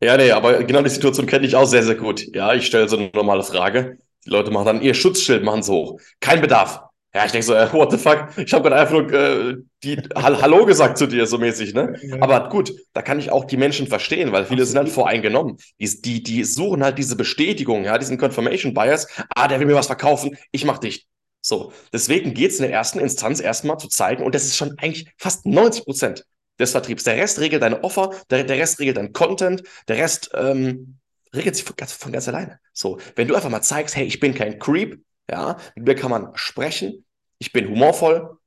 Ja, 0.00 0.16
nee, 0.16 0.30
aber 0.30 0.62
genau 0.62 0.82
die 0.82 0.90
Situation 0.90 1.26
kenne 1.26 1.46
ich 1.46 1.56
auch 1.56 1.64
sehr, 1.66 1.82
sehr 1.82 1.96
gut. 1.96 2.24
Ja, 2.34 2.54
ich 2.54 2.66
stelle 2.66 2.88
so 2.88 2.96
eine 2.96 3.10
normale 3.12 3.42
Frage. 3.42 3.98
Die 4.24 4.30
Leute 4.30 4.50
machen 4.52 4.66
dann 4.66 4.80
ihr 4.82 4.94
Schutzschild, 4.94 5.42
machen 5.42 5.62
so 5.62 5.72
hoch. 5.74 6.00
Kein 6.20 6.40
Bedarf. 6.40 6.87
Ja, 7.14 7.24
ich 7.24 7.32
denke 7.32 7.46
so, 7.46 7.54
äh, 7.54 7.72
what 7.72 7.90
the 7.90 7.96
fuck? 7.96 8.28
Ich 8.36 8.52
habe 8.52 8.68
gerade 8.68 8.76
einfach 8.76 8.92
nur 8.92 9.12
äh, 9.12 9.56
die 9.82 9.96
Hallo 10.14 10.66
gesagt 10.66 10.98
zu 10.98 11.06
dir, 11.06 11.26
so 11.26 11.38
mäßig, 11.38 11.72
ne? 11.72 11.94
Ja. 12.02 12.16
Aber 12.20 12.50
gut, 12.50 12.72
da 12.92 13.00
kann 13.00 13.18
ich 13.18 13.32
auch 13.32 13.44
die 13.44 13.56
Menschen 13.56 13.86
verstehen, 13.86 14.30
weil 14.30 14.44
viele 14.44 14.62
Absolut. 14.62 14.68
sind 14.68 14.78
halt 14.78 14.88
voreingenommen. 14.90 15.56
Die, 15.80 16.02
die, 16.02 16.22
die 16.22 16.44
suchen 16.44 16.84
halt 16.84 16.98
diese 16.98 17.16
Bestätigung, 17.16 17.84
ja, 17.84 17.96
diesen 17.96 18.18
Confirmation 18.18 18.74
Bias. 18.74 19.08
Ah, 19.34 19.48
der 19.48 19.58
will 19.58 19.66
mir 19.66 19.74
was 19.74 19.86
verkaufen, 19.86 20.36
ich 20.52 20.66
mach 20.66 20.78
dich. 20.78 21.08
So, 21.40 21.72
deswegen 21.92 22.34
geht 22.34 22.50
es 22.50 22.58
in 22.58 22.64
der 22.64 22.72
ersten 22.72 22.98
Instanz 22.98 23.40
erstmal 23.40 23.78
zu 23.78 23.88
zeigen, 23.88 24.22
und 24.22 24.34
das 24.34 24.44
ist 24.44 24.56
schon 24.56 24.74
eigentlich 24.78 25.10
fast 25.16 25.46
90 25.46 25.84
Prozent 25.84 26.26
des 26.58 26.72
Vertriebs. 26.72 27.04
Der 27.04 27.16
Rest 27.16 27.40
regelt 27.40 27.62
deine 27.62 27.84
Offer, 27.84 28.10
der, 28.28 28.44
der 28.44 28.58
Rest 28.58 28.80
regelt 28.80 28.98
dein 28.98 29.12
Content, 29.14 29.62
der 29.86 29.96
Rest 29.96 30.30
ähm, 30.34 30.98
regelt 31.34 31.56
sich 31.56 31.64
von 31.64 31.76
ganz, 31.76 31.92
von 31.92 32.12
ganz 32.12 32.28
alleine. 32.28 32.58
So, 32.72 32.98
wenn 33.16 33.28
du 33.28 33.34
einfach 33.34 33.50
mal 33.50 33.62
zeigst, 33.62 33.96
hey, 33.96 34.04
ich 34.04 34.20
bin 34.20 34.34
kein 34.34 34.58
Creep, 34.58 35.00
ja, 35.30 35.56
mit 35.74 35.86
mir 35.86 35.94
kann 35.94 36.10
man 36.10 36.32
sprechen, 36.34 37.04
ich 37.38 37.52
bin 37.52 37.68
humorvoll 37.68 38.38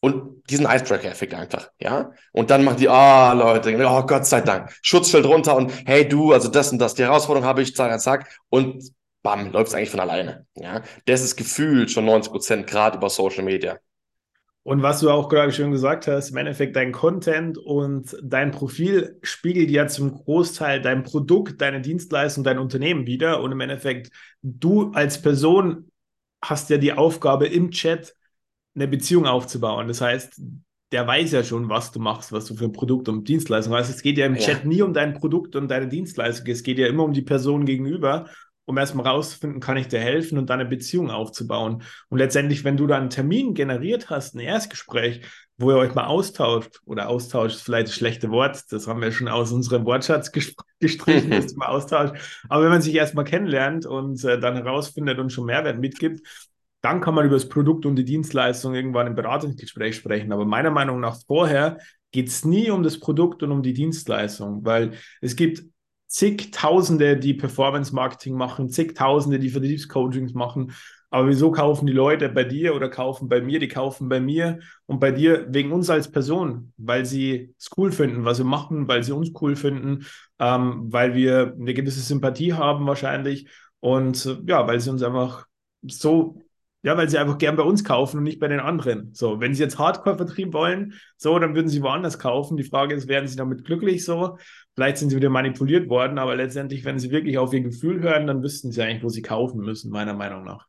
und 0.00 0.42
diesen 0.48 0.66
Icebreaker-Effekt 0.66 1.34
einfach, 1.34 1.70
ja. 1.80 2.12
Und 2.32 2.50
dann 2.50 2.64
machen 2.64 2.78
die, 2.78 2.88
ah, 2.88 3.32
oh, 3.32 3.36
Leute, 3.36 3.76
oh 3.86 4.06
Gott 4.06 4.26
sei 4.26 4.40
Dank, 4.40 4.72
Schutzschild 4.82 5.26
runter 5.26 5.56
und 5.56 5.72
hey, 5.86 6.08
du, 6.08 6.32
also 6.32 6.48
das 6.48 6.72
und 6.72 6.78
das, 6.78 6.94
die 6.94 7.02
Herausforderung 7.02 7.46
habe 7.46 7.62
ich, 7.62 7.74
zack, 7.74 8.00
zack, 8.00 8.40
und 8.48 8.82
bam, 9.22 9.52
läuft 9.52 9.68
es 9.68 9.74
eigentlich 9.74 9.90
von 9.90 10.00
alleine, 10.00 10.46
ja. 10.56 10.82
Das 11.06 11.22
ist 11.22 11.36
gefühlt 11.36 11.90
schon 11.90 12.06
90 12.06 12.32
Prozent, 12.32 12.66
gerade 12.66 12.96
über 12.98 13.10
Social 13.10 13.44
Media. 13.44 13.78
Und 14.62 14.82
was 14.82 15.00
du 15.00 15.10
auch 15.10 15.28
gerade 15.28 15.52
schon 15.52 15.70
gesagt 15.70 16.06
hast, 16.06 16.30
im 16.30 16.36
Endeffekt 16.36 16.76
dein 16.76 16.92
Content 16.92 17.56
und 17.56 18.14
dein 18.22 18.50
Profil 18.50 19.18
spiegelt 19.22 19.70
ja 19.70 19.86
zum 19.86 20.12
Großteil 20.12 20.82
dein 20.82 21.02
Produkt, 21.02 21.62
deine 21.62 21.80
Dienstleistung, 21.80 22.44
dein 22.44 22.58
Unternehmen 22.58 23.06
wieder. 23.06 23.42
Und 23.42 23.52
im 23.52 23.60
Endeffekt, 23.60 24.10
du 24.42 24.90
als 24.92 25.22
Person 25.22 25.90
hast 26.42 26.68
ja 26.68 26.76
die 26.76 26.92
Aufgabe 26.92 27.46
im 27.46 27.70
Chat 27.70 28.14
eine 28.74 28.86
Beziehung 28.86 29.26
aufzubauen. 29.26 29.88
Das 29.88 30.02
heißt, 30.02 30.40
der 30.92 31.06
weiß 31.06 31.32
ja 31.32 31.44
schon, 31.44 31.68
was 31.68 31.92
du 31.92 32.00
machst, 32.00 32.32
was 32.32 32.44
du 32.46 32.54
für 32.54 32.64
ein 32.64 32.72
Produkt 32.72 33.08
und 33.08 33.28
Dienstleistung 33.28 33.74
hast. 33.74 33.88
Es 33.88 34.02
geht 34.02 34.18
ja 34.18 34.26
im 34.26 34.34
ja. 34.34 34.40
Chat 34.40 34.64
nie 34.66 34.82
um 34.82 34.92
dein 34.92 35.14
Produkt 35.14 35.56
und 35.56 35.68
deine 35.68 35.88
Dienstleistung. 35.88 36.46
Es 36.48 36.62
geht 36.62 36.78
ja 36.78 36.86
immer 36.86 37.04
um 37.04 37.12
die 37.12 37.22
Person 37.22 37.64
gegenüber 37.64 38.26
um 38.64 38.78
erstmal 38.78 39.06
rauszufinden, 39.06 39.60
kann 39.60 39.76
ich 39.76 39.88
dir 39.88 39.98
helfen 39.98 40.38
und 40.38 40.48
dann 40.48 40.60
eine 40.60 40.68
Beziehung 40.68 41.10
aufzubauen. 41.10 41.82
Und 42.08 42.18
letztendlich, 42.18 42.64
wenn 42.64 42.76
du 42.76 42.86
da 42.86 42.96
einen 42.96 43.10
Termin 43.10 43.54
generiert 43.54 44.10
hast, 44.10 44.34
ein 44.34 44.40
Erstgespräch, 44.40 45.22
wo 45.58 45.70
ihr 45.72 45.76
euch 45.76 45.94
mal 45.94 46.06
austauscht, 46.06 46.80
oder 46.84 47.08
austauscht 47.08 47.56
ist 47.56 47.62
vielleicht 47.62 47.88
das 47.88 47.94
schlechte 47.94 48.30
Wort, 48.30 48.62
das 48.70 48.86
haben 48.86 49.00
wir 49.02 49.12
schon 49.12 49.28
aus 49.28 49.52
unserem 49.52 49.84
Wortschatz 49.84 50.32
gestrichen, 50.78 51.30
dass 51.30 51.54
man 51.56 51.68
austauscht. 51.68 52.14
Aber 52.48 52.64
wenn 52.64 52.70
man 52.70 52.82
sich 52.82 52.94
erstmal 52.94 53.24
kennenlernt 53.24 53.86
und 53.86 54.24
äh, 54.24 54.38
dann 54.38 54.56
herausfindet 54.56 55.18
und 55.18 55.30
schon 55.30 55.46
Mehrwert 55.46 55.78
mitgibt, 55.78 56.26
dann 56.80 57.00
kann 57.00 57.14
man 57.14 57.26
über 57.26 57.36
das 57.36 57.48
Produkt 57.48 57.84
und 57.84 57.96
die 57.96 58.04
Dienstleistung 58.04 58.74
irgendwann 58.74 59.06
im 59.06 59.14
Beratungsgespräch 59.14 59.96
sprechen. 59.96 60.32
Aber 60.32 60.46
meiner 60.46 60.70
Meinung 60.70 61.00
nach 61.00 61.18
vorher 61.26 61.78
geht 62.12 62.28
es 62.28 62.44
nie 62.44 62.70
um 62.70 62.82
das 62.82 62.98
Produkt 62.98 63.42
und 63.42 63.52
um 63.52 63.62
die 63.62 63.74
Dienstleistung, 63.74 64.64
weil 64.64 64.92
es 65.20 65.36
gibt 65.36 65.62
zigtausende, 66.10 67.16
die 67.16 67.34
Performance-Marketing 67.34 68.34
machen, 68.34 68.68
zigtausende, 68.68 69.38
die 69.38 69.48
Vertriebscoachings 69.48 70.34
machen. 70.34 70.72
Aber 71.08 71.28
wieso 71.28 71.52
kaufen 71.52 71.86
die 71.86 71.92
Leute 71.92 72.28
bei 72.28 72.44
dir 72.44 72.74
oder 72.74 72.88
kaufen 72.88 73.28
bei 73.28 73.40
mir? 73.40 73.60
Die 73.60 73.68
kaufen 73.68 74.08
bei 74.08 74.20
mir 74.20 74.58
und 74.86 74.98
bei 75.00 75.12
dir 75.12 75.46
wegen 75.48 75.72
uns 75.72 75.88
als 75.88 76.10
Person, 76.10 76.72
weil 76.76 77.06
sie 77.06 77.54
es 77.58 77.70
cool 77.76 77.92
finden, 77.92 78.24
was 78.24 78.38
wir 78.38 78.44
machen, 78.44 78.88
weil 78.88 79.04
sie 79.04 79.12
uns 79.12 79.30
cool 79.40 79.54
finden, 79.54 80.04
ähm, 80.40 80.92
weil 80.92 81.14
wir 81.14 81.54
eine 81.58 81.74
gewisse 81.74 82.00
Sympathie 82.00 82.54
haben 82.54 82.86
wahrscheinlich 82.86 83.48
und 83.78 84.38
ja, 84.46 84.66
weil 84.66 84.80
sie 84.80 84.90
uns 84.90 85.02
einfach 85.02 85.46
so 85.82 86.42
ja, 86.82 86.96
weil 86.96 87.08
sie 87.08 87.18
einfach 87.18 87.38
gern 87.38 87.56
bei 87.56 87.62
uns 87.62 87.84
kaufen 87.84 88.18
und 88.18 88.24
nicht 88.24 88.40
bei 88.40 88.48
den 88.48 88.60
anderen. 88.60 89.10
So, 89.12 89.40
wenn 89.40 89.54
sie 89.54 89.62
jetzt 89.62 89.78
Hardcore-Vertrieb 89.78 90.52
wollen, 90.52 90.94
so, 91.16 91.38
dann 91.38 91.54
würden 91.54 91.68
sie 91.68 91.82
woanders 91.82 92.18
kaufen. 92.18 92.56
Die 92.56 92.64
Frage 92.64 92.94
ist, 92.94 93.08
werden 93.08 93.28
sie 93.28 93.36
damit 93.36 93.64
glücklich 93.64 94.04
so? 94.04 94.38
Vielleicht 94.74 94.98
sind 94.98 95.10
sie 95.10 95.16
wieder 95.16 95.30
manipuliert 95.30 95.88
worden, 95.90 96.18
aber 96.18 96.36
letztendlich, 96.36 96.84
wenn 96.84 96.98
sie 96.98 97.10
wirklich 97.10 97.36
auf 97.36 97.52
ihr 97.52 97.60
Gefühl 97.60 98.00
hören, 98.00 98.26
dann 98.26 98.42
wüssten 98.42 98.72
sie 98.72 98.82
eigentlich, 98.82 99.02
wo 99.02 99.08
sie 99.08 99.22
kaufen 99.22 99.60
müssen, 99.60 99.90
meiner 99.90 100.14
Meinung 100.14 100.44
nach. 100.44 100.66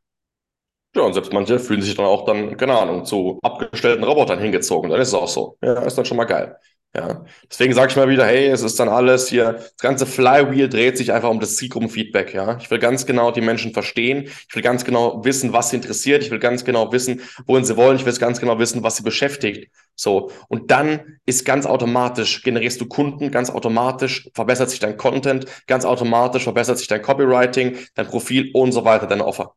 Ja, 0.94 1.02
und 1.02 1.14
selbst 1.14 1.32
manche 1.32 1.58
fühlen 1.58 1.80
sich 1.80 1.94
dann 1.94 2.04
auch 2.04 2.26
dann, 2.26 2.58
keine 2.58 2.78
Ahnung, 2.78 3.06
zu 3.06 3.38
abgestellten 3.42 4.04
Robotern 4.04 4.38
hingezogen. 4.38 4.90
Dann 4.90 5.00
ist 5.00 5.08
es 5.08 5.14
auch 5.14 5.28
so. 5.28 5.56
Ja, 5.62 5.80
ist 5.84 5.96
dann 5.96 6.04
schon 6.04 6.18
mal 6.18 6.24
geil. 6.24 6.56
Ja, 6.94 7.24
deswegen 7.50 7.72
sage 7.72 7.90
ich 7.90 7.96
mal 7.96 8.10
wieder, 8.10 8.26
hey, 8.26 8.48
es 8.48 8.60
ist 8.60 8.78
dann 8.78 8.90
alles 8.90 9.26
hier, 9.28 9.54
das 9.54 9.76
ganze 9.78 10.04
Flywheel 10.04 10.68
dreht 10.68 10.98
sich 10.98 11.10
einfach 11.10 11.30
um 11.30 11.40
das 11.40 11.56
Zielgruppenfeedback, 11.56 12.34
ja. 12.34 12.58
Ich 12.60 12.70
will 12.70 12.78
ganz 12.78 13.06
genau 13.06 13.30
die 13.30 13.40
Menschen 13.40 13.72
verstehen, 13.72 14.24
ich 14.24 14.54
will 14.54 14.60
ganz 14.60 14.84
genau 14.84 15.24
wissen, 15.24 15.54
was 15.54 15.70
sie 15.70 15.76
interessiert, 15.76 16.22
ich 16.22 16.30
will 16.30 16.38
ganz 16.38 16.66
genau 16.66 16.92
wissen, 16.92 17.22
wohin 17.46 17.64
sie 17.64 17.78
wollen, 17.78 17.96
ich 17.96 18.04
will 18.04 18.12
ganz 18.18 18.40
genau 18.40 18.58
wissen, 18.58 18.82
was 18.82 18.96
sie 18.96 19.02
beschäftigt. 19.04 19.72
So. 19.94 20.30
Und 20.48 20.70
dann 20.70 21.18
ist 21.24 21.46
ganz 21.46 21.64
automatisch, 21.64 22.42
generierst 22.42 22.78
du 22.82 22.86
Kunden, 22.86 23.30
ganz 23.30 23.48
automatisch 23.48 24.28
verbessert 24.34 24.68
sich 24.68 24.80
dein 24.80 24.98
Content, 24.98 25.46
ganz 25.66 25.86
automatisch 25.86 26.42
verbessert 26.44 26.76
sich 26.76 26.88
dein 26.88 27.00
Copywriting, 27.00 27.78
dein 27.94 28.06
Profil 28.06 28.50
und 28.52 28.72
so 28.72 28.84
weiter, 28.84 29.06
deine 29.06 29.24
Offer. 29.24 29.54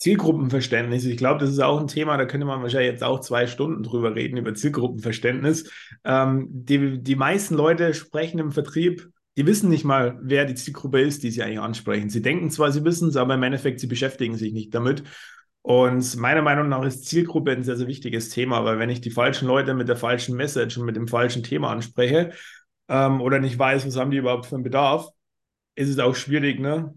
Zielgruppenverständnis. 0.00 1.04
Ich 1.04 1.18
glaube, 1.18 1.40
das 1.40 1.50
ist 1.50 1.60
auch 1.60 1.78
ein 1.78 1.86
Thema, 1.86 2.16
da 2.16 2.24
könnte 2.24 2.46
man 2.46 2.62
wahrscheinlich 2.62 2.90
jetzt 2.90 3.04
auch 3.04 3.20
zwei 3.20 3.46
Stunden 3.46 3.82
drüber 3.82 4.14
reden, 4.14 4.38
über 4.38 4.54
Zielgruppenverständnis. 4.54 5.70
Ähm, 6.04 6.48
die, 6.50 7.02
die 7.02 7.16
meisten 7.16 7.54
Leute 7.54 7.92
sprechen 7.92 8.38
im 8.38 8.50
Vertrieb, 8.50 9.10
die 9.36 9.46
wissen 9.46 9.68
nicht 9.68 9.84
mal, 9.84 10.18
wer 10.22 10.46
die 10.46 10.54
Zielgruppe 10.54 11.00
ist, 11.00 11.22
die 11.22 11.30
sie 11.30 11.42
eigentlich 11.42 11.60
ansprechen. 11.60 12.08
Sie 12.08 12.22
denken 12.22 12.50
zwar, 12.50 12.72
sie 12.72 12.84
wissen 12.84 13.10
es, 13.10 13.16
aber 13.16 13.34
im 13.34 13.42
Endeffekt, 13.42 13.80
sie 13.80 13.86
beschäftigen 13.86 14.36
sich 14.36 14.52
nicht 14.52 14.74
damit. 14.74 15.04
Und 15.62 16.16
meiner 16.16 16.42
Meinung 16.42 16.68
nach 16.68 16.82
ist 16.84 17.04
Zielgruppe 17.04 17.52
ein 17.52 17.62
sehr, 17.62 17.76
sehr 17.76 17.86
wichtiges 17.86 18.30
Thema, 18.30 18.64
weil 18.64 18.78
wenn 18.78 18.90
ich 18.90 19.02
die 19.02 19.10
falschen 19.10 19.46
Leute 19.46 19.74
mit 19.74 19.88
der 19.88 19.96
falschen 19.96 20.34
Message 20.34 20.78
und 20.78 20.86
mit 20.86 20.96
dem 20.96 21.08
falschen 21.08 21.42
Thema 21.42 21.70
anspreche 21.70 22.32
ähm, 22.88 23.20
oder 23.20 23.38
nicht 23.38 23.58
weiß, 23.58 23.86
was 23.86 23.96
haben 23.96 24.10
die 24.10 24.16
überhaupt 24.16 24.46
für 24.46 24.54
einen 24.54 24.64
Bedarf, 24.64 25.08
ist 25.74 25.90
es 25.90 25.98
auch 25.98 26.16
schwierig, 26.16 26.58
ne? 26.58 26.94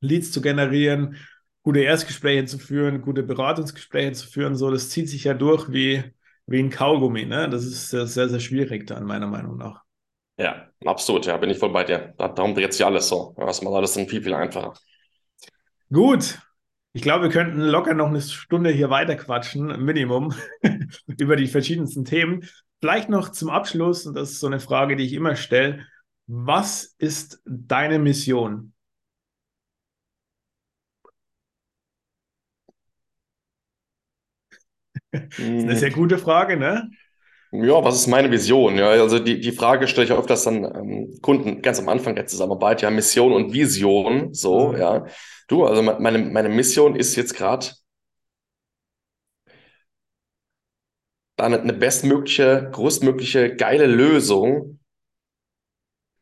Leads 0.00 0.32
zu 0.32 0.40
generieren, 0.40 1.16
gute 1.62 1.80
Erstgespräche 1.80 2.44
zu 2.46 2.58
führen, 2.58 3.02
gute 3.02 3.22
Beratungsgespräche 3.22 4.12
zu 4.12 4.26
führen, 4.26 4.56
so, 4.56 4.70
das 4.70 4.90
zieht 4.90 5.08
sich 5.08 5.24
ja 5.24 5.34
durch 5.34 5.70
wie, 5.72 6.02
wie 6.46 6.58
ein 6.58 6.70
Kaugummi, 6.70 7.24
ne? 7.24 7.48
Das 7.48 7.64
ist 7.64 7.90
sehr, 7.90 8.06
sehr, 8.06 8.28
sehr 8.28 8.40
schwierig 8.40 8.86
dann, 8.86 9.04
meiner 9.04 9.28
Meinung 9.28 9.56
nach. 9.56 9.82
Ja, 10.38 10.68
absolut, 10.84 11.26
ja, 11.26 11.36
bin 11.36 11.50
ich 11.50 11.58
voll 11.58 11.72
bei 11.72 11.84
dir. 11.84 12.14
Darum 12.16 12.54
dreht 12.54 12.72
sich 12.72 12.84
alles 12.84 13.08
so. 13.08 13.34
Das 13.36 13.62
macht 13.62 13.74
alles 13.74 13.92
dann 13.94 14.08
viel, 14.08 14.22
viel 14.22 14.34
einfacher. 14.34 14.72
Gut. 15.92 16.38
Ich 16.94 17.02
glaube, 17.02 17.24
wir 17.24 17.30
könnten 17.30 17.60
locker 17.60 17.94
noch 17.94 18.08
eine 18.08 18.20
Stunde 18.20 18.70
hier 18.70 18.90
weiter 18.90 19.16
quatschen, 19.16 19.82
Minimum, 19.82 20.34
über 21.18 21.36
die 21.36 21.46
verschiedensten 21.46 22.04
Themen. 22.04 22.46
Vielleicht 22.80 23.08
noch 23.08 23.30
zum 23.30 23.48
Abschluss, 23.48 24.06
und 24.06 24.14
das 24.14 24.32
ist 24.32 24.40
so 24.40 24.46
eine 24.46 24.60
Frage, 24.60 24.96
die 24.96 25.04
ich 25.04 25.12
immer 25.12 25.36
stelle. 25.36 25.86
Was 26.26 26.94
ist 26.98 27.40
deine 27.46 27.98
Mission? 27.98 28.74
Das 35.12 35.38
ist 35.38 35.40
eine 35.40 35.76
sehr 35.76 35.90
gute 35.90 36.18
Frage, 36.18 36.56
ne? 36.56 36.90
Ja, 37.52 37.84
was 37.84 37.96
ist 37.96 38.06
meine 38.06 38.30
Vision? 38.30 38.78
Ja, 38.78 38.88
also 38.88 39.18
die, 39.18 39.38
die 39.38 39.52
Frage 39.52 39.86
stelle 39.86 40.06
ich 40.06 40.12
öfters 40.12 40.44
dann 40.44 40.64
ähm, 40.64 41.18
Kunden 41.20 41.60
ganz 41.60 41.78
am 41.78 41.88
Anfang 41.90 42.14
der 42.16 42.26
Zusammenarbeit, 42.26 42.80
ja, 42.80 42.90
Mission 42.90 43.32
und 43.32 43.52
Vision, 43.52 44.32
so, 44.32 44.72
mhm. 44.72 44.78
ja. 44.78 45.06
Du, 45.48 45.66
also 45.66 45.82
meine, 45.82 46.18
meine 46.18 46.48
Mission 46.48 46.96
ist 46.96 47.14
jetzt 47.14 47.34
gerade, 47.34 47.66
da 51.36 51.44
eine, 51.44 51.60
eine 51.60 51.74
bestmögliche, 51.74 52.70
größtmögliche, 52.72 53.54
geile 53.54 53.86
Lösung 53.86 54.78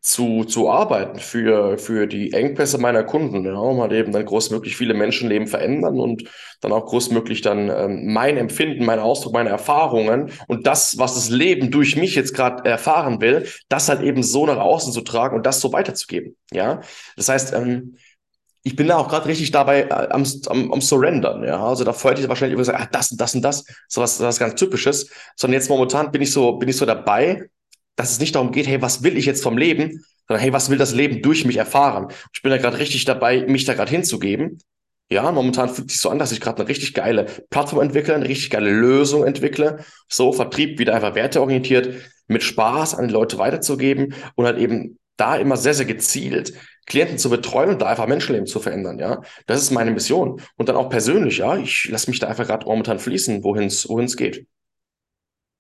zu, 0.01 0.44
zu 0.44 0.70
arbeiten 0.70 1.18
für, 1.18 1.76
für 1.76 2.07
die 2.07 2.32
Engpässe 2.32 2.78
meiner 2.78 3.05
Kunden, 3.05 3.44
ja, 3.44 3.55
um 3.55 3.80
halt 3.80 3.92
eben 3.92 4.12
dann 4.12 4.24
großmöglich 4.24 4.76
viele 4.76 4.94
Menschenleben 4.94 5.46
verändern 5.46 6.01
und 6.01 6.24
dann 6.62 6.72
auch 6.72 6.86
großmöglich 6.86 7.42
dann 7.42 7.68
ähm, 7.68 8.12
mein 8.12 8.38
Empfinden, 8.38 8.86
mein 8.86 8.98
Ausdruck, 8.98 9.34
meine 9.34 9.51
Erfahrungen 9.51 10.32
und 10.48 10.66
das, 10.66 10.96
was 10.98 11.14
das 11.14 11.28
Leben 11.28 11.70
durch 11.70 11.96
mich 11.96 12.14
jetzt 12.14 12.34
gerade 12.34 12.68
erfahren 12.68 13.20
will, 13.20 13.46
das 13.68 13.90
halt 13.90 14.01
eben 14.01 14.22
so 14.22 14.46
nach 14.46 14.57
außen 14.57 14.92
zu 14.92 15.03
tragen 15.03 15.36
und 15.36 15.44
das 15.44 15.61
so 15.61 15.72
weiterzugeben. 15.72 16.34
Ja, 16.51 16.80
das 17.16 17.28
heißt, 17.28 17.53
ähm, 17.53 17.96
ich 18.62 18.76
bin 18.76 18.88
da 18.88 18.96
auch 18.96 19.09
gerade 19.09 19.26
richtig 19.26 19.51
dabei 19.51 19.82
äh, 19.82 20.09
am, 20.11 20.24
am, 20.46 20.72
am 20.72 20.80
Surrendern. 20.80 21.44
Ja, 21.44 21.62
also 21.62 21.84
da 21.84 21.92
hätte 21.92 22.22
ich 22.22 22.28
wahrscheinlich 22.28 22.55
immer 22.55 22.62
gesagt, 22.62 22.80
ah, 22.80 22.88
das 22.90 23.11
und 23.11 23.20
das 23.20 23.34
und 23.34 23.42
das, 23.42 23.64
so 23.88 24.01
was, 24.01 24.18
was 24.20 24.38
ganz 24.38 24.55
Typisches. 24.55 25.11
Sondern 25.36 25.61
jetzt 25.61 25.68
momentan 25.68 26.11
bin 26.11 26.22
ich 26.22 26.32
so, 26.32 26.53
bin 26.57 26.68
ich 26.68 26.76
so 26.76 26.86
dabei, 26.86 27.48
dass 27.97 28.12
es 28.12 28.20
nicht 28.20 28.34
darum 28.34 28.53
geht, 28.53 28.66
hey, 28.66 28.80
was 28.82 29.03
will 29.03 29.16
ich 29.16 29.26
jetzt 29.26 29.43
vom 29.43 29.59
Leben, 29.59 30.05
sondern 30.26 30.43
hey, 30.43 30.53
was 30.53 30.70
will 30.70 30.78
das 30.78 30.95
Leben 30.95 31.22
durch 31.22 31.45
mich 31.45 31.57
erfahren? 31.57 32.09
Ich 32.32 32.43
bin 32.43 32.51
da 32.51 32.59
gerade 32.59 32.78
richtig 32.78 33.05
dabei, 33.05 33.45
mich 33.47 33.64
da 33.64 33.74
gerade 33.74 33.91
hinzugeben. 33.91 34.59
Ja, 35.12 35.32
momentan 35.32 35.68
fühlt 35.68 35.91
sich 35.91 36.01
so 36.01 36.09
an, 36.09 36.20
dass 36.20 36.30
ich 36.30 36.41
gerade 36.41 36.61
eine 36.61 36.68
richtig 36.68 36.95
geile 36.95 37.26
Plattform 37.51 37.80
entwickle, 37.80 38.14
eine 38.14 38.28
richtig 38.28 38.51
geile 38.51 38.70
Lösung 38.70 39.24
entwickle. 39.24 39.84
So, 40.09 40.32
Vertrieb 40.32 40.78
wieder 40.78 40.95
einfach 40.95 41.16
werteorientiert, 41.16 41.95
mit 42.28 42.45
Spaß 42.45 42.95
an 42.95 43.09
die 43.09 43.12
Leute 43.12 43.36
weiterzugeben 43.38 44.14
und 44.36 44.47
halt 44.47 44.59
eben 44.59 44.99
da 45.16 45.36
immer 45.36 45.57
sehr, 45.57 45.74
sehr 45.74 45.86
gezielt 45.86 46.55
Klienten 46.86 47.18
zu 47.18 47.30
betreuen 47.30 47.70
und 47.70 47.82
da 47.82 47.86
einfach 47.86 48.07
Menschenleben 48.07 48.47
zu 48.47 48.59
verändern, 48.59 48.99
ja. 48.99 49.22
Das 49.47 49.62
ist 49.62 49.70
meine 49.70 49.93
Mission. 49.93 50.41
Und 50.57 50.68
dann 50.68 50.76
auch 50.76 50.88
persönlich, 50.88 51.38
ja, 51.38 51.57
ich 51.57 51.88
lasse 51.88 52.11
mich 52.11 52.18
da 52.18 52.26
einfach 52.26 52.47
gerade 52.47 52.66
momentan 52.66 52.99
fließen, 52.99 53.45
wohin 53.45 53.66
es 53.66 54.16
geht. 54.16 54.47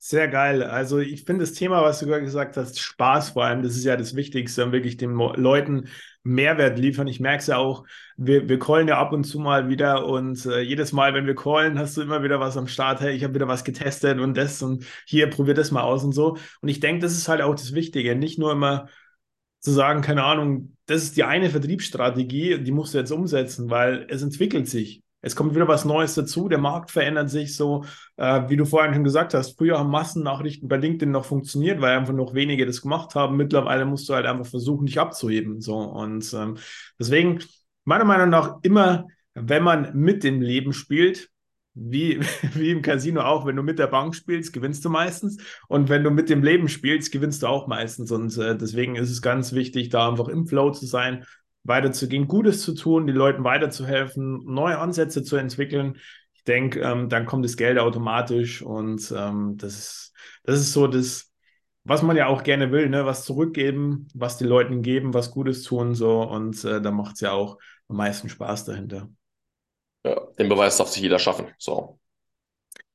Sehr 0.02 0.28
geil. 0.28 0.62
Also 0.62 0.98
ich 0.98 1.24
finde 1.24 1.44
das 1.44 1.52
Thema, 1.52 1.82
was 1.82 1.98
du 2.00 2.06
gerade 2.06 2.22
gesagt 2.22 2.56
hast, 2.56 2.80
Spaß 2.80 3.30
vor 3.30 3.44
allem, 3.44 3.62
das 3.62 3.76
ist 3.76 3.84
ja 3.84 3.98
das 3.98 4.16
Wichtigste, 4.16 4.72
wirklich 4.72 4.96
den 4.96 5.10
Leuten 5.14 5.88
Mehrwert 6.22 6.78
liefern. 6.78 7.06
Ich 7.06 7.20
merke 7.20 7.40
es 7.40 7.48
ja 7.48 7.58
auch, 7.58 7.84
wir, 8.16 8.48
wir 8.48 8.58
callen 8.58 8.88
ja 8.88 8.96
ab 8.98 9.12
und 9.12 9.24
zu 9.24 9.38
mal 9.38 9.68
wieder 9.68 10.06
und 10.06 10.46
äh, 10.46 10.60
jedes 10.62 10.92
Mal, 10.92 11.12
wenn 11.12 11.26
wir 11.26 11.34
callen, 11.34 11.78
hast 11.78 11.98
du 11.98 12.00
immer 12.00 12.22
wieder 12.22 12.40
was 12.40 12.56
am 12.56 12.66
Start. 12.66 13.00
Hey, 13.00 13.14
ich 13.14 13.24
habe 13.24 13.34
wieder 13.34 13.46
was 13.46 13.62
getestet 13.62 14.18
und 14.20 14.38
das 14.38 14.62
und 14.62 14.86
hier, 15.06 15.28
probier 15.28 15.52
das 15.52 15.70
mal 15.70 15.82
aus 15.82 16.02
und 16.02 16.12
so. 16.12 16.38
Und 16.62 16.68
ich 16.70 16.80
denke, 16.80 17.02
das 17.02 17.12
ist 17.12 17.28
halt 17.28 17.42
auch 17.42 17.54
das 17.54 17.74
Wichtige, 17.74 18.16
nicht 18.16 18.38
nur 18.38 18.52
immer 18.52 18.88
zu 19.60 19.72
sagen, 19.72 20.02
keine 20.02 20.24
Ahnung, 20.24 20.76
das 20.86 21.02
ist 21.02 21.16
die 21.18 21.24
eine 21.24 21.50
Vertriebsstrategie, 21.50 22.58
die 22.62 22.72
musst 22.72 22.94
du 22.94 22.98
jetzt 22.98 23.12
umsetzen, 23.12 23.70
weil 23.70 24.06
es 24.08 24.22
entwickelt 24.22 24.68
sich. 24.68 25.02
Es 25.22 25.36
kommt 25.36 25.54
wieder 25.54 25.68
was 25.68 25.84
Neues 25.84 26.14
dazu, 26.14 26.48
der 26.48 26.58
Markt 26.58 26.90
verändert 26.90 27.30
sich 27.30 27.54
so, 27.54 27.84
äh, 28.16 28.48
wie 28.48 28.56
du 28.56 28.64
vorhin 28.64 28.94
schon 28.94 29.04
gesagt 29.04 29.34
hast. 29.34 29.58
Früher 29.58 29.78
haben 29.78 29.90
Massennachrichten 29.90 30.68
bei 30.68 30.76
LinkedIn 30.76 31.10
noch 31.10 31.24
funktioniert, 31.24 31.80
weil 31.80 31.96
einfach 31.96 32.14
noch 32.14 32.34
wenige 32.34 32.66
das 32.66 32.80
gemacht 32.80 33.14
haben. 33.14 33.36
Mittlerweile 33.36 33.84
musst 33.84 34.08
du 34.08 34.14
halt 34.14 34.26
einfach 34.26 34.46
versuchen, 34.46 34.86
dich 34.86 34.98
abzuheben. 34.98 35.60
So 35.60 35.76
und 35.76 36.32
ähm, 36.32 36.56
deswegen 36.98 37.40
meiner 37.84 38.04
Meinung 38.04 38.30
nach 38.30 38.58
immer, 38.62 39.06
wenn 39.34 39.62
man 39.62 39.90
mit 39.94 40.24
dem 40.24 40.40
Leben 40.40 40.72
spielt, 40.72 41.28
wie, 41.74 42.20
wie 42.54 42.70
im 42.70 42.82
Casino 42.82 43.22
auch, 43.22 43.46
wenn 43.46 43.56
du 43.56 43.62
mit 43.62 43.78
der 43.78 43.86
Bank 43.86 44.14
spielst, 44.14 44.52
gewinnst 44.52 44.84
du 44.84 44.90
meistens. 44.90 45.38
Und 45.68 45.88
wenn 45.88 46.04
du 46.04 46.10
mit 46.10 46.28
dem 46.30 46.42
Leben 46.42 46.68
spielst, 46.68 47.12
gewinnst 47.12 47.42
du 47.42 47.46
auch 47.46 47.66
meistens. 47.66 48.10
Und 48.10 48.36
äh, 48.38 48.56
deswegen 48.56 48.96
ist 48.96 49.10
es 49.10 49.22
ganz 49.22 49.52
wichtig, 49.52 49.90
da 49.90 50.08
einfach 50.08 50.28
im 50.28 50.46
Flow 50.46 50.70
zu 50.70 50.86
sein 50.86 51.24
weiterzugehen, 51.64 52.28
Gutes 52.28 52.62
zu 52.62 52.74
tun, 52.74 53.06
den 53.06 53.16
Leuten 53.16 53.44
weiterzuhelfen, 53.44 54.44
neue 54.44 54.78
Ansätze 54.78 55.22
zu 55.22 55.36
entwickeln. 55.36 55.98
Ich 56.32 56.44
denke, 56.44 56.80
ähm, 56.80 57.08
dann 57.08 57.26
kommt 57.26 57.44
das 57.44 57.56
Geld 57.56 57.78
automatisch 57.78 58.62
und 58.62 59.12
ähm, 59.16 59.56
das, 59.56 59.74
ist, 59.74 60.12
das 60.44 60.60
ist 60.60 60.72
so 60.72 60.86
das, 60.86 61.32
was 61.84 62.02
man 62.02 62.16
ja 62.16 62.26
auch 62.26 62.42
gerne 62.42 62.72
will, 62.72 62.88
ne? 62.88 63.04
was 63.04 63.24
zurückgeben, 63.24 64.08
was 64.14 64.38
die 64.38 64.44
Leuten 64.44 64.82
geben, 64.82 65.14
was 65.14 65.30
Gutes 65.30 65.62
tun 65.62 65.94
so 65.94 66.22
und 66.22 66.64
äh, 66.64 66.80
da 66.80 66.90
macht 66.90 67.16
es 67.16 67.20
ja 67.20 67.32
auch 67.32 67.58
am 67.88 67.96
meisten 67.96 68.28
Spaß 68.28 68.64
dahinter. 68.64 69.08
Ja, 70.04 70.18
den 70.38 70.48
Beweis 70.48 70.78
darf 70.78 70.88
sich 70.88 71.02
jeder 71.02 71.18
schaffen. 71.18 71.48
So. 71.58 71.98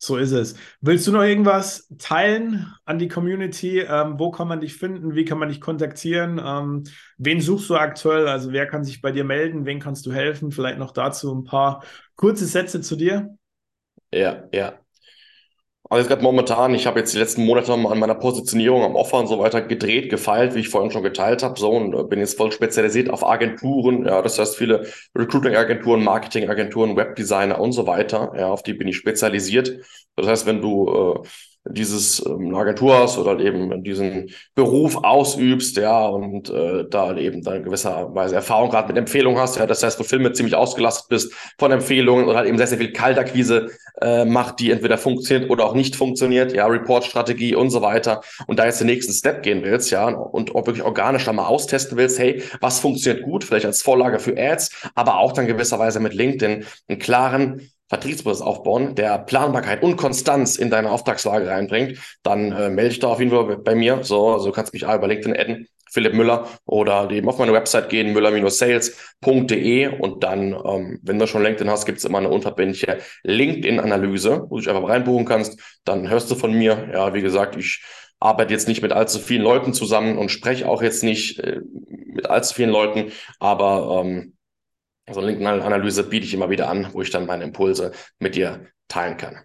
So 0.05 0.17
ist 0.17 0.33
es. 0.33 0.55
Willst 0.81 1.07
du 1.07 1.11
noch 1.11 1.23
irgendwas 1.23 1.87
teilen 1.97 2.71
an 2.85 2.99
die 2.99 3.07
Community? 3.07 3.79
Ähm, 3.79 4.19
wo 4.19 4.29
kann 4.29 4.47
man 4.47 4.61
dich 4.61 4.75
finden? 4.75 5.15
Wie 5.15 5.25
kann 5.25 5.39
man 5.39 5.49
dich 5.49 5.59
kontaktieren? 5.59 6.39
Ähm, 6.43 6.83
wen 7.17 7.41
suchst 7.41 7.69
du 7.71 7.75
aktuell? 7.75 8.27
Also 8.27 8.51
wer 8.51 8.67
kann 8.67 8.83
sich 8.83 9.01
bei 9.01 9.11
dir 9.11 9.23
melden? 9.23 9.65
Wen 9.65 9.79
kannst 9.79 10.05
du 10.05 10.13
helfen? 10.13 10.51
Vielleicht 10.51 10.77
noch 10.77 10.91
dazu 10.91 11.33
ein 11.33 11.43
paar 11.43 11.83
kurze 12.15 12.45
Sätze 12.45 12.81
zu 12.81 12.95
dir. 12.95 13.35
Ja, 14.11 14.47
ja. 14.51 14.84
Also 15.95 16.09
gerade 16.09 16.23
momentan, 16.23 16.75
ich 16.75 16.87
habe 16.87 16.99
jetzt 16.99 17.13
die 17.13 17.19
letzten 17.19 17.45
Monate 17.45 17.71
an 17.71 17.99
meiner 17.99 18.15
Positionierung 18.15 18.83
am 18.83 18.97
Offer 18.97 19.17
und 19.17 19.27
so 19.27 19.39
weiter 19.39 19.61
gedreht, 19.61 20.09
gefeilt, 20.09 20.53
wie 20.53 20.59
ich 20.59 20.67
vorhin 20.67 20.91
schon 20.91 21.03
geteilt 21.03 21.41
habe, 21.41 21.57
so 21.57 21.69
und 21.71 21.93
äh, 21.93 22.03
bin 22.03 22.19
jetzt 22.19 22.35
voll 22.35 22.51
spezialisiert 22.51 23.09
auf 23.09 23.25
Agenturen, 23.25 24.05
ja, 24.05 24.21
das 24.21 24.37
heißt 24.37 24.57
viele 24.57 24.87
Recruiting-Agenturen, 25.17 26.03
Marketing-Agenturen, 26.03 26.97
Webdesigner 26.97 27.61
und 27.61 27.71
so 27.71 27.87
weiter, 27.87 28.33
ja, 28.37 28.47
auf 28.49 28.61
die 28.61 28.73
bin 28.73 28.89
ich 28.89 28.97
spezialisiert. 28.97 29.85
Das 30.17 30.27
heißt, 30.27 30.45
wenn 30.45 30.61
du 30.61 31.23
äh, 31.23 31.27
dieses 31.69 32.23
ähm, 32.25 32.53
Agentur 32.55 32.97
hast 32.99 33.17
oder 33.17 33.39
eben 33.39 33.83
diesen 33.83 34.29
Beruf 34.53 34.97
ausübst, 34.97 35.77
ja, 35.77 36.07
und 36.07 36.49
äh, 36.49 36.85
da 36.89 37.15
eben 37.17 37.41
dann 37.43 37.63
gewisserweise 37.63 38.35
Erfahrung 38.35 38.69
gerade 38.69 38.87
mit 38.87 38.97
Empfehlungen 38.97 39.39
hast, 39.39 39.57
ja, 39.57 39.65
das 39.65 39.81
heißt, 39.81 39.99
du 39.99 40.03
Filme 40.03 40.31
ziemlich 40.33 40.55
ausgelastet 40.55 41.09
bist 41.09 41.33
von 41.57 41.71
Empfehlungen 41.71 42.27
und 42.27 42.35
halt 42.35 42.47
eben 42.47 42.57
sehr, 42.57 42.67
sehr 42.67 42.77
viel 42.77 42.93
Kaltakquise 42.93 43.69
äh, 44.01 44.25
macht, 44.25 44.59
die 44.59 44.71
entweder 44.71 44.97
funktioniert 44.97 45.49
oder 45.49 45.65
auch 45.65 45.73
nicht 45.73 45.95
funktioniert, 45.95 46.53
ja, 46.53 46.67
Report-Strategie 46.67 47.55
und 47.55 47.71
so 47.71 47.81
weiter. 47.81 48.21
Und 48.47 48.59
da 48.59 48.65
jetzt 48.65 48.79
den 48.79 48.87
nächsten 48.87 49.13
Step 49.13 49.41
gehen 49.41 49.63
willst, 49.63 49.89
ja, 49.91 50.07
und 50.07 50.53
auch 50.55 50.67
wirklich 50.67 50.83
organisch 50.85 51.25
da 51.25 51.33
mal 51.33 51.47
austesten 51.47 51.97
willst, 51.97 52.19
hey, 52.19 52.43
was 52.61 52.79
funktioniert 52.79 53.23
gut, 53.23 53.43
vielleicht 53.43 53.65
als 53.65 53.81
Vorlage 53.81 54.19
für 54.19 54.37
Ads, 54.37 54.89
aber 54.93 55.17
auch 55.17 55.31
dann 55.31 55.47
gewisserweise 55.47 55.99
mit 55.99 56.13
LinkedIn 56.13 56.65
einen 56.87 56.99
klaren 56.99 57.69
Vertriebsprozess 57.87 58.41
aufbauen, 58.41 58.95
der 58.95 59.19
Planbarkeit 59.19 59.83
und 59.83 59.95
Konstanz 59.95 60.55
in 60.55 60.69
deine 60.69 60.89
Auftragslage 60.89 61.47
reinbringt, 61.47 61.99
dann 62.23 62.51
äh, 62.51 62.69
melde 62.69 62.89
dich 62.89 62.99
da 62.99 63.07
auf 63.09 63.19
jeden 63.19 63.31
Fall 63.31 63.57
bei 63.57 63.75
mir. 63.75 64.03
So, 64.03 64.29
also 64.29 64.47
du 64.47 64.51
kannst 64.51 64.73
mich 64.73 64.83
über 64.83 65.07
LinkedIn 65.07 65.35
adden, 65.37 65.67
Philipp 65.91 66.13
Müller, 66.13 66.47
oder 66.65 67.09
eben 67.11 67.29
auf 67.29 67.37
meine 67.37 67.53
Website 67.53 67.89
gehen, 67.89 68.11
müller-sales.de 68.13 69.99
und 69.99 70.23
dann, 70.23 70.53
ähm, 70.65 70.99
wenn 71.03 71.19
du 71.19 71.27
schon 71.27 71.43
LinkedIn 71.43 71.69
hast, 71.69 71.85
gibt 71.85 71.99
es 71.99 72.05
immer 72.05 72.17
eine 72.17 72.29
unverbindliche 72.29 72.97
LinkedIn-Analyse, 73.23 74.45
wo 74.49 74.55
du 74.55 74.61
dich 74.61 74.69
einfach 74.69 74.89
reinbuchen 74.89 75.25
kannst. 75.25 75.59
Dann 75.83 76.09
hörst 76.09 76.29
du 76.31 76.35
von 76.35 76.51
mir. 76.51 76.89
Ja, 76.91 77.13
wie 77.13 77.21
gesagt, 77.21 77.55
ich 77.55 77.83
arbeite 78.19 78.53
jetzt 78.53 78.67
nicht 78.67 78.81
mit 78.81 78.93
allzu 78.93 79.19
vielen 79.19 79.43
Leuten 79.43 79.73
zusammen 79.73 80.17
und 80.17 80.29
spreche 80.29 80.67
auch 80.67 80.81
jetzt 80.81 81.03
nicht 81.03 81.39
äh, 81.39 81.61
mit 81.87 82.29
allzu 82.29 82.55
vielen 82.55 82.71
Leuten, 82.71 83.11
aber 83.39 84.01
ähm, 84.03 84.34
so 85.11 85.19
eine 85.19 85.31
LinkedIn-Analyse 85.31 86.03
biete 86.03 86.25
ich 86.25 86.33
immer 86.33 86.49
wieder 86.49 86.69
an, 86.69 86.89
wo 86.93 87.01
ich 87.01 87.11
dann 87.11 87.25
meine 87.25 87.43
Impulse 87.43 87.91
mit 88.19 88.35
dir 88.35 88.67
teilen 88.87 89.17
kann. 89.17 89.39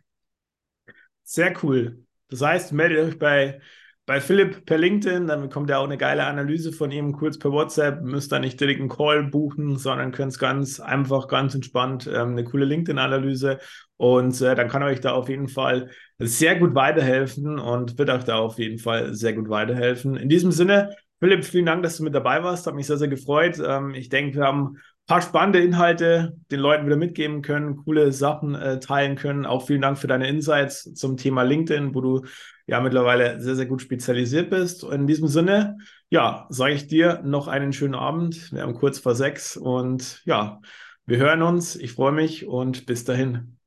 Sehr 1.22 1.52
cool. 1.62 2.04
Das 2.28 2.40
heißt, 2.40 2.72
meldet 2.72 2.98
euch 2.98 3.18
bei, 3.18 3.61
bei 4.06 4.20
Philipp 4.20 4.64
per 4.64 4.78
LinkedIn, 4.78 5.26
dann 5.26 5.42
bekommt 5.42 5.70
ihr 5.70 5.78
auch 5.78 5.84
eine 5.84 5.98
geile 5.98 6.24
Analyse 6.24 6.72
von 6.72 6.90
ihm 6.90 7.12
kurz 7.12 7.38
per 7.38 7.52
WhatsApp. 7.52 8.02
Müsst 8.02 8.32
da 8.32 8.38
nicht 8.38 8.58
direkt 8.58 8.80
einen 8.80 8.88
Call 8.88 9.24
buchen, 9.24 9.76
sondern 9.76 10.12
könnt 10.12 10.32
es 10.32 10.38
ganz 10.38 10.80
einfach, 10.80 11.28
ganz 11.28 11.54
entspannt 11.54 12.06
ähm, 12.06 12.30
eine 12.30 12.44
coole 12.44 12.64
LinkedIn-Analyse. 12.64 13.58
Und 13.96 14.40
äh, 14.40 14.54
dann 14.54 14.68
kann 14.68 14.82
euch 14.82 15.00
da 15.00 15.12
auf 15.12 15.28
jeden 15.28 15.48
Fall 15.48 15.90
sehr 16.18 16.58
gut 16.58 16.74
weiterhelfen 16.74 17.58
und 17.58 17.98
wird 17.98 18.11
euch 18.11 18.24
da 18.24 18.38
auf 18.38 18.58
jeden 18.58 18.78
Fall 18.78 19.14
sehr 19.14 19.34
gut 19.34 19.50
weiterhelfen. 19.50 20.16
In 20.16 20.28
diesem 20.28 20.52
Sinne, 20.52 20.96
Philipp, 21.18 21.44
vielen 21.44 21.66
Dank, 21.66 21.82
dass 21.82 21.98
du 21.98 22.04
mit 22.04 22.14
dabei 22.14 22.42
warst. 22.42 22.66
Hat 22.66 22.74
mich 22.74 22.86
sehr, 22.86 22.96
sehr 22.96 23.08
gefreut. 23.08 23.61
Ähm, 23.64 23.92
ich 23.94 24.08
denke, 24.08 24.38
wir 24.38 24.46
haben 24.46 24.78
paar 25.11 25.22
spannende 25.22 25.61
Inhalte 25.61 26.36
den 26.52 26.61
Leuten 26.61 26.86
wieder 26.86 26.94
mitgeben 26.94 27.42
können, 27.42 27.78
coole 27.78 28.12
Sachen 28.12 28.54
äh, 28.54 28.78
teilen 28.78 29.16
können. 29.16 29.44
Auch 29.44 29.66
vielen 29.66 29.82
Dank 29.82 29.98
für 29.98 30.06
deine 30.06 30.28
Insights 30.28 30.94
zum 30.94 31.16
Thema 31.16 31.42
LinkedIn, 31.42 31.96
wo 31.96 32.00
du 32.00 32.24
ja 32.68 32.80
mittlerweile 32.80 33.40
sehr, 33.40 33.56
sehr 33.56 33.66
gut 33.66 33.82
spezialisiert 33.82 34.50
bist. 34.50 34.84
Und 34.84 34.92
in 34.92 35.06
diesem 35.08 35.26
Sinne, 35.26 35.78
ja, 36.11 36.46
sage 36.48 36.74
ich 36.74 36.86
dir 36.86 37.22
noch 37.24 37.48
einen 37.48 37.72
schönen 37.72 37.96
Abend. 37.96 38.52
Wir 38.52 38.62
haben 38.62 38.74
kurz 38.74 39.00
vor 39.00 39.16
sechs 39.16 39.56
und 39.56 40.22
ja, 40.26 40.61
wir 41.06 41.18
hören 41.18 41.42
uns. 41.42 41.74
Ich 41.74 41.94
freue 41.94 42.12
mich 42.12 42.46
und 42.46 42.86
bis 42.86 43.02
dahin. 43.02 43.58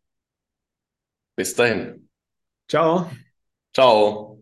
Bis 1.36 1.56
dahin. 1.56 2.08
Ciao. 2.70 3.12
Ciao. 3.74 4.33